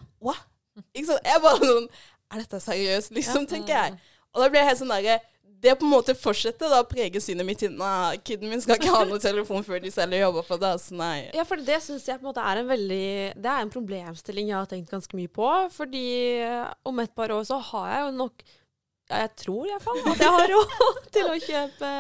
Ikke 0.95 1.07
sant? 1.07 1.21
Jeg 1.25 1.43
bare 1.43 1.59
sånn 1.59 1.89
Er 2.33 2.39
dette 2.39 2.61
seriøst, 2.61 3.11
liksom, 3.13 3.47
tenker 3.47 3.69
jeg. 3.75 3.99
Og 4.35 4.43
da 4.43 4.49
blir 4.49 4.61
jeg 4.61 4.69
helt 4.69 4.79
sånn 4.79 4.89
derre 4.89 5.21
Det 5.63 5.75
på 5.79 5.87
en 5.87 5.93
måte 5.93 6.15
fortsetter 6.19 6.73
da 6.73 6.81
å 6.83 6.87
prege 6.91 7.21
synet 7.23 7.47
mitt 7.47 7.61
til 7.63 7.75
Nei, 7.79 8.17
kiden 8.27 8.51
min 8.51 8.63
skal 8.63 8.81
ikke 8.81 8.91
ha 8.91 9.05
noen 9.07 9.23
telefon 9.23 9.63
før 9.63 9.79
de 9.85 9.93
selv 9.95 10.19
jobber 10.19 10.47
for 10.47 10.63
det. 10.63 10.73
Så 10.83 10.97
nei. 10.99 11.29
Ja, 11.37 11.45
for 11.47 11.63
det 11.63 11.79
syns 11.85 12.09
jeg 12.09 12.19
på 12.19 12.27
en 12.27 12.31
måte 12.33 12.43
er 12.43 12.63
en 12.63 12.71
veldig 12.71 13.07
Det 13.39 13.53
er 13.53 13.63
en 13.63 13.71
problemstilling 13.71 14.51
jeg 14.51 14.59
har 14.59 14.71
tenkt 14.71 14.91
ganske 14.91 15.19
mye 15.19 15.31
på. 15.31 15.51
Fordi 15.77 16.09
eh, 16.43 16.67
om 16.89 16.99
et 17.05 17.15
par 17.15 17.31
år 17.35 17.47
så 17.47 17.61
har 17.71 17.93
jeg 17.93 18.03
jo 18.09 18.19
nok 18.25 18.45
ja, 19.11 19.23
jeg 19.25 19.31
tror 19.43 19.69
iallfall 19.69 20.03
at 20.13 20.21
jeg 20.23 20.35
har 20.35 20.51
råd 20.51 21.07
til 21.15 21.31
å 21.31 21.39
kjøpe 21.47 21.95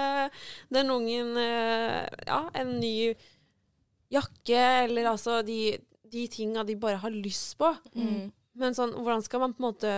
den 0.75 0.92
ungen 0.94 1.33
eh, 1.42 2.03
ja, 2.27 2.42
en 2.59 2.77
ny 2.81 2.94
jakke, 4.12 4.61
eller 4.87 5.11
altså 5.14 5.40
de, 5.46 5.75
de 6.12 6.27
tinga 6.31 6.66
de 6.68 6.77
bare 6.79 7.01
har 7.03 7.14
lyst 7.14 7.57
på. 7.61 7.70
Mm. 7.94 8.31
Men 8.59 8.77
sånn, 8.77 8.94
hvordan 8.98 9.25
skal 9.25 9.42
man 9.44 9.55
på 9.55 9.62
en 9.62 9.68
måte 9.70 9.92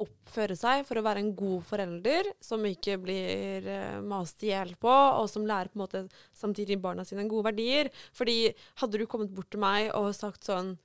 oppføre 0.00 0.56
seg 0.58 0.84
for 0.88 0.98
å 1.00 1.04
være 1.04 1.20
en 1.22 1.32
god 1.36 1.62
forelder, 1.68 2.28
som 2.44 2.64
ikke 2.66 2.96
blir 3.02 3.66
uh, 3.68 4.00
mast 4.02 4.42
i 4.46 4.50
hjel 4.52 4.74
på, 4.80 4.90
og 4.90 5.26
som 5.30 5.46
lærer 5.48 5.68
på 5.72 5.78
en 5.78 5.84
måte 5.84 6.02
samtidig 6.36 6.78
barna 6.82 7.04
sine 7.04 7.26
gode 7.30 7.50
verdier? 7.50 7.90
Fordi 8.16 8.38
hadde 8.82 9.00
du 9.02 9.06
kommet 9.10 9.32
bort 9.34 9.50
til 9.52 9.60
meg 9.62 9.90
og 9.96 10.12
sagt 10.16 10.48
sånn 10.48 10.76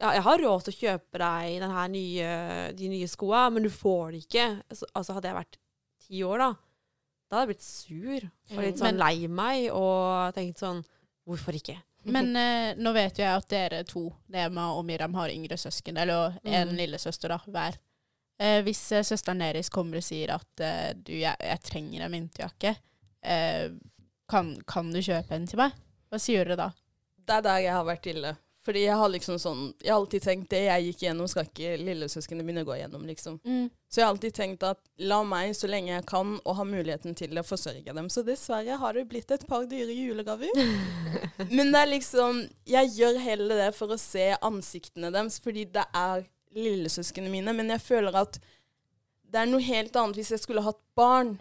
ja, 0.00 0.14
jeg 0.16 0.22
har 0.24 0.40
råd 0.40 0.62
til 0.64 0.72
å 0.72 0.78
kjøpe 0.80 1.18
deg 1.20 1.64
nye, 1.92 2.28
de 2.72 2.86
nye 2.88 3.08
skoa, 3.10 3.42
men 3.52 3.66
du 3.66 3.68
får 3.68 4.14
det 4.14 4.22
ikke. 4.24 4.46
Altså, 4.72 4.86
altså 4.96 5.16
hadde 5.18 5.28
jeg 5.28 5.36
vært 5.36 5.58
ti 6.06 6.22
år, 6.24 6.38
da, 6.40 6.48
da 7.28 7.36
hadde 7.36 7.44
jeg 7.44 7.50
blitt 7.52 7.66
sur 7.66 8.24
og 8.56 8.62
litt 8.64 8.80
sånn 8.80 8.96
Men- 8.96 9.02
lei 9.04 9.28
meg 9.28 9.66
og 9.76 10.32
tenkt 10.38 10.58
sånn 10.64 10.80
Hvorfor 11.28 11.52
ikke? 11.54 11.76
Men 12.10 12.30
eh, 12.34 12.72
nå 12.80 12.94
vet 12.96 13.18
jo 13.20 13.22
jeg 13.26 13.36
at 13.42 13.50
dere 13.52 13.82
to, 13.84 14.06
Nema 14.32 14.70
og 14.72 14.86
Miriam, 14.88 15.12
har 15.20 15.28
yngre 15.28 15.58
søsken, 15.60 15.98
eller 16.00 16.38
en 16.48 16.70
Mm. 16.72 16.76
lillesøster 16.78 17.28
da, 17.28 17.36
hver. 17.46 17.76
Eh, 18.40 18.60
hvis 18.64 18.80
eh, 18.96 19.04
søsteren 19.04 19.42
deres 19.44 19.68
kommer 19.72 20.00
og 20.00 20.06
sier 20.06 20.32
at 20.38 20.64
eh, 20.64 20.92
du, 20.96 21.12
jeg, 21.18 21.36
jeg 21.36 21.64
trenger 21.66 22.06
en 22.06 22.14
vinterjakke, 22.16 22.74
eh, 23.20 23.66
kan, 24.30 24.54
kan 24.66 24.92
du 24.94 25.02
kjøpe 25.02 25.36
en 25.36 25.48
til 25.50 25.60
meg? 25.60 25.74
Hva 26.10 26.20
sier 26.22 26.46
dere 26.48 26.56
da? 26.56 26.70
Det 27.20 27.36
er 27.36 27.44
der 27.44 27.66
jeg 27.66 27.76
har 27.76 27.84
vært 27.86 28.08
ille. 28.10 28.36
Fordi 28.60 28.82
jeg 28.84 28.96
har 29.00 29.08
liksom 29.08 29.38
sånn 29.40 29.60
Jeg 29.80 29.88
har 29.88 29.98
alltid 30.02 30.24
tenkt 30.24 30.50
det 30.52 30.58
jeg 30.66 30.88
gikk 30.90 31.04
gjennom, 31.06 31.28
skal 31.30 31.46
ikke 31.46 31.78
lillesøsknene 31.80 32.44
mine 32.44 32.64
gå 32.68 32.76
gjennom, 32.76 33.06
liksom. 33.08 33.38
Så 33.88 34.00
jeg 34.00 34.04
har 34.04 34.12
alltid 34.12 34.34
tenkt 34.36 34.66
at 34.68 34.82
la 35.10 35.22
meg, 35.24 35.54
så 35.56 35.70
lenge 35.70 35.94
jeg 35.94 36.04
kan 36.10 36.34
og 36.38 36.58
har 36.58 36.68
muligheten 36.68 37.16
til 37.16 37.40
å 37.40 37.44
forsørge 37.46 37.94
dem. 37.96 38.10
Så 38.12 38.24
dessverre 38.26 38.76
har 38.82 38.96
det 38.96 39.06
blitt 39.08 39.32
et 39.32 39.46
par 39.48 39.64
dyre 39.70 39.96
julegaver. 39.96 40.52
Men 41.56 41.72
det 41.72 41.80
er 41.80 41.92
liksom 41.94 42.44
Jeg 42.68 42.92
gjør 42.98 43.22
heller 43.24 43.64
det 43.64 43.70
for 43.78 43.96
å 43.96 44.00
se 44.00 44.28
ansiktene 44.36 45.12
deres, 45.14 45.40
fordi 45.40 45.64
det 45.72 45.86
er 45.96 46.28
lillesøsknene 46.56 47.30
mine. 47.32 47.54
Men 47.56 47.70
jeg 47.74 47.80
føler 47.84 48.16
at 48.22 48.40
det 49.30 49.42
er 49.42 49.50
noe 49.50 49.62
helt 49.62 49.96
annet 49.96 50.18
hvis 50.18 50.32
jeg 50.34 50.42
skulle 50.42 50.64
hatt 50.66 50.80
barn 50.98 51.36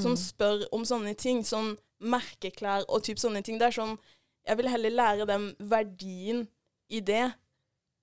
som 0.00 0.16
spør 0.18 0.66
om 0.74 0.84
sånne 0.86 1.14
ting. 1.18 1.44
Sånn 1.46 1.74
merkeklær 2.04 2.84
og 2.88 3.04
typ 3.06 3.20
sånne 3.20 3.42
ting. 3.44 3.60
Det 3.60 3.70
er 3.70 3.78
sånn 3.82 3.96
Jeg 4.44 4.58
vil 4.58 4.68
heller 4.68 4.92
lære 4.92 5.24
dem 5.24 5.44
verdien 5.58 6.42
i 6.92 6.98
det. 7.00 7.32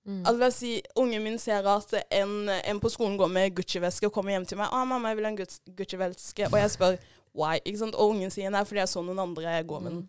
Mm. 0.10 0.24
Altså, 0.26 0.38
la 0.40 0.48
oss 0.48 0.56
si 0.58 0.72
ungen 0.98 1.22
min 1.22 1.38
ser 1.38 1.68
at 1.70 1.92
en, 2.18 2.50
en 2.50 2.80
på 2.82 2.90
skolen 2.90 3.18
går 3.20 3.30
med 3.30 3.54
Gucci-veske 3.60 4.10
og 4.10 4.14
kommer 4.16 4.34
hjem 4.34 4.48
til 4.50 4.58
meg. 4.58 4.72
'Å, 4.74 4.80
mamma, 4.90 5.12
jeg 5.12 5.20
vil 5.20 5.28
ha 5.28 5.32
en 5.36 5.38
Gucci-veske.' 5.78 6.50
Og 6.50 6.58
jeg 6.58 6.72
spør 6.74 6.98
why. 7.38 7.60
Ikke 7.62 7.78
sant? 7.84 7.96
Og 7.96 8.16
ungen 8.16 8.34
sier 8.34 8.50
nei, 8.50 8.64
fordi 8.66 8.82
jeg 8.82 8.90
så 8.90 9.04
noen 9.06 9.22
andre 9.22 9.60
gå 9.64 9.80
med 9.80 9.92
den. 9.92 10.02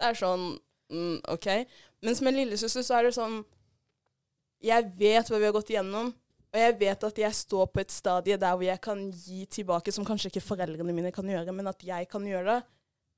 Det 0.00 0.08
er 0.08 0.16
sånn 0.18 0.46
mm, 0.88 1.18
OK. 1.36 1.50
Mens 2.00 2.24
med 2.24 2.38
lillesøster 2.38 2.86
så 2.86 2.98
er 2.98 3.10
det 3.10 3.14
sånn 3.18 3.42
Jeg 4.64 4.92
vet 4.96 5.28
hva 5.28 5.40
vi 5.40 5.48
har 5.48 5.56
gått 5.56 5.72
igjennom. 5.74 6.12
Og 6.54 6.60
jeg 6.60 6.76
vet 6.78 7.04
at 7.08 7.16
jeg 7.18 7.34
står 7.34 7.66
på 7.74 7.82
et 7.82 7.90
stadie 7.90 8.38
der 8.38 8.54
hvor 8.54 8.62
jeg 8.62 8.78
kan 8.82 9.00
gi 9.10 9.42
tilbake, 9.50 9.90
som 9.90 10.06
kanskje 10.06 10.30
ikke 10.30 10.44
foreldrene 10.44 10.94
mine 10.94 11.10
kan 11.12 11.26
gjøre, 11.26 11.50
men 11.50 11.66
at 11.66 11.82
jeg 11.82 12.06
kan 12.10 12.22
gjøre 12.28 12.52
det. 12.52 12.60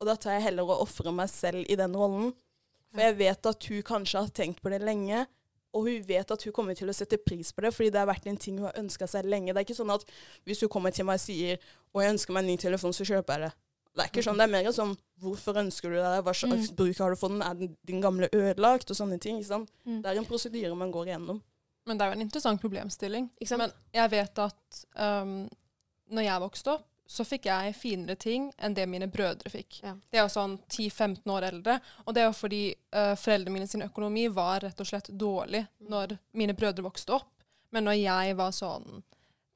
Og 0.01 0.09
da 0.09 0.15
tar 0.17 0.39
jeg 0.39 0.47
heller 0.49 0.73
å 0.73 0.79
ofre 0.85 1.13
meg 1.13 1.29
selv 1.29 1.69
i 1.69 1.77
den 1.77 1.93
rollen. 1.97 2.33
For 2.95 3.05
jeg 3.05 3.19
vet 3.19 3.51
at 3.51 3.69
hun 3.69 3.85
kanskje 3.85 4.23
har 4.25 4.33
tenkt 4.33 4.63
på 4.65 4.73
det 4.73 4.81
lenge, 4.81 5.27
og 5.77 5.85
hun 5.85 6.09
vet 6.09 6.33
at 6.33 6.47
hun 6.49 6.55
kommer 6.57 6.77
til 6.79 6.89
å 6.89 6.97
sette 6.97 7.21
pris 7.21 7.53
på 7.53 7.61
det, 7.61 7.75
fordi 7.77 7.91
det 7.93 8.01
har 8.01 8.09
vært 8.09 8.29
en 8.31 8.41
ting 8.41 8.57
hun 8.57 8.71
har 8.71 8.81
ønska 8.81 9.09
seg 9.11 9.29
lenge. 9.29 9.53
Det 9.53 9.61
er 9.61 9.69
ikke 9.69 9.77
sånn 9.77 9.93
at 9.93 10.09
hvis 10.49 10.65
hun 10.65 10.73
kommer 10.73 10.95
til 10.97 11.05
meg 11.05 11.21
og 11.21 11.27
sier 11.27 11.61
å, 11.93 12.01
jeg 12.01 12.15
ønsker 12.15 12.33
meg 12.33 12.47
en 12.47 12.53
ny 12.55 12.57
telefon, 12.63 12.97
så 12.97 13.05
kjøper 13.05 13.37
jeg 13.37 13.51
det. 13.51 13.66
Det 13.97 14.05
er 14.05 14.11
ikke 14.11 14.25
sånn. 14.27 14.37
Det 14.37 14.45
er 14.45 14.53
mer 14.53 14.73
sånn 14.77 14.95
hvorfor 15.25 15.57
ønsker 15.63 15.93
du 15.93 15.97
det, 15.97 16.17
hva 16.27 16.35
slags 16.37 16.73
bruk 16.77 16.99
har 17.01 17.15
du 17.15 17.19
for 17.19 17.33
den, 17.33 17.45
er 17.45 17.55
den 17.57 17.71
din 17.89 18.03
gamle 18.05 18.29
ødelagt, 18.29 18.91
og 18.93 18.99
sånne 18.99 19.17
ting. 19.23 19.39
ikke 19.41 19.49
sant? 19.49 19.71
Mm. 19.87 20.03
Det 20.05 20.11
er 20.11 20.21
en 20.21 20.29
prosedyre 20.29 20.75
man 20.77 20.93
går 20.93 21.13
igjennom. 21.13 21.41
Men 21.87 21.97
det 21.97 22.05
er 22.05 22.13
jo 22.13 22.19
en 22.19 22.27
interessant 22.27 22.61
problemstilling. 22.61 23.31
Ikke 23.41 23.49
sant? 23.55 23.65
Men 23.65 23.73
jeg 23.97 24.13
vet 24.13 24.43
at 24.43 24.83
um, 25.01 25.39
når 26.13 26.29
jeg 26.29 26.45
vokste 26.45 26.75
opp, 26.75 26.87
så 27.07 27.23
fikk 27.23 27.47
jeg 27.47 27.75
finere 27.79 28.17
ting 28.19 28.49
enn 28.59 28.75
det 28.75 28.85
mine 28.91 29.07
brødre 29.11 29.51
fikk. 29.51 29.79
Ja. 29.85 29.93
Det 30.11 30.19
er 30.19 30.25
jo 30.25 30.33
sånn 30.35 30.57
10-15 30.67 31.31
år 31.31 31.47
eldre. 31.53 31.77
Og 32.05 32.17
det 32.17 32.25
er 32.25 32.27
jo 32.27 32.35
fordi 32.35 32.63
uh, 32.75 33.15
foreldrene 33.15 33.55
mine 33.55 33.69
sin 33.71 33.87
økonomi 33.87 34.27
var 34.35 34.65
rett 34.67 34.83
og 34.83 34.89
slett 34.91 35.13
dårlig 35.15 35.63
når 35.87 36.17
mine 36.37 36.57
brødre 36.59 36.85
vokste 36.85 37.15
opp. 37.15 37.31
Men 37.71 37.87
når 37.87 38.01
jeg 38.01 38.35
var 38.39 38.57
sånn 38.57 39.05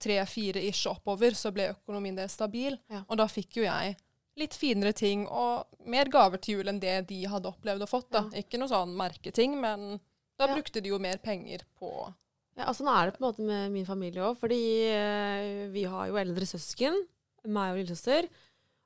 tre-fire 0.00 0.62
ish 0.64 0.86
oppover, 0.88 1.34
så 1.36 1.50
ble 1.52 1.72
økonomien 1.74 2.16
deres 2.16 2.38
stabil. 2.38 2.78
Ja. 2.90 3.02
Og 3.08 3.18
da 3.20 3.26
fikk 3.28 3.58
jo 3.58 3.66
jeg 3.66 3.98
litt 4.40 4.56
finere 4.58 4.92
ting 4.96 5.26
og 5.28 5.66
mer 5.90 6.08
gaver 6.12 6.40
til 6.42 6.58
jul 6.58 6.70
enn 6.72 6.80
det 6.82 6.96
de 7.10 7.20
hadde 7.30 7.50
opplevd 7.50 7.84
og 7.86 7.90
fått. 7.92 8.08
da. 8.14 8.24
Ikke 8.40 8.58
noe 8.60 8.70
sånn 8.72 8.94
merketing, 8.98 9.58
men 9.60 10.00
da 10.40 10.46
Ja. 10.48 10.54
brukte 10.56 10.80
de 10.82 10.88
jo 10.94 10.98
mer 10.98 11.18
penger 11.18 11.62
på 11.78 11.92
Ja, 12.56 12.66
altså 12.66 12.82
Nå 12.84 12.92
er 12.92 13.06
det 13.10 13.16
på 13.16 13.22
en 13.24 13.28
måte 13.32 13.44
med 13.46 13.70
min 13.72 13.86
familie 13.86 14.20
òg, 14.26 14.36
fordi 14.36 14.58
eh, 14.90 15.68
vi 15.72 15.84
har 15.88 16.08
jo 16.10 16.16
eldre 16.20 16.44
søsken, 16.44 16.96
meg 17.46 17.72
og 17.72 17.78
lillesøster. 17.78 18.26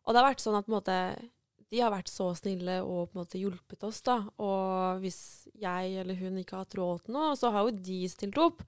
Og 0.07 0.13
det 0.15 0.21
har 0.21 0.29
vært 0.35 0.43
sånn 0.45 0.59
at 0.59 0.67
på 0.67 0.71
en 0.71 0.77
måte, 0.79 1.31
de 1.73 1.81
har 1.81 1.91
vært 1.91 2.11
så 2.13 2.29
snille 2.37 2.77
og 2.85 3.09
på 3.11 3.17
en 3.17 3.25
måte 3.25 3.41
hjulpet 3.41 3.83
oss. 3.89 4.01
da. 4.03 4.19
Og 4.39 5.01
hvis 5.01 5.49
jeg 5.59 5.97
eller 6.05 6.15
hun 6.15 6.37
ikke 6.39 6.55
har 6.55 6.67
hatt 6.67 6.77
råd 6.79 7.03
til 7.07 7.15
noe, 7.17 7.33
så 7.41 7.51
har 7.51 7.65
jo 7.67 7.75
de 7.89 7.99
stilt 8.13 8.39
opp. 8.39 8.63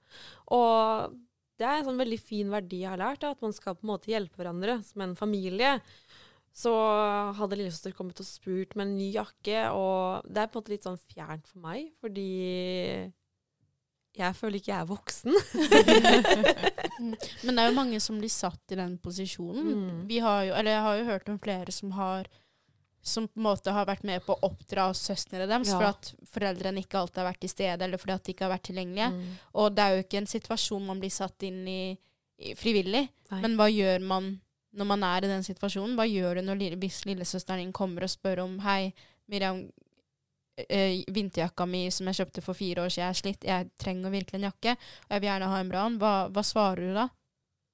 Og 0.51 1.13
det 1.57 1.65
er 1.69 1.77
en 1.79 1.85
sånn 1.85 2.01
veldig 2.03 2.19
fin 2.19 2.49
verdi 2.51 2.81
jeg 2.83 2.89
har 2.89 2.97
lært, 2.99 3.21
da, 3.23 3.31
at 3.31 3.41
man 3.41 3.53
skal 3.55 3.75
på 3.77 3.85
en 3.85 3.93
måte 3.93 4.11
hjelpe 4.11 4.35
hverandre 4.41 4.83
som 4.83 5.01
en 5.05 5.15
familie. 5.15 5.77
Så 6.57 6.71
hadde 7.37 7.59
lillesøster 7.59 7.93
kommet 7.93 8.17
og 8.23 8.25
spurt 8.25 8.73
med 8.75 8.87
en 8.87 8.95
ny 8.97 9.11
jakke, 9.13 9.67
og 9.77 10.25
det 10.25 10.41
er 10.41 10.49
på 10.49 10.57
en 10.57 10.63
måte 10.63 10.73
litt 10.73 10.87
sånn 10.87 10.97
fjernt 11.11 11.45
for 11.51 11.61
meg, 11.61 11.91
fordi 12.01 12.25
jeg 14.17 14.33
føler 14.39 14.57
ikke 14.57 14.71
jeg 14.73 14.81
er 14.81 14.91
voksen. 14.95 15.37
Mm. 16.97 17.11
Men 17.45 17.53
det 17.53 17.61
er 17.61 17.67
jo 17.67 17.73
mange 17.77 17.97
som 18.01 18.15
blir 18.17 18.31
satt 18.33 18.73
i 18.73 18.77
den 18.79 18.95
posisjonen. 18.97 19.67
Mm. 19.69 19.97
Vi 20.09 20.17
har 20.17 20.47
jo, 20.47 20.53
eller 20.57 20.73
jeg 20.73 20.81
har 20.81 20.95
jo 20.97 21.03
hørt 21.11 21.27
om 21.29 21.35
flere 21.37 21.73
som 21.75 21.91
har 21.93 22.25
som 23.05 23.27
på 23.29 23.37
en 23.37 23.45
måte 23.45 23.71
har 23.71 23.85
vært 23.85 24.01
med 24.07 24.23
på 24.25 24.33
å 24.33 24.49
oppdra 24.49 24.87
søstrene 24.97 25.45
deres 25.45 25.69
Ja. 25.69 25.77
for 25.77 25.85
at 25.91 26.09
foreldrene 26.33 26.81
ikke 26.81 26.97
alltid 26.97 27.21
har 27.21 27.29
vært 27.29 27.39
til 27.45 27.53
stede, 27.53 27.85
eller 27.85 28.01
fordi 28.01 28.15
at 28.15 28.23
de 28.25 28.33
ikke 28.33 28.47
har 28.47 28.53
vært 28.55 28.65
tilgjengelige. 28.71 29.11
Mm. 29.13 29.37
Og 29.61 29.75
det 29.75 29.83
er 29.85 29.93
jo 29.93 30.03
ikke 30.07 30.17
en 30.23 30.31
situasjon 30.33 30.89
man 30.89 30.99
blir 31.05 31.13
satt 31.13 31.45
inn 31.47 31.61
i, 31.69 31.79
i 32.41 32.55
frivillig. 32.57 33.05
Nei. 33.31 33.41
Men 33.45 33.55
hva 33.61 33.69
gjør 33.69 34.01
man 34.09 34.33
når 34.77 34.87
man 34.93 35.03
er 35.07 35.25
i 35.25 35.31
den 35.31 35.43
situasjonen? 35.45 35.95
Hva 35.97 36.05
gjør 36.09 36.39
du 36.39 36.45
når, 36.47 36.59
lille- 36.61 36.79
hvis 36.81 37.03
lillesøsteren 37.09 37.63
din 37.63 37.73
kommer 37.75 38.05
og 38.05 38.13
spør 38.13 38.43
om 38.45 38.57
Hei, 38.65 38.93
Miriam, 39.27 39.63
øh, 40.63 40.97
vinterjakka 41.13 41.65
mi 41.69 41.85
som 41.91 42.07
jeg 42.09 42.19
kjøpte 42.21 42.43
for 42.45 42.57
fire 42.57 42.85
år 42.85 42.89
siden, 42.93 43.03
jeg 43.05 43.09
er 43.09 43.21
slitt, 43.21 43.43
jeg 43.47 43.69
trenger 43.79 44.13
virkelig 44.13 44.39
en 44.39 44.49
jakke, 44.49 44.77
og 45.07 45.15
jeg 45.15 45.21
vil 45.21 45.29
gjerne 45.31 45.51
ha 45.53 45.59
en 45.63 45.71
bra 45.73 45.85
en. 45.89 45.97
Hva, 46.01 46.13
hva 46.33 46.43
svarer 46.45 46.83
du 46.87 46.93
da? 46.97 47.07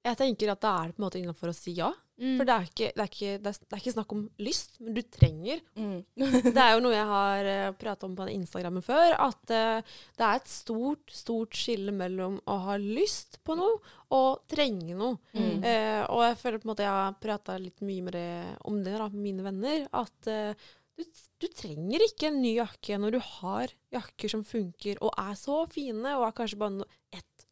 Jeg 0.04 0.18
tenker 0.20 0.52
at 0.52 0.60
da 0.60 0.72
er 0.82 0.90
det 0.90 0.96
på 0.96 1.00
en 1.02 1.06
måte 1.06 1.20
innafor 1.20 1.52
å 1.52 1.56
si 1.56 1.76
ja. 1.78 1.92
Mm. 2.14 2.36
For 2.38 2.46
det 2.46 2.54
er, 2.54 2.66
ikke, 2.68 2.88
det, 2.94 3.02
er 3.02 3.08
ikke, 3.10 3.30
det, 3.42 3.50
er, 3.50 3.56
det 3.64 3.74
er 3.74 3.80
ikke 3.82 3.92
snakk 3.96 4.12
om 4.14 4.20
lyst, 4.46 4.76
men 4.78 4.94
du 4.94 5.00
trenger. 5.16 5.62
Mm. 5.74 5.96
Det 6.54 6.62
er 6.62 6.70
jo 6.76 6.82
noe 6.84 6.94
jeg 6.94 7.08
har 7.10 7.48
uh, 7.48 7.72
prata 7.80 8.06
om 8.06 8.14
på 8.18 8.28
Instagrammen 8.30 8.84
før, 8.86 9.16
at 9.24 9.54
eh, 9.54 9.96
det 10.14 10.26
er 10.28 10.38
et 10.38 10.52
stort, 10.52 11.10
stort 11.10 11.58
skille 11.58 11.94
mellom 11.94 12.36
å 12.46 12.56
ha 12.68 12.76
lyst 12.78 13.40
på 13.46 13.56
noe 13.58 13.80
og 14.14 14.44
trenge 14.50 14.94
noe. 14.94 15.18
Mm. 15.34 15.58
Eh, 15.66 16.00
og 16.06 16.22
jeg 16.28 16.38
føler 16.44 16.62
på 16.62 16.68
en 16.68 16.72
måte 16.74 16.86
jeg 16.86 16.94
har 17.00 17.18
prata 17.26 17.58
litt 17.58 17.82
mye 17.82 18.06
med 18.06 18.14
det, 18.14 18.30
om 18.70 18.78
det 18.86 18.94
da, 18.94 19.10
med 19.10 19.22
mine 19.26 19.46
venner, 19.48 19.86
at 19.98 20.30
eh, 20.30 20.66
du, 20.94 21.02
du 21.42 21.48
trenger 21.50 22.04
ikke 22.06 22.28
en 22.30 22.38
ny 22.44 22.54
jakke 22.60 23.00
når 23.02 23.16
du 23.16 23.22
har 23.40 23.72
jakker 23.94 24.30
som 24.30 24.44
funker 24.46 25.00
og 25.02 25.10
er 25.18 25.34
så 25.38 25.64
fine, 25.72 26.14
og 26.14 26.28
er 26.28 26.36
kanskje 26.38 26.60
bare 26.62 26.76
no- 26.78 26.90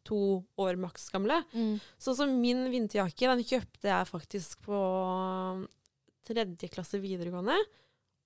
ett-to 0.03 0.43
år 0.57 0.75
maks 0.75 1.09
gamle. 1.09 1.43
Mm. 1.53 1.79
Sånn 1.97 2.15
som 2.15 2.41
min 2.41 2.69
vinterjakke, 2.71 3.27
den 3.27 3.43
kjøpte 3.43 3.87
jeg 3.87 4.09
faktisk 4.09 4.61
på 4.65 5.67
tredje 6.27 6.69
klasse 6.69 6.99
videregående. 6.99 7.55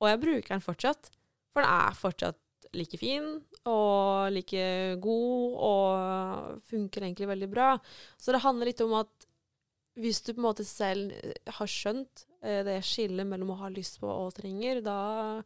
Og 0.02 0.10
jeg 0.10 0.22
bruker 0.22 0.56
den 0.56 0.62
fortsatt. 0.62 1.12
For 1.54 1.62
den 1.62 1.70
er 1.70 1.98
fortsatt 1.98 2.42
like 2.76 2.98
fin 3.00 3.40
og 3.66 4.32
like 4.34 4.98
god 5.02 5.56
og 5.64 6.62
funker 6.68 7.04
egentlig 7.06 7.28
veldig 7.28 7.50
bra. 7.50 7.78
Så 8.18 8.34
det 8.34 8.44
handler 8.44 8.68
litt 8.68 8.82
om 8.82 8.94
at 9.00 9.28
hvis 9.98 10.22
du 10.22 10.34
på 10.34 10.42
en 10.42 10.46
måte 10.46 10.66
selv 10.68 11.14
har 11.58 11.70
skjønt 11.72 12.28
eh, 12.44 12.62
det 12.66 12.84
skillet 12.86 13.26
mellom 13.26 13.56
å 13.56 13.62
ha 13.64 13.70
lyst 13.74 13.98
på 14.02 14.10
og 14.10 14.36
trenger, 14.38 14.84
da 14.86 15.42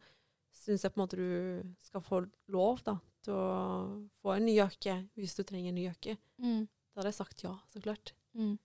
syns 0.52 0.84
jeg 0.84 0.92
på 0.92 1.00
en 1.00 1.04
måte 1.06 1.20
du 1.20 1.62
skal 1.80 2.04
få 2.04 2.26
lov 2.52 2.82
da, 2.84 2.98
til 3.26 3.34
å 3.38 4.08
få 4.22 4.36
en 4.36 4.46
ny 4.48 4.56
jakke 4.58 4.98
hvis 5.20 5.36
du 5.38 5.44
trenger 5.44 5.70
en 5.72 5.78
ny 5.80 5.88
jakke. 5.88 6.18
Mm. 6.42 6.68
Da 6.92 7.02
hadde 7.02 7.12
jeg 7.14 7.20
sagt 7.22 7.44
ja, 7.46 7.54
så 7.72 7.82
klart. 7.84 8.14
Mm. 8.38 8.56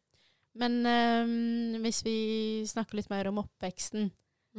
Men 0.57 0.77
um, 0.89 1.83
hvis 1.85 2.01
vi 2.07 2.17
snakker 2.69 2.97
litt 2.99 3.11
mer 3.13 3.29
om 3.29 3.43
oppveksten 3.43 4.07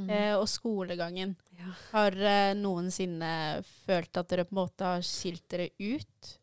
eh, 0.10 0.36
og 0.38 0.46
skolegangen, 0.52 1.36
Ja. 1.58 1.72
har 1.92 2.14
dere 2.14 2.54
noensinne 2.60 3.64
følt 3.86 4.18
at 4.22 4.30
dere 4.30 4.46
på 4.46 4.54
en 4.54 4.60
måte 4.62 4.86
har 4.86 5.02
skilt 5.02 5.48
dere 5.50 5.72
ut 5.82 6.36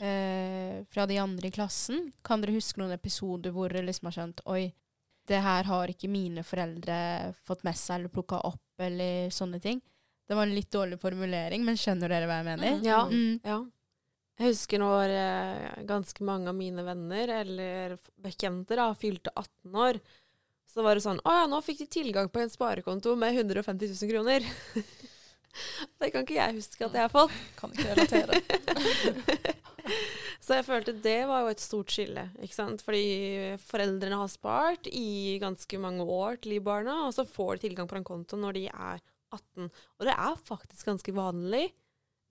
eh, 0.00 0.82
fra 0.90 1.06
de 1.06 1.20
andre 1.22 1.46
i 1.46 1.54
klassen? 1.54 2.08
Kan 2.26 2.42
dere 2.42 2.56
huske 2.58 2.82
noen 2.82 2.96
episoder 2.96 3.54
hvor 3.54 3.70
dere 3.70 3.86
liksom 3.86 4.10
har 4.10 4.16
skjønt 4.18 4.42
Oi, 4.50 4.72
det 5.30 5.38
her 5.42 5.70
har 5.70 5.90
ikke 5.90 6.10
mine 6.10 6.42
foreldre 6.46 7.32
fått 7.46 7.62
med 7.66 7.78
seg 7.78 8.00
eller 8.00 8.12
plukka 8.14 8.42
opp, 8.46 8.62
eller 8.78 9.30
sånne 9.34 9.58
ting. 9.62 9.80
Det 10.26 10.34
var 10.34 10.46
en 10.46 10.54
litt 10.56 10.70
dårlig 10.74 10.98
formulering, 11.00 11.64
men 11.64 11.78
skjønner 11.78 12.10
dere 12.10 12.26
hva 12.26 12.40
jeg 12.40 12.46
mener? 12.48 12.80
Ja. 12.84 13.00
Mm. 13.06 13.38
Ja. 13.46 13.60
Jeg 14.36 14.52
husker 14.52 14.82
når 14.82 15.12
eh, 15.16 15.84
ganske 15.88 16.24
mange 16.26 16.50
av 16.50 16.56
mine 16.58 16.82
venner 16.84 17.30
eller 17.38 17.94
bekjente 18.20 18.76
da, 18.76 18.90
fylte 18.98 19.32
18 19.32 19.78
år. 19.86 20.00
Så 20.68 20.84
var 20.84 20.98
det 20.98 21.06
sånn 21.06 21.22
Å 21.24 21.36
ja, 21.38 21.46
nå 21.48 21.62
fikk 21.64 21.78
de 21.84 21.86
tilgang 21.88 22.28
på 22.28 22.42
en 22.42 22.52
sparekonto 22.52 23.14
med 23.16 23.38
150 23.38 23.94
000 23.94 24.10
kroner. 24.10 24.44
det 26.02 26.10
kan 26.12 26.26
ikke 26.26 26.36
jeg 26.36 26.58
huske 26.58 26.84
at 26.84 26.98
jeg 26.98 27.06
har 27.06 27.14
fått. 27.14 27.38
Kan 27.56 27.72
ikke 27.72 27.94
relatere. 27.94 28.42
Så 30.46 30.58
jeg 30.58 30.66
følte 30.66 30.92
det 31.02 31.20
var 31.30 31.42
jo 31.42 31.54
et 31.54 31.62
stort 31.62 31.92
skille. 31.94 32.26
ikke 32.42 32.54
sant? 32.54 32.82
Fordi 32.84 33.56
foreldrene 33.66 34.18
har 34.20 34.30
spart 34.30 34.86
i 34.90 35.38
ganske 35.42 35.78
mange 35.80 36.04
år 36.04 36.36
til 36.42 36.54
de 36.54 36.60
barna, 36.62 37.06
og 37.06 37.14
så 37.16 37.24
får 37.26 37.56
de 37.56 37.66
tilgang 37.66 37.88
på 37.90 37.96
den 37.96 38.06
kontoen 38.06 38.44
når 38.44 38.58
de 38.58 38.66
er 38.68 39.00
18. 39.34 39.68
Og 39.70 40.08
det 40.08 40.14
er 40.14 40.40
faktisk 40.46 40.90
ganske 40.90 41.14
vanlig. 41.16 41.68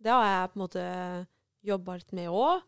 Det 0.02 0.12
har 0.12 0.26
jeg 0.28 0.52
på 0.52 0.60
en 0.60 0.66
måte 0.66 0.86
jobba 1.66 1.98
litt 2.00 2.16
med 2.16 2.32
òg. 2.32 2.64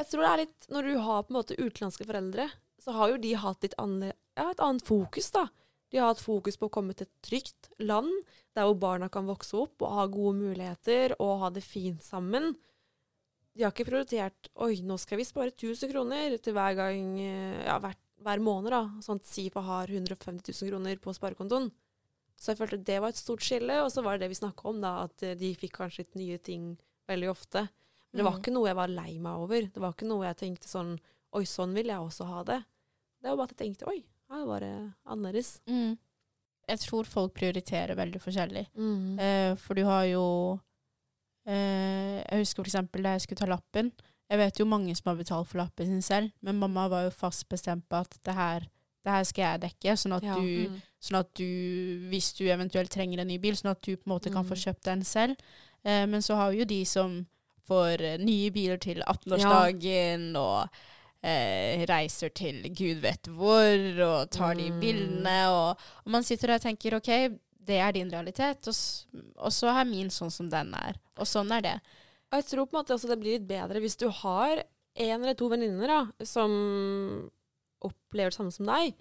Jeg 0.00 0.08
tror 0.08 0.24
det 0.24 0.30
er 0.30 0.42
litt 0.46 0.68
Når 0.72 0.86
du 0.86 0.92
har 1.04 1.24
på 1.24 1.32
en 1.32 1.38
måte 1.40 1.58
utenlandske 1.58 2.06
foreldre, 2.08 2.46
så 2.80 2.94
har 2.96 3.10
jo 3.12 3.20
de 3.20 3.34
hatt 3.36 3.66
litt 3.66 3.76
ja, 3.76 4.46
et 4.46 4.62
annet 4.64 4.86
fokus, 4.86 5.28
da. 5.34 5.48
De 5.90 5.98
har 5.98 6.12
hatt 6.12 6.22
fokus 6.22 6.56
på 6.56 6.68
å 6.68 6.72
komme 6.72 6.94
til 6.94 7.08
et 7.08 7.26
trygt 7.26 7.68
land, 7.82 8.10
der 8.54 8.66
hvor 8.68 8.78
barna 8.80 9.10
kan 9.12 9.28
vokse 9.28 9.58
opp 9.58 9.82
og 9.82 9.96
ha 9.98 10.06
gode 10.10 10.38
muligheter 10.38 11.16
og 11.18 11.40
ha 11.42 11.50
det 11.52 11.64
fint 11.66 12.02
sammen. 12.06 12.54
De 13.52 13.66
har 13.66 13.74
ikke 13.74 13.88
prioritert 13.88 14.48
Oi, 14.62 14.78
nå 14.86 14.96
skal 15.02 15.18
vi 15.18 15.26
spare 15.26 15.50
1000 15.50 15.90
kroner 15.90 16.36
til 16.38 16.54
hver 16.54 16.76
gang 16.78 17.16
Ja, 17.18 17.80
hver, 17.82 17.96
hver 18.22 18.42
måned, 18.46 18.70
da. 18.70 18.84
Sånn 19.02 19.18
at 19.20 19.26
SIFA 19.26 19.64
har 19.66 19.90
150 19.90 20.54
000 20.54 20.70
kroner 20.70 21.00
på 21.02 21.14
sparekontoen. 21.16 21.68
Så 22.40 22.52
jeg 22.54 22.56
følte 22.62 22.78
det 22.88 23.00
var 23.04 23.12
et 23.12 23.20
stort 23.20 23.44
skille. 23.44 23.74
Og 23.84 23.90
så 23.92 24.02
var 24.02 24.16
det 24.16 24.24
det 24.24 24.30
vi 24.32 24.40
snakka 24.40 24.68
om, 24.70 24.78
da, 24.80 24.94
at 25.04 25.22
eh, 25.28 25.34
de 25.36 25.50
fikk 25.60 25.74
kanskje 25.76 26.04
litt 26.06 26.14
nye 26.16 26.38
ting 26.40 26.70
veldig 27.10 27.28
ofte. 27.30 27.66
Men 28.12 28.18
det 28.18 28.24
var 28.24 28.32
Mm. 28.32 28.40
ikke 28.40 28.52
noe 28.54 28.66
jeg 28.70 28.76
var 28.80 28.88
lei 28.88 29.18
meg 29.18 29.36
over. 29.44 29.60
Det 29.68 29.80
var 29.82 29.92
ikke 29.92 30.08
noe 30.08 30.24
jeg 30.26 30.36
tenkte 30.40 30.68
sånn 30.68 30.98
Oi, 31.32 31.44
sånn 31.46 31.74
vil 31.76 31.86
jeg 31.86 31.96
også 32.02 32.24
ha 32.26 32.42
det. 32.42 32.64
Det 33.22 33.28
var 33.30 33.36
bare 33.36 33.44
at 33.44 33.52
jeg 33.54 33.60
tenkte 33.76 33.86
Oi, 33.86 34.00
her 34.32 34.46
var 34.46 34.60
det 34.64 34.72
annerledes. 35.06 35.60
Mm. 35.68 35.98
Jeg 36.68 36.78
tror 36.80 37.04
folk 37.06 37.34
prioriterer 37.34 37.94
veldig 37.94 38.20
forskjellig. 38.20 38.66
Mm. 38.74 39.18
Eh, 39.20 39.54
for 39.56 39.74
du 39.74 39.84
har 39.84 40.04
jo 40.06 40.24
eh, 41.46 42.22
Jeg 42.24 42.42
husker 42.42 42.62
for 42.64 42.70
eksempel 42.70 43.02
da 43.06 43.14
jeg 43.16 43.24
skulle 43.26 43.40
ta 43.42 43.46
lappen. 43.50 43.92
Jeg 44.30 44.38
vet 44.38 44.60
jo 44.62 44.66
mange 44.70 44.94
som 44.98 45.10
har 45.10 45.18
betalt 45.18 45.48
for 45.50 45.58
lappen 45.58 45.86
sin 45.90 46.02
selv, 46.06 46.32
men 46.42 46.58
mamma 46.60 46.88
var 46.90 47.06
jo 47.08 47.10
fast 47.14 47.48
bestemt 47.50 47.86
på 47.90 47.98
at 48.04 48.14
det 48.26 48.34
her, 48.36 48.60
det 49.02 49.10
her 49.10 49.24
skal 49.26 49.42
jeg 49.48 49.62
dekke, 49.64 49.96
sånn 49.98 50.16
at, 50.18 50.22
Ja. 50.22 50.34
du, 50.34 50.68
Mm. 50.70 50.82
Sånn 51.00 51.18
at 51.20 51.30
du, 51.34 51.44
hvis 52.10 52.32
du 52.36 52.44
eventuelt 52.52 52.90
trenger 52.92 53.20
en 53.22 53.28
ny 53.32 53.38
bil, 53.40 53.54
sånn 53.56 53.70
at 53.72 53.80
du 53.82 53.94
på 53.96 54.06
en 54.06 54.12
måte 54.18 54.32
kan 54.32 54.44
få 54.44 54.54
Mm. 54.56 54.62
kjøpt 54.64 54.84
den 54.84 55.02
selv. 55.04 55.36
Eh, 55.84 56.06
men 56.06 56.20
så 56.22 56.36
har 56.36 56.50
vi 56.52 56.58
jo 56.60 56.64
de 56.68 56.84
som 56.84 57.26
får 57.68 58.00
eh, 58.02 58.18
nye 58.18 58.50
biler 58.52 58.76
til 58.78 59.00
18-årsdagen 59.06 60.34
og 60.36 60.68
eh, 61.22 61.84
reiser 61.88 62.28
til 62.32 62.62
gud 62.74 63.00
vet 63.04 63.28
hvor 63.28 64.02
og 64.04 64.30
tar 64.30 64.54
de 64.54 64.70
Mm. 64.70 64.80
bildene. 64.80 65.38
Og, 65.48 65.76
og 66.04 66.10
man 66.12 66.22
sitter 66.22 66.48
der 66.48 66.54
og 66.60 66.62
tenker 66.62 66.96
OK, 66.96 67.38
det 67.60 67.76
er 67.78 67.92
din 67.92 68.10
realitet, 68.10 68.66
og, 68.68 68.74
og 69.38 69.52
så 69.52 69.68
er 69.72 69.84
min 69.88 70.08
sånn 70.10 70.30
som 70.32 70.48
den 70.50 70.74
er. 70.74 70.96
Og 71.18 71.26
sånn 71.28 71.50
er 71.52 71.60
det. 71.62 71.74
Og 72.32 72.38
jeg 72.40 72.44
tror 72.50 72.66
på 72.66 72.76
en 72.76 72.82
måte 72.82 72.94
også 72.94 73.08
det 73.08 73.18
blir 73.20 73.38
litt 73.38 73.48
bedre 73.48 73.80
hvis 73.80 73.96
du 74.00 74.08
har 74.08 74.62
en 75.00 75.22
eller 75.22 75.34
to 75.34 75.48
venninner 75.48 76.10
som 76.24 76.50
opplever 77.80 78.30
det 78.30 78.36
samme 78.36 78.52
som 78.52 78.66
deg. 78.68 78.94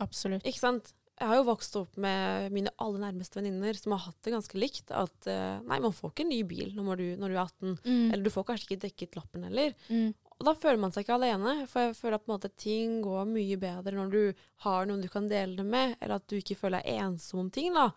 absolutt. 0.00 0.44
Ikke 0.48 0.58
sant? 0.62 0.92
Jeg 1.20 1.28
har 1.28 1.38
jo 1.38 1.46
vokst 1.46 1.76
opp 1.78 1.96
med 2.00 2.50
mine 2.54 2.72
aller 2.82 3.02
nærmeste 3.04 3.38
venninner 3.38 3.76
som 3.78 3.94
har 3.94 4.06
hatt 4.08 4.18
det 4.24 4.32
ganske 4.34 4.58
likt. 4.58 4.90
At 4.90 5.28
eh, 5.30 5.60
nei, 5.68 5.78
man 5.84 5.94
får 5.94 6.12
ikke 6.12 6.24
en 6.26 6.32
ny 6.32 6.40
bil 6.48 6.72
når 6.74 6.98
du, 6.98 7.06
når 7.20 7.32
du 7.32 7.36
er 7.36 7.44
18. 7.44 7.76
Mm. 7.84 8.06
Eller 8.08 8.24
du 8.24 8.32
får 8.32 8.46
kanskje 8.48 8.68
ikke 8.68 8.84
dekket 8.88 9.18
lappen 9.20 9.46
heller. 9.46 9.76
Mm. 9.92 10.10
Og 10.42 10.46
da 10.48 10.56
føler 10.58 10.80
man 10.82 10.90
seg 10.90 11.04
ikke 11.04 11.14
alene, 11.20 11.52
for 11.70 11.84
jeg 11.84 11.94
føler 11.94 12.16
at 12.18 12.26
måte, 12.26 12.48
ting 12.58 12.96
går 13.04 13.28
mye 13.30 13.58
bedre 13.62 13.94
når 13.94 14.08
du 14.10 14.40
har 14.64 14.88
noen 14.90 15.04
du 15.04 15.06
kan 15.12 15.28
dele 15.30 15.54
det 15.60 15.66
med, 15.68 15.94
eller 16.00 16.16
at 16.16 16.26
du 16.26 16.34
ikke 16.40 16.56
føler 16.58 16.82
deg 16.82 17.04
ensom 17.04 17.44
om 17.44 17.50
ting. 17.54 17.70
da. 17.76 17.92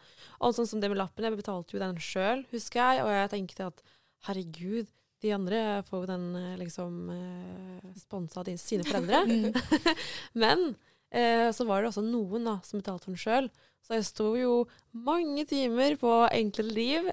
Og 0.46 0.54
sånn 0.54 0.70
som 0.70 0.84
det 0.84 0.92
med 0.92 1.02
lappen, 1.02 1.26
jeg 1.26 1.40
betalte 1.40 1.74
jo 1.74 1.82
den 1.82 1.98
sjøl, 1.98 2.46
husker 2.52 2.84
jeg, 2.84 3.02
og 3.02 3.10
jeg 3.16 3.32
tenkte 3.34 3.72
at 3.72 3.82
herregud, 4.28 4.94
de 5.26 5.32
andre 5.34 5.60
får 5.88 6.04
jo 6.04 6.10
den 6.12 6.26
eh, 6.38 6.58
liksom 6.60 7.10
eh, 7.16 7.94
sponsa 7.98 8.44
av 8.44 8.52
sine 8.62 8.86
foreldre. 8.86 9.24
Mm. 9.26 9.96
Men 10.44 10.68
eh, 11.12 11.52
så 11.56 11.66
var 11.68 11.82
det 11.82 11.92
også 11.92 12.04
noen 12.06 12.48
da, 12.48 12.58
som 12.66 12.82
betalte 12.82 13.06
for 13.08 13.14
den 13.16 13.22
sjøl. 13.22 13.50
Så 13.86 14.00
jeg 14.00 14.08
sto 14.08 14.32
jo 14.40 14.54
mange 14.98 15.46
timer 15.46 15.98
på 16.02 16.14
enkelt 16.34 16.74
liv. 16.74 17.06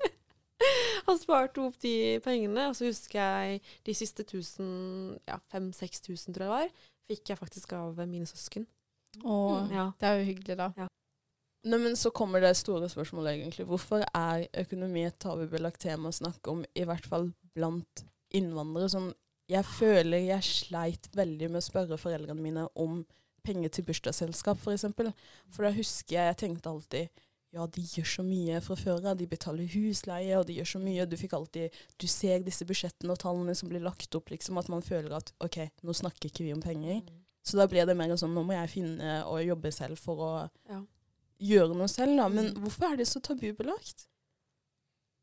og 1.08 1.16
sparte 1.18 1.62
opp 1.64 1.78
de 1.82 1.94
pengene. 2.24 2.68
Og 2.70 2.76
så 2.78 2.86
husker 2.90 3.18
jeg 3.20 3.60
de 3.86 3.96
siste 3.96 4.26
tusen, 4.28 5.18
ja, 5.28 5.40
5000-6000 5.54 6.36
tror 6.36 6.46
jeg 6.46 6.46
det 6.46 6.52
var, 6.54 6.70
fikk 7.10 7.32
jeg 7.32 7.40
faktisk 7.40 7.74
av 7.78 7.98
mine 8.06 8.28
søsken. 8.28 8.68
Og 9.24 9.72
Ja. 9.74 9.90
det 9.98 10.06
er 10.08 10.20
jo 10.20 10.28
hyggelig, 10.30 10.56
da. 10.60 10.70
Nei, 11.66 11.76
men 11.82 11.96
så 11.98 12.08
kommer 12.14 12.40
det 12.40 12.54
store 12.56 12.88
spørsmålet 12.88 13.34
egentlig. 13.34 13.66
Hvorfor 13.68 14.04
er 14.16 14.46
økonomi 14.62 15.02
et 15.04 15.18
tabubelagt 15.20 15.82
tema 15.82 16.08
å 16.08 16.16
snakke 16.16 16.54
om, 16.54 16.62
i 16.74 16.86
hvert 16.88 17.04
fall 17.04 17.32
blant 17.56 18.04
innvandrere? 18.32 18.88
Sånn, 18.88 19.10
jeg 19.50 19.64
føler 19.66 20.22
jeg 20.28 20.46
sleit 20.46 21.08
veldig 21.18 21.48
med 21.50 21.60
å 21.62 21.66
spørre 21.66 21.98
foreldrene 22.00 22.40
mine 22.44 22.68
om 22.78 23.00
penger 23.46 23.72
til 23.74 23.84
bursdagsselskap, 23.88 24.58
f.eks. 24.60 24.64
For, 24.64 24.76
eksempel. 24.76 25.12
for 25.50 25.66
da 25.66 25.72
husker 25.74 26.16
jeg 26.16 26.30
jeg 26.30 26.38
tenkte 26.44 26.70
alltid 26.70 27.26
ja, 27.50 27.64
de 27.66 27.82
gjør 27.82 28.06
så 28.06 28.22
mye 28.22 28.60
fra 28.62 28.76
før 28.78 29.08
av. 29.10 29.16
De 29.18 29.26
betaler 29.26 29.66
husleie, 29.72 30.36
og 30.38 30.44
de 30.46 30.54
gjør 30.60 30.68
så 30.70 30.78
mye. 30.78 31.02
Du 31.10 31.16
fikk 31.18 31.32
alltid 31.34 31.74
Du 31.98 32.06
ser 32.06 32.44
disse 32.46 32.62
budsjettene 32.68 33.10
og 33.10 33.18
tallene 33.18 33.56
som 33.58 33.68
blir 33.72 33.82
lagt 33.82 34.14
opp, 34.14 34.30
liksom, 34.30 34.60
at 34.60 34.68
man 34.70 34.84
føler 34.86 35.16
at 35.16 35.32
OK, 35.42 35.58
nå 35.82 35.90
snakker 35.98 36.28
ikke 36.30 36.44
vi 36.46 36.52
om 36.54 36.62
penger. 36.62 37.00
Så 37.42 37.58
da 37.58 37.66
blir 37.66 37.88
det 37.90 37.96
mer 37.98 38.14
sånn 38.20 38.36
nå 38.36 38.44
må 38.46 38.54
jeg 38.54 38.70
finne 38.70 39.16
og 39.26 39.42
jobbe 39.42 39.72
selv 39.74 39.98
for 39.98 40.22
å 40.22 40.30
Ja. 40.70 40.78
gjøre 41.42 41.74
noe 41.74 41.88
selv, 41.90 42.14
da. 42.22 42.28
Men 42.28 42.52
Mm. 42.54 42.62
hvorfor 42.62 42.92
er 42.92 42.96
det 43.02 43.08
så 43.08 43.18
tabubelagt? 43.20 44.06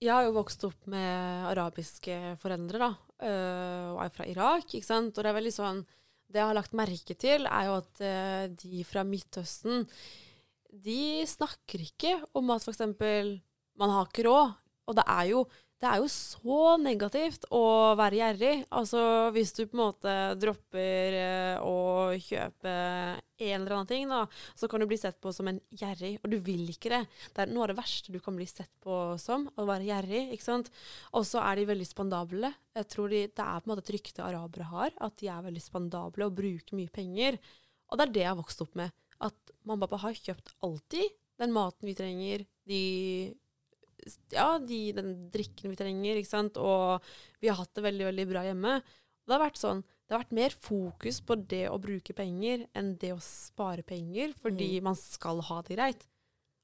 Jeg 0.01 0.11
har 0.11 0.23
jo 0.27 0.33
vokst 0.35 0.63
opp 0.67 0.85
med 0.85 1.47
arabiske 1.55 2.35
foreldre, 2.41 2.77
da, 2.77 2.91
øh, 3.23 3.87
og 3.95 4.01
er 4.03 4.13
fra 4.13 4.27
Irak, 4.29 4.73
ikke 4.73 4.87
sant. 4.87 5.17
Og 5.17 5.23
det 5.23 5.31
er 5.31 5.39
veldig 5.39 5.55
sånn 5.55 5.85
Det 6.27 6.41
jeg 6.41 6.49
har 6.49 6.57
lagt 6.57 6.73
merke 6.75 7.15
til, 7.15 7.47
er 7.47 7.67
jo 7.69 7.75
at 7.79 8.01
øh, 8.03 8.49
de 8.59 8.83
fra 8.83 9.05
Midtøsten, 9.07 9.85
de 10.67 11.23
snakker 11.23 11.79
ikke 11.85 12.17
om 12.35 12.51
at 12.51 12.65
f.eks. 12.65 12.83
man 13.79 13.93
har 13.93 14.09
ikke 14.09 14.27
råd. 14.27 14.51
Og 14.87 14.95
det 14.95 15.05
er 15.07 15.29
jo 15.31 15.45
det 15.77 15.85
er 15.85 16.01
jo 16.01 16.07
så 16.09 16.59
negativt 16.81 17.43
å 17.53 17.93
være 17.97 18.17
gjerrig. 18.17 18.53
Altså 18.73 19.01
hvis 19.35 19.51
du 19.53 19.61
på 19.67 19.77
en 19.77 19.81
måte 19.83 20.13
dropper 20.41 21.17
eh, 21.19 21.61
å 21.61 22.15
kjøpe 22.17 22.71
en 22.71 23.59
eller 23.59 23.75
annen 23.75 23.89
ting, 23.91 24.07
da, 24.09 24.23
så 24.57 24.69
kan 24.71 24.81
du 24.81 24.87
bli 24.89 24.97
sett 24.97 25.19
på 25.21 25.29
som 25.35 25.51
en 25.51 25.59
gjerrig, 25.69 26.15
og 26.23 26.33
du 26.33 26.39
vil 26.41 26.63
ikke 26.73 26.89
det. 26.95 27.03
Det 27.35 27.43
er 27.43 27.53
noe 27.53 27.67
av 27.67 27.71
det 27.73 27.77
verste 27.77 28.15
du 28.15 28.17
kan 28.23 28.39
bli 28.39 28.47
sett 28.49 28.71
på 28.81 28.97
som, 29.21 29.45
å 29.53 29.67
være 29.69 29.85
gjerrig. 29.91 30.23
ikke 30.33 30.47
sant? 30.47 30.73
Og 31.13 31.27
så 31.29 31.43
er 31.45 31.61
de 31.61 31.69
veldig 31.69 31.89
spandable. 31.91 32.51
Jeg 32.81 32.91
tror 32.95 33.13
de, 33.13 33.21
Det 33.29 33.45
er 33.45 33.61
på 33.61 33.69
en 33.69 33.75
måte 33.75 33.85
et 33.85 33.93
rykte 33.99 34.25
arabere 34.25 34.71
har, 34.73 34.97
at 34.97 35.21
de 35.21 35.29
er 35.29 35.45
veldig 35.45 35.65
spandable 35.67 36.25
og 36.25 36.37
bruker 36.41 36.79
mye 36.79 36.89
penger. 36.89 37.37
Og 37.91 37.99
det 37.99 38.07
er 38.07 38.15
det 38.17 38.25
jeg 38.25 38.33
har 38.33 38.41
vokst 38.41 38.65
opp 38.65 38.73
med. 38.81 38.97
At 39.21 39.57
mamma 39.61 39.85
og 39.85 39.91
pappa 39.91 40.07
har 40.07 40.17
kjøpt 40.17 40.55
alltid 40.65 41.13
den 41.37 41.53
maten 41.53 41.85
vi 41.85 41.93
trenger, 41.97 42.45
de 42.65 42.81
ja, 44.33 44.47
de, 44.59 44.79
den 44.95 45.11
drikken 45.33 45.73
vi 45.73 45.79
trenger, 45.79 46.19
ikke 46.19 46.31
sant, 46.31 46.57
og 46.61 47.03
vi 47.41 47.51
har 47.51 47.59
hatt 47.59 47.73
det 47.77 47.85
veldig, 47.85 48.09
veldig 48.11 48.25
bra 48.29 48.43
hjemme. 48.47 48.79
Og 48.81 49.29
det 49.31 49.35
har 49.35 49.43
vært 49.43 49.59
sånn, 49.59 49.83
det 50.07 50.15
har 50.15 50.23
vært 50.23 50.37
mer 50.37 50.57
fokus 50.63 51.21
på 51.27 51.35
det 51.51 51.65
å 51.67 51.79
bruke 51.83 52.15
penger 52.15 52.67
enn 52.77 52.93
det 53.01 53.11
å 53.15 53.23
spare 53.23 53.83
penger, 53.87 54.35
fordi 54.39 54.77
man 54.85 54.95
skal 54.99 55.41
ha 55.49 55.61
det 55.67 55.75
greit. 55.75 56.05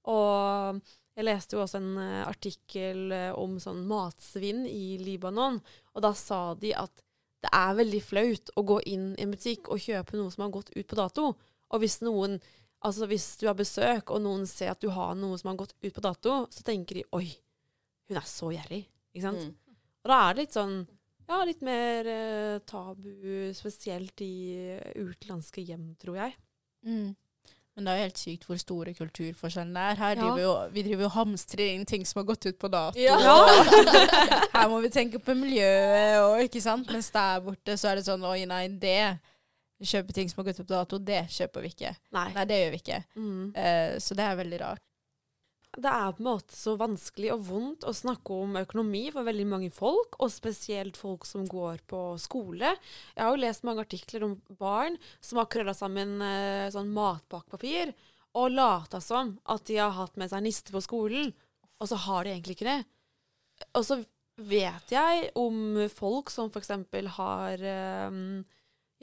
Og 0.08 0.80
jeg 1.14 1.28
leste 1.28 1.58
jo 1.58 1.64
også 1.64 1.80
en 1.80 1.98
eh, 2.02 2.22
artikkel 2.26 3.12
eh, 3.14 3.32
om 3.38 3.60
sånn 3.62 3.84
matsvinn 3.90 4.64
i 4.66 4.98
Libanon, 5.02 5.60
og 5.94 6.06
da 6.06 6.14
sa 6.18 6.54
de 6.60 6.74
at 6.78 7.04
det 7.44 7.52
er 7.52 7.76
veldig 7.76 8.00
flaut 8.00 8.52
å 8.56 8.64
gå 8.64 8.80
inn 8.90 9.10
i 9.18 9.26
en 9.26 9.34
butikk 9.36 9.68
og 9.68 9.84
kjøpe 9.84 10.16
noe 10.16 10.32
som 10.32 10.46
har 10.46 10.54
gått 10.56 10.72
ut 10.72 10.88
på 10.88 10.98
dato. 10.98 11.34
Og 11.74 11.82
hvis 11.84 12.00
noen 12.06 12.38
Altså 12.84 13.08
hvis 13.08 13.26
du 13.40 13.46
har 13.48 13.56
besøk, 13.56 14.12
og 14.12 14.22
noen 14.26 14.46
ser 14.50 14.74
at 14.74 14.82
du 14.84 14.90
har 14.92 15.14
noe 15.16 15.38
som 15.40 15.52
har 15.54 15.60
gått 15.62 15.74
ut 15.80 15.94
på 15.96 16.04
dato, 16.04 16.34
så 16.52 16.64
tenker 16.68 17.00
de 17.00 17.06
'oi, 17.16 17.30
hun 18.10 18.18
er 18.20 18.28
så 18.28 18.52
gjerrig'. 18.52 18.86
Ikke 19.16 19.24
sant? 19.30 19.40
Mm. 19.48 19.56
Og 20.04 20.10
da 20.12 20.18
er 20.30 20.34
det 20.34 20.42
litt 20.44 20.58
sånn 20.58 20.78
Ja, 21.30 21.38
litt 21.48 21.62
mer 21.64 22.06
eh, 22.06 22.60
tabu, 22.68 23.54
spesielt 23.56 24.20
i 24.22 24.76
utenlandske 25.00 25.64
hjem, 25.64 25.96
tror 25.96 26.18
jeg. 26.20 26.34
Mm. 26.86 27.16
Men 27.76 27.86
det 27.86 27.90
er 27.94 27.96
jo 27.98 28.04
helt 28.04 28.20
sykt 28.22 28.44
hvor 28.46 28.60
store 28.60 28.94
kulturforskjellene 28.94 29.86
er. 29.94 29.96
Her 29.96 30.16
Ja. 30.16 30.22
driver 30.22 30.42
jo, 30.44 30.52
vi 30.76 30.84
driver 30.84 31.04
jo 31.08 31.10
hamstrer 31.16 31.72
inn 31.74 31.86
ting 31.86 32.04
som 32.06 32.20
har 32.20 32.28
gått 32.28 32.46
ut 32.46 32.60
på 32.60 32.68
dato. 32.70 33.00
Ja. 33.00 33.16
Her 34.54 34.68
må 34.70 34.82
vi 34.84 34.90
tenke 34.94 35.18
på 35.24 35.34
miljøet, 35.34 36.20
og 36.22 36.44
ikke 36.44 36.62
sant? 36.62 36.92
Mens 36.92 37.10
der 37.16 37.40
borte 37.42 37.78
så 37.80 37.90
er 37.94 37.96
det 37.96 38.06
sånn 38.06 38.24
Oi, 38.28 38.44
nei, 38.46 38.68
det 38.68 39.20
kjøpe 39.90 40.16
ting 40.16 40.32
som 40.32 40.42
har 40.42 40.50
gått 40.50 40.64
opp 40.64 40.70
på 40.70 40.76
dato. 40.78 41.00
Det 41.00 41.22
kjøper 41.34 41.66
vi 41.66 41.72
ikke. 41.74 41.94
Nei. 42.16 42.30
Nei, 42.36 42.48
det 42.50 42.58
gjør 42.60 42.74
vi 42.74 42.82
ikke. 42.82 43.04
Mm. 43.20 43.46
Uh, 43.58 43.94
så 44.04 44.18
det 44.18 44.26
er 44.26 44.42
veldig 44.42 44.60
rart. 44.64 44.86
Det 45.74 45.90
er 45.90 46.12
på 46.14 46.22
en 46.22 46.28
måte 46.28 46.54
så 46.54 46.76
vanskelig 46.78 47.32
og 47.34 47.46
vondt 47.48 47.86
å 47.90 47.96
snakke 47.98 48.36
om 48.46 48.60
økonomi 48.60 49.08
for 49.14 49.26
veldig 49.26 49.46
mange 49.50 49.72
folk, 49.74 50.20
og 50.22 50.30
spesielt 50.30 51.00
folk 51.00 51.26
som 51.26 51.48
går 51.50 51.82
på 51.90 52.02
skole. 52.22 52.76
Jeg 53.16 53.24
har 53.24 53.34
jo 53.34 53.42
lest 53.42 53.66
mange 53.66 53.82
artikler 53.82 54.28
om 54.28 54.36
barn 54.60 55.00
som 55.18 55.42
har 55.42 55.50
krølla 55.50 55.74
sammen 55.78 56.20
uh, 56.22 56.70
sånn 56.74 56.94
matpakkepapir 56.94 57.96
og 58.38 58.54
lata 58.54 59.02
som 59.02 59.36
at 59.50 59.66
de 59.70 59.80
har 59.82 59.94
hatt 59.98 60.18
med 60.18 60.32
seg 60.32 60.46
niste 60.46 60.74
på 60.74 60.82
skolen, 60.82 61.34
og 61.82 61.90
så 61.90 62.00
har 62.06 62.26
de 62.26 62.34
egentlig 62.34 62.58
ikke 62.58 62.70
det. 62.70 62.82
Og 63.78 63.86
så 63.86 64.00
vet 64.42 64.94
jeg 64.94 65.30
om 65.38 65.78
folk 65.94 66.32
som 66.34 66.50
f.eks. 66.50 66.72
har 67.18 67.62
eh, 67.62 68.18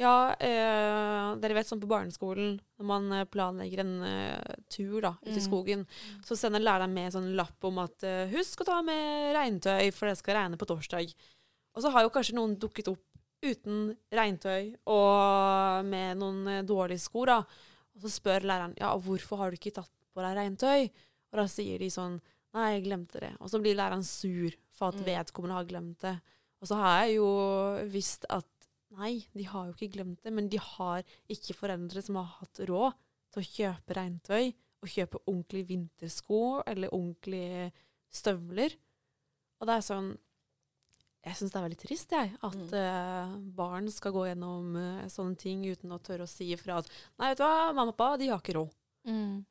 ja, 0.01 0.33
eh, 0.41 1.35
dere 1.43 1.55
vet 1.59 1.69
sånn 1.69 1.81
på 1.83 1.89
barneskolen, 1.91 2.55
når 2.81 2.87
man 2.89 3.11
eh, 3.13 3.27
planlegger 3.29 3.83
en 3.85 3.93
eh, 4.07 4.55
tur 4.73 5.01
da, 5.05 5.11
ut 5.21 5.29
i 5.35 5.37
Mm. 5.37 5.45
skogen, 5.45 5.83
så 6.25 6.37
sender 6.41 6.63
læreren 6.65 6.93
med 6.95 7.13
sånn 7.13 7.35
lapp 7.37 7.63
om 7.69 7.79
at 7.85 8.03
eh, 8.09 8.31
husk 8.33 8.63
å 8.63 8.69
ta 8.71 8.79
med 8.83 9.35
regntøy, 9.37 9.91
for 9.93 10.09
det 10.09 10.17
skal 10.19 10.39
regne 10.41 10.57
på 10.61 10.67
torsdag. 10.71 11.13
Og 11.77 11.83
så 11.85 11.93
har 11.93 12.03
jo 12.07 12.11
kanskje 12.15 12.35
noen 12.39 12.57
dukket 12.59 12.89
opp 12.91 13.05
uten 13.43 13.95
regntøy 14.13 14.75
og 14.87 15.85
med 15.89 16.17
noen 16.21 16.41
eh, 16.49 16.63
dårlige 16.67 17.01
sko, 17.05 17.27
da. 17.29 17.39
Og 17.95 18.03
så 18.05 18.11
spør 18.17 18.45
læreren 18.49 18.75
ja, 18.81 18.91
hvorfor 18.97 19.37
har 19.43 19.51
du 19.51 19.57
ikke 19.61 19.75
tatt 19.77 19.91
på 20.15 20.25
deg 20.25 20.37
regntøy? 20.39 20.91
Og 21.33 21.39
da 21.43 21.47
sier 21.47 21.79
de 21.79 21.91
sånn 21.93 22.21
nei, 22.57 22.73
jeg 22.81 22.87
glemte 22.89 23.21
det. 23.23 23.35
Og 23.41 23.51
så 23.53 23.61
blir 23.63 23.77
læreren 23.79 24.03
sur 24.05 24.51
for 24.75 24.89
at 24.91 24.97
Mm. 25.01 25.05
vedkommende 25.07 25.55
har 25.59 25.69
glemt 25.69 26.01
det. 26.01 26.17
Og 26.63 26.69
så 26.69 26.75
har 26.81 27.05
jeg 27.07 27.17
jo 27.21 27.29
visst 27.93 28.25
at 28.29 28.47
nei, 28.97 29.13
de 29.37 29.45
har 29.47 29.69
jo 29.69 29.75
ikke 29.77 29.93
glemt 29.97 30.23
det, 30.25 30.33
men 30.35 30.49
de 30.51 30.59
har 30.61 31.05
ikke 31.31 31.55
foreldre 31.59 32.03
som 32.03 32.19
har 32.21 32.29
hatt 32.41 32.61
råd 32.69 32.97
til 33.31 33.43
å 33.43 33.47
kjøpe 33.47 33.97
regntøy 33.97 34.51
og 34.81 34.89
kjøpe 34.91 35.21
ordentlige 35.29 35.69
vintersko 35.69 36.41
eller 36.67 36.93
ordentlige 36.97 37.69
støvler. 38.11 38.75
Og 39.61 39.69
det 39.69 39.77
er 39.77 39.87
sånn 39.87 40.11
Jeg 41.21 41.37
syns 41.37 41.53
det 41.53 41.59
er 41.61 41.65
veldig 41.67 41.77
trist, 41.83 42.13
jeg, 42.17 42.31
at 42.41 42.55
Mm. 42.57 42.71
uh, 42.73 43.33
barn 43.53 43.91
skal 43.93 44.13
gå 44.15 44.23
gjennom 44.31 44.71
uh, 44.75 45.03
sånne 45.13 45.37
ting 45.37 45.67
uten 45.69 45.93
å 45.93 45.99
tørre 46.01 46.25
å 46.25 46.31
si 46.31 46.47
ifra 46.55 46.79
at 46.81 46.89
Nei, 47.21 47.29
vet 47.29 47.37
du 47.37 47.45
hva, 47.45 47.75
mamma 47.77 47.93
og 47.93 47.97
pappa, 47.99 48.17
de 48.17 48.31
har 48.33 48.41
ikke 48.41 48.55
råd. 48.57 48.71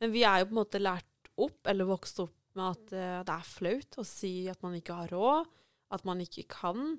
Men 0.02 0.12
vi 0.12 0.24
er 0.26 0.40
jo 0.42 0.48
på 0.50 0.56
en 0.56 0.62
måte 0.64 0.82
lært 0.82 1.30
opp, 1.38 1.60
eller 1.70 1.86
vokst 1.86 2.20
opp 2.26 2.34
med 2.58 2.72
at 2.72 2.96
uh, 2.98 3.20
det 3.24 3.36
er 3.36 3.46
flaut 3.54 4.00
å 4.02 4.04
si 4.04 4.32
at 4.50 4.66
man 4.66 4.74
ikke 4.80 4.98
har 4.98 5.14
råd, 5.14 5.46
at 5.94 6.06
man 6.10 6.20
ikke 6.26 6.48
kan. 6.50 6.98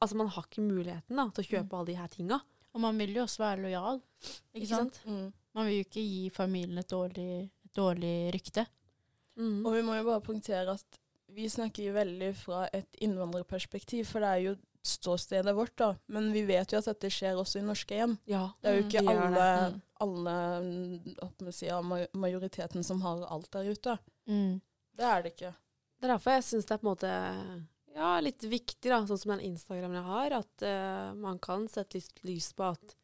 Altså, 0.00 0.16
man 0.20 0.28
har 0.28 0.46
ikke 0.46 0.62
muligheten 0.62 1.16
da, 1.16 1.26
til 1.34 1.44
å 1.44 1.48
kjøpe 1.50 1.76
alle 1.78 1.90
de 1.90 1.98
her 1.98 2.08
tinga. 2.12 2.40
Og 2.74 2.80
man 2.84 2.98
vil 3.02 3.14
jo 3.16 3.24
også 3.26 3.42
være 3.42 3.62
lojal. 3.64 4.00
Ikke, 4.22 4.60
Ikke 4.62 4.68
sant? 4.70 5.00
sant? 5.00 5.06
Mm. 5.10 5.32
Man 5.58 5.66
vil 5.66 5.74
jo 5.80 5.84
ikke 5.88 6.04
gi 6.06 6.30
familien 6.30 6.78
et 6.78 6.90
dårlig, 6.92 7.28
et 7.66 7.74
dårlig 7.74 8.14
rykte. 8.36 8.66
Mm. 9.40 9.64
Og 9.66 9.72
vi 9.74 9.82
må 9.86 9.96
jo 9.98 10.04
bare 10.06 10.22
punktere 10.22 10.76
at 10.78 11.00
vi 11.34 11.46
snakker 11.50 11.88
jo 11.88 11.94
veldig 11.94 12.28
fra 12.38 12.64
et 12.74 12.96
innvandrerperspektiv, 13.06 14.06
for 14.10 14.22
det 14.22 14.30
er 14.36 14.44
jo 14.48 14.54
ståstedet 14.86 15.52
vårt, 15.54 15.74
da. 15.78 15.90
Men 16.08 16.30
vi 16.32 16.42
vet 16.48 16.72
jo 16.72 16.78
at 16.80 16.86
dette 16.88 17.10
skjer 17.12 17.36
også 17.38 17.60
i 17.60 17.66
norske 17.66 17.98
hjem. 17.98 18.14
Ja. 18.30 18.46
Det 18.62 18.70
er 18.70 18.78
jo 18.78 18.84
Mm, 18.84 18.88
ikke 18.88 19.02
alle. 19.12 19.48
Mm. 19.74 19.80
alle 20.06 20.36
mm, 20.64 21.16
hva 21.18 21.28
skal 21.30 21.44
man 21.50 21.52
si, 21.58 21.68
majoriteten 22.22 22.84
som 22.86 23.02
har 23.04 23.26
alt 23.28 23.50
der 23.52 23.68
ute. 23.74 23.98
Mm. 24.26 24.60
Det 24.96 25.04
er 25.04 25.22
det 25.26 25.32
ikke. 25.34 25.52
Det 26.00 26.08
er 26.08 26.14
derfor 26.14 26.30
jeg 26.38 26.44
syns 26.48 26.64
det 26.66 26.74
er 26.74 26.80
på 26.80 26.86
en 26.88 26.92
måte 26.94 27.12
ja, 27.94 28.12
litt 28.22 28.44
viktig, 28.46 28.90
da, 28.90 29.00
sånn 29.06 29.18
som 29.18 29.34
den 29.34 29.44
Instagramen 29.50 29.98
jeg 29.98 30.06
har, 30.08 30.36
at 30.40 30.64
uh, 30.66 31.12
man 31.18 31.38
kan 31.42 31.66
sette 31.70 31.98
litt 31.98 32.22
lys 32.26 32.52
på 32.56 32.68
at 32.70 32.96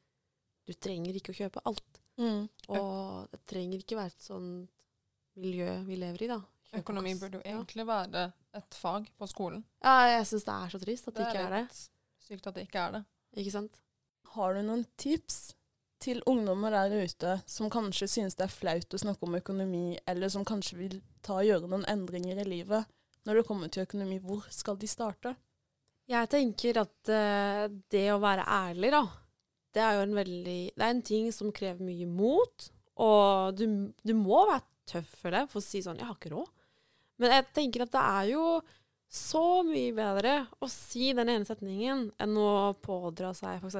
du 0.67 0.75
trenger 0.75 1.17
ikke 1.19 1.35
å 1.35 1.39
kjøpe 1.41 1.63
alt. 1.69 2.01
Mm. 2.17 2.47
Og 2.73 3.33
det 3.33 3.41
trenger 3.51 3.83
ikke 3.83 3.99
være 3.99 4.15
et 4.15 4.25
sånt 4.25 4.71
miljø 5.37 5.69
vi 5.87 5.99
lever 6.01 6.27
i, 6.27 6.31
da. 6.33 6.41
Kjøp 6.71 6.81
Økonomi 6.81 7.13
burde 7.21 7.39
jo 7.39 7.43
Ja. 7.45 7.59
egentlig 7.59 7.87
være 7.87 8.23
et 8.57 8.75
fag 8.75 9.11
på 9.19 9.29
skolen. 9.31 9.63
Ja, 9.85 9.99
jeg 10.17 10.25
syns 10.27 10.47
det 10.49 10.55
er 10.55 10.73
så 10.73 10.81
trist 10.83 11.09
at 11.09 11.15
det, 11.15 11.27
ikke 11.29 11.45
er 11.45 11.55
det. 11.55 11.63
litt 11.69 12.27
sykt 12.27 12.49
at 12.51 12.57
det 12.57 12.65
ikke 12.67 12.87
er 12.89 12.97
det. 12.97 13.03
Ikke 13.37 13.53
sant? 13.55 13.79
Har 14.35 14.57
du 14.57 14.63
noen 14.67 14.85
tips 14.99 15.55
til 16.03 16.23
ungdommer 16.29 16.75
der 16.75 17.05
ute 17.07 17.37
som 17.49 17.71
kanskje 17.73 18.09
synes 18.11 18.37
det 18.37 18.49
er 18.49 18.53
flaut 18.53 18.97
å 18.97 19.01
snakke 19.01 19.29
om 19.29 19.37
økonomi, 19.39 19.99
eller 20.09 20.33
som 20.33 20.45
kanskje 20.45 20.77
vil 20.81 20.97
ta 21.25 21.39
og 21.39 21.47
gjøre 21.47 21.71
noen 21.71 21.87
endringer 21.89 22.41
i 22.43 22.49
livet 22.49 22.91
når 23.27 23.41
det 23.41 23.47
kommer 23.49 23.73
til 23.73 23.85
økonomi? 23.87 24.21
Hvor 24.23 24.47
skal 24.55 24.79
de 24.81 24.89
starte? 24.91 25.35
Jeg 26.07 26.31
tenker 26.31 26.79
at 26.85 27.11
uh, 27.11 27.67
det 27.91 28.07
å 28.15 28.21
være 28.23 28.47
ærlig, 28.47 28.93
da, 28.95 29.03
det 29.75 29.83
er 29.83 29.97
jo 29.99 30.05
en 30.07 30.17
veldig 30.17 30.61
Det 30.73 30.85
er 30.85 30.95
en 30.95 31.05
ting 31.05 31.29
som 31.35 31.53
krever 31.55 31.85
mye 31.85 32.07
mot. 32.09 32.71
Og 33.03 33.59
du, 33.59 33.67
du 34.07 34.15
må 34.17 34.47
være 34.49 34.65
tøff 34.89 35.11
for 35.21 35.35
det, 35.35 35.45
for 35.51 35.61
å 35.61 35.67
si 35.67 35.83
sånn 35.85 35.99
'Jeg 35.99 36.09
har 36.09 36.17
ikke 36.17 36.33
råd'. 36.33 36.53
Men 37.21 37.33
jeg 37.33 37.47
tenker 37.57 37.85
at 37.85 37.93
det 37.93 38.05
er 38.05 38.31
jo 38.33 38.45
så 39.17 39.63
mye 39.67 39.95
bedre 39.97 40.35
å 40.61 40.69
si 40.71 41.13
den 41.17 41.31
ene 41.33 41.49
setningen 41.49 42.09
enn 42.21 42.39
å 42.41 42.75
pådra 42.83 43.33
seg 43.37 43.63
f.eks. 43.63 43.79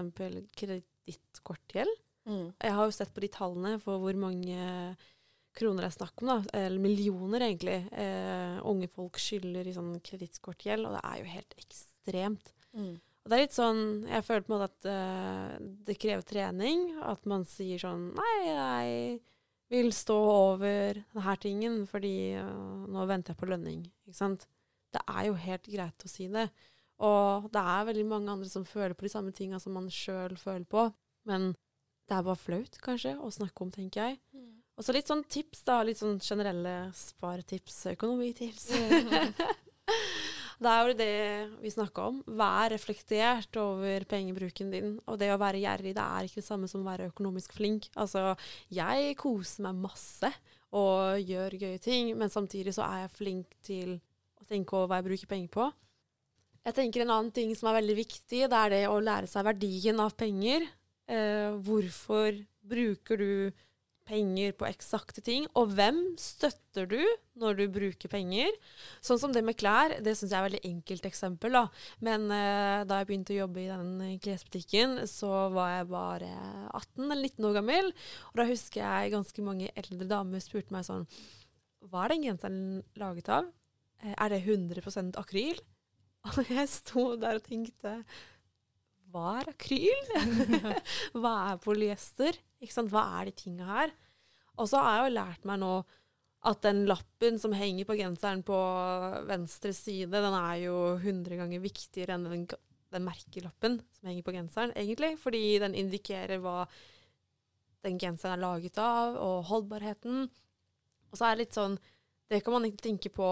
kredittkortgjeld. 0.57 1.97
Mm. 2.27 2.47
Jeg 2.59 2.75
har 2.75 2.89
jo 2.89 2.95
sett 2.95 3.13
på 3.15 3.23
de 3.23 3.31
tallene 3.31 3.77
for 3.83 4.03
hvor 4.03 4.17
mange 4.19 4.57
kroner 5.57 5.87
det 5.87 5.91
er 5.91 5.97
snakk 5.97 6.23
om, 6.23 6.31
da, 6.31 6.39
eller 6.61 6.83
millioner 6.83 7.47
egentlig, 7.49 7.81
eh, 7.93 8.57
unge 8.67 8.89
folk 8.93 9.21
skylder 9.21 9.69
i 9.69 9.75
sånn 9.77 9.95
kredittkortgjeld, 10.05 10.89
og 10.89 10.97
det 10.97 11.03
er 11.09 11.21
jo 11.21 11.31
helt 11.33 11.57
ekstremt. 11.61 12.53
Mm. 12.77 12.95
Og 13.27 13.31
det 13.31 13.37
er 13.37 13.43
litt 13.43 13.57
sånn, 13.57 13.81
Jeg 14.07 14.23
føler 14.23 14.45
på 14.47 14.53
en 14.53 14.55
måte 14.55 14.69
at 14.71 14.87
eh, 14.87 15.55
det 15.89 15.97
krever 15.99 16.23
trening. 16.23 16.85
At 17.03 17.25
man 17.27 17.43
sier 17.49 17.81
sånn 17.83 18.13
Nei, 18.15 18.35
jeg 18.47 19.17
vil 19.73 19.91
stå 19.91 20.15
over 20.31 21.01
denne 21.01 21.35
tingen 21.43 21.81
fordi 21.91 22.39
uh, 22.39 22.87
nå 22.87 23.07
venter 23.11 23.35
jeg 23.35 23.41
på 23.41 23.49
lønning. 23.51 23.81
Ikke 24.07 24.15
sant? 24.21 24.47
Det 24.95 25.03
er 25.11 25.27
jo 25.27 25.35
helt 25.43 25.67
greit 25.67 26.07
å 26.07 26.11
si 26.11 26.29
det. 26.31 26.47
Og 27.03 27.51
det 27.51 27.65
er 27.75 27.89
veldig 27.91 28.07
mange 28.09 28.37
andre 28.37 28.49
som 28.49 28.65
føler 28.69 28.95
på 28.95 29.09
de 29.09 29.13
samme 29.13 29.35
tinga 29.35 29.59
som 29.61 29.75
man 29.75 29.91
sjøl 29.91 30.39
føler 30.39 30.69
på. 30.71 30.87
Men 31.27 31.51
det 32.07 32.15
er 32.15 32.23
bare 32.29 32.39
flaut, 32.39 32.79
kanskje, 32.85 33.17
å 33.19 33.33
snakke 33.35 33.67
om, 33.67 33.75
tenker 33.75 34.07
jeg. 34.07 34.21
Og 34.77 34.85
så 34.85 34.93
litt 34.93 35.09
sånn 35.09 35.25
tips, 35.25 35.63
da. 35.65 35.81
Litt 35.87 36.01
sånn 36.01 36.19
generelle 36.21 36.91
sparetips, 36.97 37.79
økonomitips. 37.95 38.67
det 40.63 40.73
er 40.73 40.91
jo 40.91 40.97
det 40.99 41.15
vi 41.63 41.73
snakka 41.73 42.11
om. 42.11 42.19
Vær 42.37 42.75
reflektert 42.75 43.57
over 43.61 44.05
pengebruken 44.09 44.75
din. 44.75 44.93
Og 45.09 45.17
det 45.21 45.31
å 45.33 45.41
være 45.41 45.63
gjerrig, 45.65 45.95
det 45.97 46.05
er 46.05 46.29
ikke 46.29 46.43
det 46.43 46.49
samme 46.51 46.69
som 46.69 46.85
å 46.85 46.91
være 46.91 47.09
økonomisk 47.09 47.57
flink. 47.57 47.89
Altså, 47.97 48.35
jeg 48.69 49.17
koser 49.21 49.65
meg 49.69 49.81
masse 49.87 50.33
og 50.77 51.25
gjør 51.25 51.57
gøye 51.57 51.81
ting, 51.81 52.13
men 52.19 52.33
samtidig 52.33 52.75
så 52.77 52.85
er 52.85 53.07
jeg 53.07 53.17
flink 53.17 53.57
til 53.65 53.97
å 54.37 54.45
tenke 54.49 54.77
over 54.77 54.91
hva 54.91 55.01
jeg 55.01 55.09
bruker 55.09 55.31
penger 55.31 55.53
på. 55.57 55.71
Jeg 56.67 56.75
tenker 56.75 57.05
En 57.05 57.13
annen 57.15 57.31
ting 57.31 57.53
som 57.55 57.71
er 57.71 57.79
veldig 57.79 57.95
viktig, 57.97 58.41
det 58.51 58.59
er 58.59 58.73
det 58.75 58.87
å 58.91 58.99
lære 58.99 59.31
seg 59.31 59.47
verdien 59.47 60.01
av 60.03 60.17
penger. 60.19 60.67
Eh, 61.07 61.55
hvorfor 61.63 62.35
bruker 62.67 63.23
du 63.23 63.31
penger 64.07 64.53
på 64.55 64.67
eksakte 64.69 65.23
ting, 65.25 65.49
og 65.59 65.73
hvem 65.75 65.97
støtter 66.21 66.87
du 66.91 67.01
når 67.43 67.57
du 67.59 67.63
bruker 67.75 68.11
penger? 68.13 68.53
Sånn 69.05 69.19
som 69.19 69.33
det 69.35 69.43
med 69.45 69.59
klær, 69.59 69.97
det 70.05 70.15
syns 70.17 70.31
jeg 70.31 70.39
er 70.39 70.45
et 70.45 70.49
veldig 70.49 70.71
enkelt 70.71 71.09
eksempel, 71.09 71.57
da. 71.59 71.65
Men 72.07 72.29
eh, 72.31 72.85
da 72.87 73.01
jeg 73.01 73.09
begynte 73.11 73.35
å 73.35 73.41
jobbe 73.41 73.65
i 73.65 73.69
den 73.73 73.91
eh, 74.07 74.15
klesbutikken, 74.23 75.01
så 75.11 75.33
var 75.55 75.73
jeg 75.75 75.89
bare 75.91 76.31
18 76.71 77.07
eller 77.09 77.25
19 77.27 77.49
år 77.51 77.59
gammel, 77.59 77.91
og 78.31 78.41
da 78.41 78.49
husker 78.53 78.85
jeg 78.85 79.15
ganske 79.17 79.47
mange 79.47 79.73
eldre 79.75 80.09
damer 80.15 80.45
spurte 80.45 80.75
meg 80.77 80.87
sånn 80.87 81.07
Hva 81.91 82.07
er 82.07 82.15
den 82.15 82.29
genseren 82.29 82.63
laget 82.99 83.33
av? 83.41 83.51
Eh, 84.05 84.15
Er 84.15 84.33
det 84.37 84.45
100% 84.47 85.19
akryl? 85.19 85.59
Og 86.37 86.49
jeg 86.51 86.67
sto 86.71 87.13
der 87.23 87.39
og 87.39 87.45
tenkte 87.47 87.93
Hva 89.15 89.41
er 89.41 89.51
akryl? 89.53 90.09
Hva 91.21 91.35
er 91.53 91.61
polyester? 91.63 92.39
Ikke 92.63 92.75
sant? 92.75 92.93
Hva 92.93 93.05
er 93.19 93.29
de 93.29 93.37
tinga 93.37 93.69
her? 93.69 93.95
Og 94.57 94.69
så 94.71 94.81
har 94.81 94.99
jeg 94.99 95.07
jo 95.07 95.17
lært 95.19 95.49
meg 95.49 95.61
nå 95.61 95.73
at 96.47 96.63
den 96.63 96.85
lappen 96.87 97.41
som 97.43 97.55
henger 97.57 97.89
på 97.89 97.97
genseren 97.99 98.45
på 98.47 98.57
venstre 99.27 99.73
side, 99.75 100.13
den 100.13 100.37
er 100.37 100.61
jo 100.63 100.77
100 101.01 101.41
ganger 101.41 101.63
viktigere 101.65 102.15
enn 102.15 102.29
den, 102.29 102.45
den 102.95 103.07
merkelappen 103.07 103.81
som 103.97 104.11
henger 104.11 104.27
på 104.27 104.35
genseren, 104.37 104.75
egentlig. 104.79 105.17
Fordi 105.19 105.43
den 105.63 105.75
indikerer 105.79 106.39
hva 106.45 106.61
den 107.87 107.99
genseren 108.03 108.37
er 108.37 108.45
laget 108.45 108.79
av, 108.83 109.19
og 109.23 109.51
holdbarheten. 109.51 110.27
Og 111.11 111.19
så 111.19 111.29
er 111.29 111.37
det 111.37 111.47
litt 111.47 111.59
sånn 111.59 111.79
Det 112.27 112.41
kan 112.43 112.57
man 112.57 112.65
ikke 112.67 112.83
tenke 112.89 113.11
på 113.15 113.27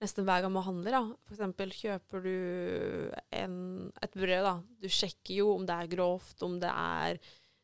nesten 0.00 0.26
hver 0.28 0.42
gang 0.44 0.52
man 0.52 0.66
handler. 0.66 0.96
da. 0.96 1.02
For 1.28 1.36
eksempel 1.36 1.72
kjøper 1.76 2.24
du 2.24 2.34
en, 3.36 3.54
et 4.00 4.16
brød, 4.16 4.42
da. 4.44 4.54
Du 4.80 4.88
sjekker 4.88 5.38
jo 5.38 5.54
om 5.54 5.64
det 5.68 5.76
er 5.76 5.92
grovt, 5.94 6.36
om 6.44 6.58
det 6.60 6.72
er 6.72 7.20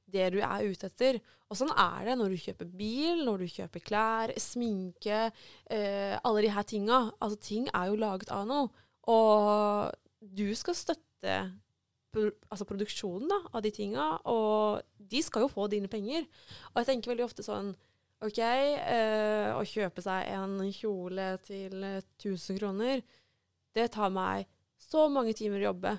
det 0.07 0.31
du 0.35 0.39
er 0.41 0.67
ute 0.71 0.89
etter. 0.91 1.19
Og 1.51 1.59
sånn 1.59 1.73
er 1.75 2.09
det 2.09 2.17
når 2.19 2.33
du 2.33 2.43
kjøper 2.43 2.71
bil, 2.79 3.23
når 3.27 3.45
du 3.45 3.53
kjøper 3.53 3.85
klær, 3.85 4.33
sminke, 4.41 5.29
eh, 5.71 6.17
alle 6.23 6.43
de 6.47 6.53
her 6.55 6.67
tinga. 6.67 7.03
Altså, 7.21 7.39
ting 7.43 7.69
er 7.73 7.91
jo 7.91 8.01
laget 8.01 8.33
av 8.35 8.47
noe. 8.49 8.71
Og 9.07 9.93
du 10.21 10.49
skal 10.59 10.79
støtte 10.79 11.39
altså 12.17 12.65
produksjonen 12.65 13.29
da, 13.29 13.39
av 13.53 13.61
de 13.65 13.71
tinga, 13.75 14.07
og 14.25 14.81
de 14.97 15.21
skal 15.23 15.45
jo 15.45 15.53
få 15.53 15.67
dine 15.69 15.91
penger. 15.93 16.25
Og 16.73 16.81
jeg 16.81 16.89
tenker 16.91 17.13
veldig 17.13 17.27
ofte 17.27 17.45
sånn 17.45 17.75
OK, 18.25 18.39
eh, 18.41 19.51
å 19.53 19.61
kjøpe 19.69 20.01
seg 20.01 20.31
en 20.33 20.57
kjole 20.73 21.35
til 21.45 21.83
eh, 21.85 22.01
1000 22.17 22.57
kroner, 22.57 23.03
det 23.77 23.91
tar 23.93 24.09
meg 24.15 24.47
så 24.81 25.05
mange 25.13 25.35
timer 25.37 25.61
å 25.61 25.69
jobbe 25.69 25.93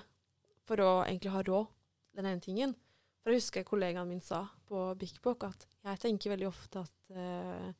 for 0.66 0.82
å 0.82 0.90
egentlig 1.04 1.30
ha 1.36 1.44
råd 1.46 1.70
den 2.18 2.26
ene 2.26 2.42
tingen. 2.42 2.74
For 3.22 3.34
jeg 3.34 3.42
husker 3.42 3.66
kollegaen 3.66 4.08
min 4.08 4.22
sa 4.24 4.44
på 4.68 4.82
Big 5.00 5.16
Book 5.24 5.44
at 5.48 5.66
jeg 5.84 6.02
tenker 6.04 6.32
veldig 6.34 6.48
ofte 6.48 6.82
at 6.84 7.14
eh, 7.14 7.70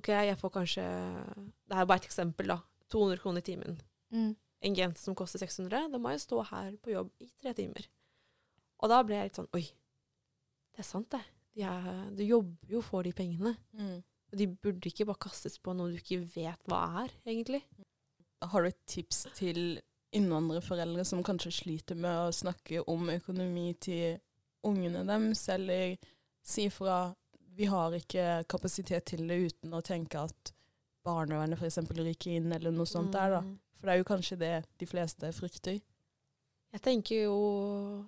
OK, 0.00 0.10
jeg 0.10 0.38
får 0.40 0.52
kanskje 0.56 0.84
Det 0.84 1.76
er 1.76 1.86
bare 1.86 2.02
et 2.02 2.08
eksempel, 2.08 2.50
da. 2.50 2.58
200 2.92 3.20
kroner 3.22 3.42
i 3.42 3.46
timen. 3.46 3.78
Mm. 4.14 4.32
En 4.64 4.76
genser 4.76 5.06
som 5.08 5.16
koster 5.18 5.40
600, 5.42 5.88
da 5.92 6.00
må 6.00 6.12
jeg 6.12 6.24
stå 6.24 6.42
her 6.50 6.74
på 6.82 6.92
jobb 6.94 7.10
i 7.24 7.28
tre 7.42 7.54
timer. 7.56 7.86
Og 8.82 8.90
da 8.92 9.00
ble 9.06 9.16
jeg 9.18 9.30
litt 9.30 9.38
sånn 9.38 9.50
Oi, 9.56 9.64
det 10.74 10.82
er 10.82 10.88
sant, 10.88 11.08
det. 11.14 11.22
De 11.54 11.70
du 12.18 12.24
jobber 12.26 12.76
jo 12.76 12.82
for 12.82 13.06
de 13.06 13.14
pengene. 13.16 13.54
Mm. 13.78 14.02
Og 14.32 14.38
de 14.40 14.48
burde 14.50 14.90
ikke 14.90 15.06
bare 15.06 15.22
kastes 15.28 15.60
på 15.62 15.74
noe 15.76 15.92
du 15.92 16.00
ikke 16.00 16.24
vet 16.34 16.70
hva 16.70 16.80
er, 17.04 17.12
egentlig. 17.26 17.62
Har 18.42 18.64
du 18.64 18.70
et 18.72 18.80
tips 18.90 19.24
til 19.38 19.78
innvandrerforeldre 20.14 21.04
som 21.04 21.22
kanskje 21.26 21.52
sliter 21.52 21.98
med 21.98 22.28
å 22.28 22.34
snakke 22.34 22.84
om 22.90 23.10
økonomi 23.12 23.72
til 23.82 24.18
ungene 24.64 25.04
deres, 25.06 25.46
eller 25.52 25.96
si 26.44 26.68
fra 26.72 27.08
vi 27.54 27.68
har 27.70 27.94
ikke 27.94 28.44
kapasitet 28.50 29.12
til 29.12 29.26
det 29.28 29.36
uten 29.48 29.74
å 29.76 29.82
tenke 29.84 30.24
at 30.26 30.54
barnevernet 31.06 31.60
f.eks. 31.60 31.82
ryker 31.90 32.38
inn, 32.38 32.52
eller 32.52 32.74
noe 32.74 32.88
sånt 32.88 33.12
der, 33.14 33.36
da. 33.36 33.42
Mm. 33.44 33.58
For 33.76 33.86
det 33.86 33.94
er 33.94 34.00
jo 34.00 34.08
kanskje 34.08 34.40
det 34.40 34.54
de 34.80 34.88
fleste 34.88 35.30
frykter. 35.36 35.78
Jeg 36.74 36.82
tenker 36.82 37.28
jo, 37.28 37.36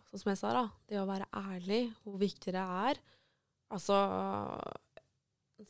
sånn 0.09 0.23
som 0.23 0.33
jeg 0.33 0.41
sa, 0.41 0.53
da, 0.57 0.65
det 0.91 0.99
å 0.99 1.07
være 1.07 1.29
ærlig, 1.39 1.83
hvor 2.03 2.19
viktig 2.19 2.55
det 2.57 2.65
er. 2.65 2.99
Altså 3.77 3.99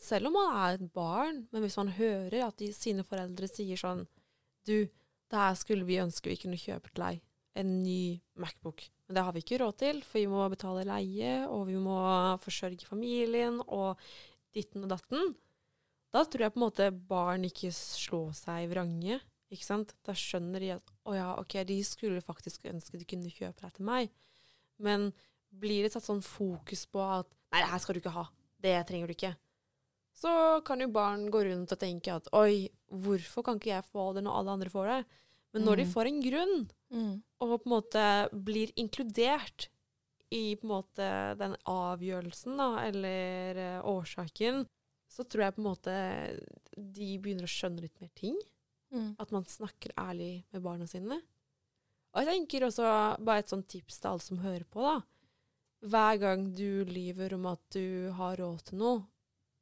Selv 0.01 0.29
om 0.29 0.37
man 0.37 0.57
er 0.61 0.77
et 0.77 0.87
barn, 0.93 1.43
men 1.53 1.65
hvis 1.65 1.77
man 1.81 1.93
hører 1.97 2.47
at 2.47 2.57
de, 2.61 2.71
sine 2.77 3.05
foreldre 3.07 3.49
sier 3.49 3.81
sånn 3.81 4.03
Du, 4.69 4.89
det 5.31 5.41
her 5.41 5.57
skulle 5.59 5.87
vi 5.89 6.01
ønske 6.03 6.31
vi 6.31 6.39
kunne 6.41 6.61
kjøpe 6.61 6.93
til 6.93 7.03
deg. 7.03 7.23
En 7.57 7.73
ny 7.83 8.19
Macbook. 8.39 8.85
Men 9.07 9.17
det 9.17 9.25
har 9.25 9.35
vi 9.35 9.43
ikke 9.43 9.61
råd 9.63 9.79
til, 9.81 10.03
for 10.05 10.21
vi 10.21 10.29
må 10.31 10.45
betale 10.53 10.85
leie, 10.87 11.35
og 11.49 11.67
vi 11.71 11.77
må 11.81 11.99
forsørge 12.43 12.89
familien, 12.89 13.61
og 13.67 14.01
ditten 14.55 14.85
og 14.87 14.93
datten. 14.93 15.35
Da 16.15 16.25
tror 16.25 16.47
jeg 16.47 16.55
på 16.55 16.61
en 16.61 16.67
måte 16.67 16.91
barn 17.09 17.47
ikke 17.49 17.73
slår 17.75 18.35
seg 18.37 18.69
vrange. 18.73 19.21
Ikke 19.53 19.67
sant? 19.67 19.95
Da 20.07 20.15
skjønner 20.17 20.63
de 20.63 20.73
at 20.77 20.93
å 21.07 21.15
ja, 21.15 21.31
ok, 21.41 21.61
de 21.69 21.79
skulle 21.87 22.25
faktisk 22.25 22.67
ønske 22.71 22.99
de 22.99 23.09
kunne 23.09 23.33
kjøpe 23.33 23.63
det 23.63 23.77
til 23.79 23.89
meg. 23.89 24.13
Men 24.83 25.11
blir 25.57 25.87
det 25.87 25.95
satt 25.95 26.07
sånn 26.07 26.25
fokus 26.25 26.85
på 26.91 27.03
at 27.03 27.29
nei, 27.53 27.63
det 27.63 27.71
her 27.71 27.83
skal 27.83 27.97
du 27.97 28.03
ikke 28.03 28.17
ha, 28.17 28.27
det 28.63 28.75
trenger 28.89 29.09
du 29.09 29.15
ikke, 29.15 29.37
så 30.17 30.33
kan 30.67 30.81
jo 30.81 30.89
barn 30.93 31.29
gå 31.33 31.43
rundt 31.47 31.73
og 31.73 31.81
tenke 31.81 32.15
at 32.15 32.29
oi, 32.37 32.67
hvorfor 32.91 33.43
kan 33.45 33.59
ikke 33.61 33.75
jeg 33.75 33.85
få 33.91 34.13
det 34.15 34.23
når 34.25 34.39
alle 34.41 34.51
andre 34.57 34.71
får 34.73 34.87
det? 34.93 35.01
Men 35.55 35.65
når 35.65 35.77
de 35.77 35.85
Mm. 35.87 35.93
får 35.93 36.07
en 36.07 36.21
grunn, 36.23 36.71
Mm. 36.93 37.23
og 37.41 37.61
på 37.63 37.67
en 37.67 37.73
måte 37.83 38.31
blir 38.45 38.73
inkludert 38.77 39.69
i 40.31 40.55
på 40.57 40.65
en 40.65 40.69
måte 40.71 41.39
den 41.39 41.57
avgjørelsen, 41.67 42.57
da, 42.57 42.81
eller 42.87 43.81
uh, 43.81 43.83
årsaken, 43.87 44.67
så 45.09 45.25
tror 45.25 45.43
jeg 45.45 45.55
på 45.55 45.61
en 45.63 45.71
måte 45.71 45.95
de 46.77 47.19
begynner 47.19 47.47
å 47.47 47.51
skjønne 47.51 47.81
litt 47.81 48.01
mer 48.01 48.11
ting. 48.15 48.37
Mm. 48.93 49.17
At 49.19 49.31
man 49.33 49.45
snakker 49.45 49.93
ærlig 49.97 50.45
med 50.53 50.63
barna 50.63 50.87
sine. 50.87 51.21
Og 52.15 52.25
jeg 52.25 52.27
tenker 52.27 52.67
også 52.67 53.19
bare 53.25 53.39
et 53.39 53.49
sånt 53.49 53.69
tips 53.69 54.01
til 54.01 54.11
alle 54.11 54.21
som 54.21 54.39
hører 54.39 54.65
på, 54.65 54.81
da. 54.83 55.03
Hver 55.87 56.19
gang 56.21 56.55
du 56.55 56.85
lyver 56.85 57.35
om 57.35 57.47
at 57.47 57.61
du 57.71 58.11
har 58.13 58.37
råd 58.37 58.63
til 58.65 58.79
noe, 58.79 59.07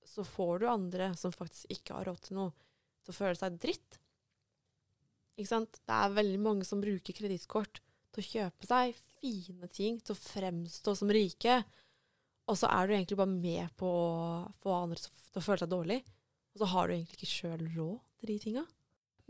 så 0.04 0.24
får 0.24 0.60
du 0.60 0.66
andre 0.68 1.14
som 1.16 1.32
faktisk 1.32 1.66
ikke 1.70 1.94
har 1.96 2.04
råd 2.04 2.20
til 2.20 2.36
noe, 2.36 2.52
til 3.04 3.14
å 3.14 3.18
føle 3.18 3.38
seg 3.38 3.58
dritt. 3.62 4.00
Ikke 5.34 5.50
sant? 5.50 5.80
Det 5.82 5.96
er 5.96 6.18
veldig 6.18 6.40
mange 6.42 6.66
som 6.66 6.82
bruker 6.82 7.16
kredittkort 7.16 7.80
til 8.14 8.22
å 8.22 8.28
kjøpe 8.28 8.68
seg 8.68 8.98
fine 9.18 9.70
ting, 9.72 9.98
til 10.00 10.14
å 10.14 10.20
fremstå 10.20 10.94
som 10.98 11.10
rike. 11.12 11.62
Og 12.50 12.58
så 12.60 12.68
er 12.70 12.86
du 12.86 12.94
egentlig 12.94 13.18
bare 13.18 13.32
med 13.32 13.72
på 13.80 13.88
å 13.88 14.44
få 14.62 14.76
andre 14.76 15.00
til 15.00 15.40
å 15.40 15.44
føle 15.44 15.64
seg 15.64 15.72
dårlig. 15.72 16.00
Og 16.54 16.62
så 16.62 16.70
har 16.70 16.86
du 16.86 16.94
egentlig 16.94 17.18
ikke 17.18 17.32
sjøl 17.32 17.64
råd 17.74 17.96
til 18.20 18.30
de 18.30 18.38
tinga. 18.42 18.64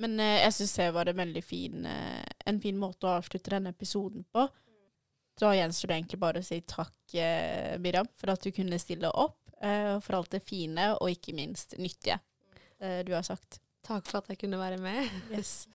Men 0.03 0.18
eh, 0.20 0.41
jeg 0.43 0.57
syns 0.59 0.75
det 0.81 0.91
var 0.97 1.09
en 1.09 1.41
fin, 1.47 1.87
eh, 1.87 2.27
en 2.51 2.61
fin 2.61 2.79
måte 2.79 3.07
å 3.07 3.14
avslutte 3.20 3.55
denne 3.55 3.72
episoden 3.72 4.27
på. 4.35 4.49
Da 5.41 5.55
gjenstår 5.55 5.91
det 5.91 5.97
egentlig 5.99 6.20
bare 6.22 6.43
å 6.43 6.47
si 6.47 6.61
takk, 6.66 6.99
eh, 7.14 7.79
Miriam, 7.83 8.09
for 8.18 8.35
at 8.35 8.43
du 8.43 8.51
kunne 8.55 8.79
stille 8.83 9.11
opp. 9.11 9.39
Eh, 9.62 9.95
for 10.03 10.18
alt 10.18 10.35
det 10.35 10.43
fine, 10.45 10.91
og 10.99 11.14
ikke 11.14 11.37
minst 11.37 11.79
nyttige 11.79 12.20
du 13.07 13.14
har 13.14 13.22
sagt. 13.25 13.62
Takk 13.85 14.07
for 14.07 14.18
at 14.18 14.24
jeg 14.28 14.39
kunne 14.39 14.59
være 14.59 14.78
med. 14.78 15.09
Yes. 15.39 15.68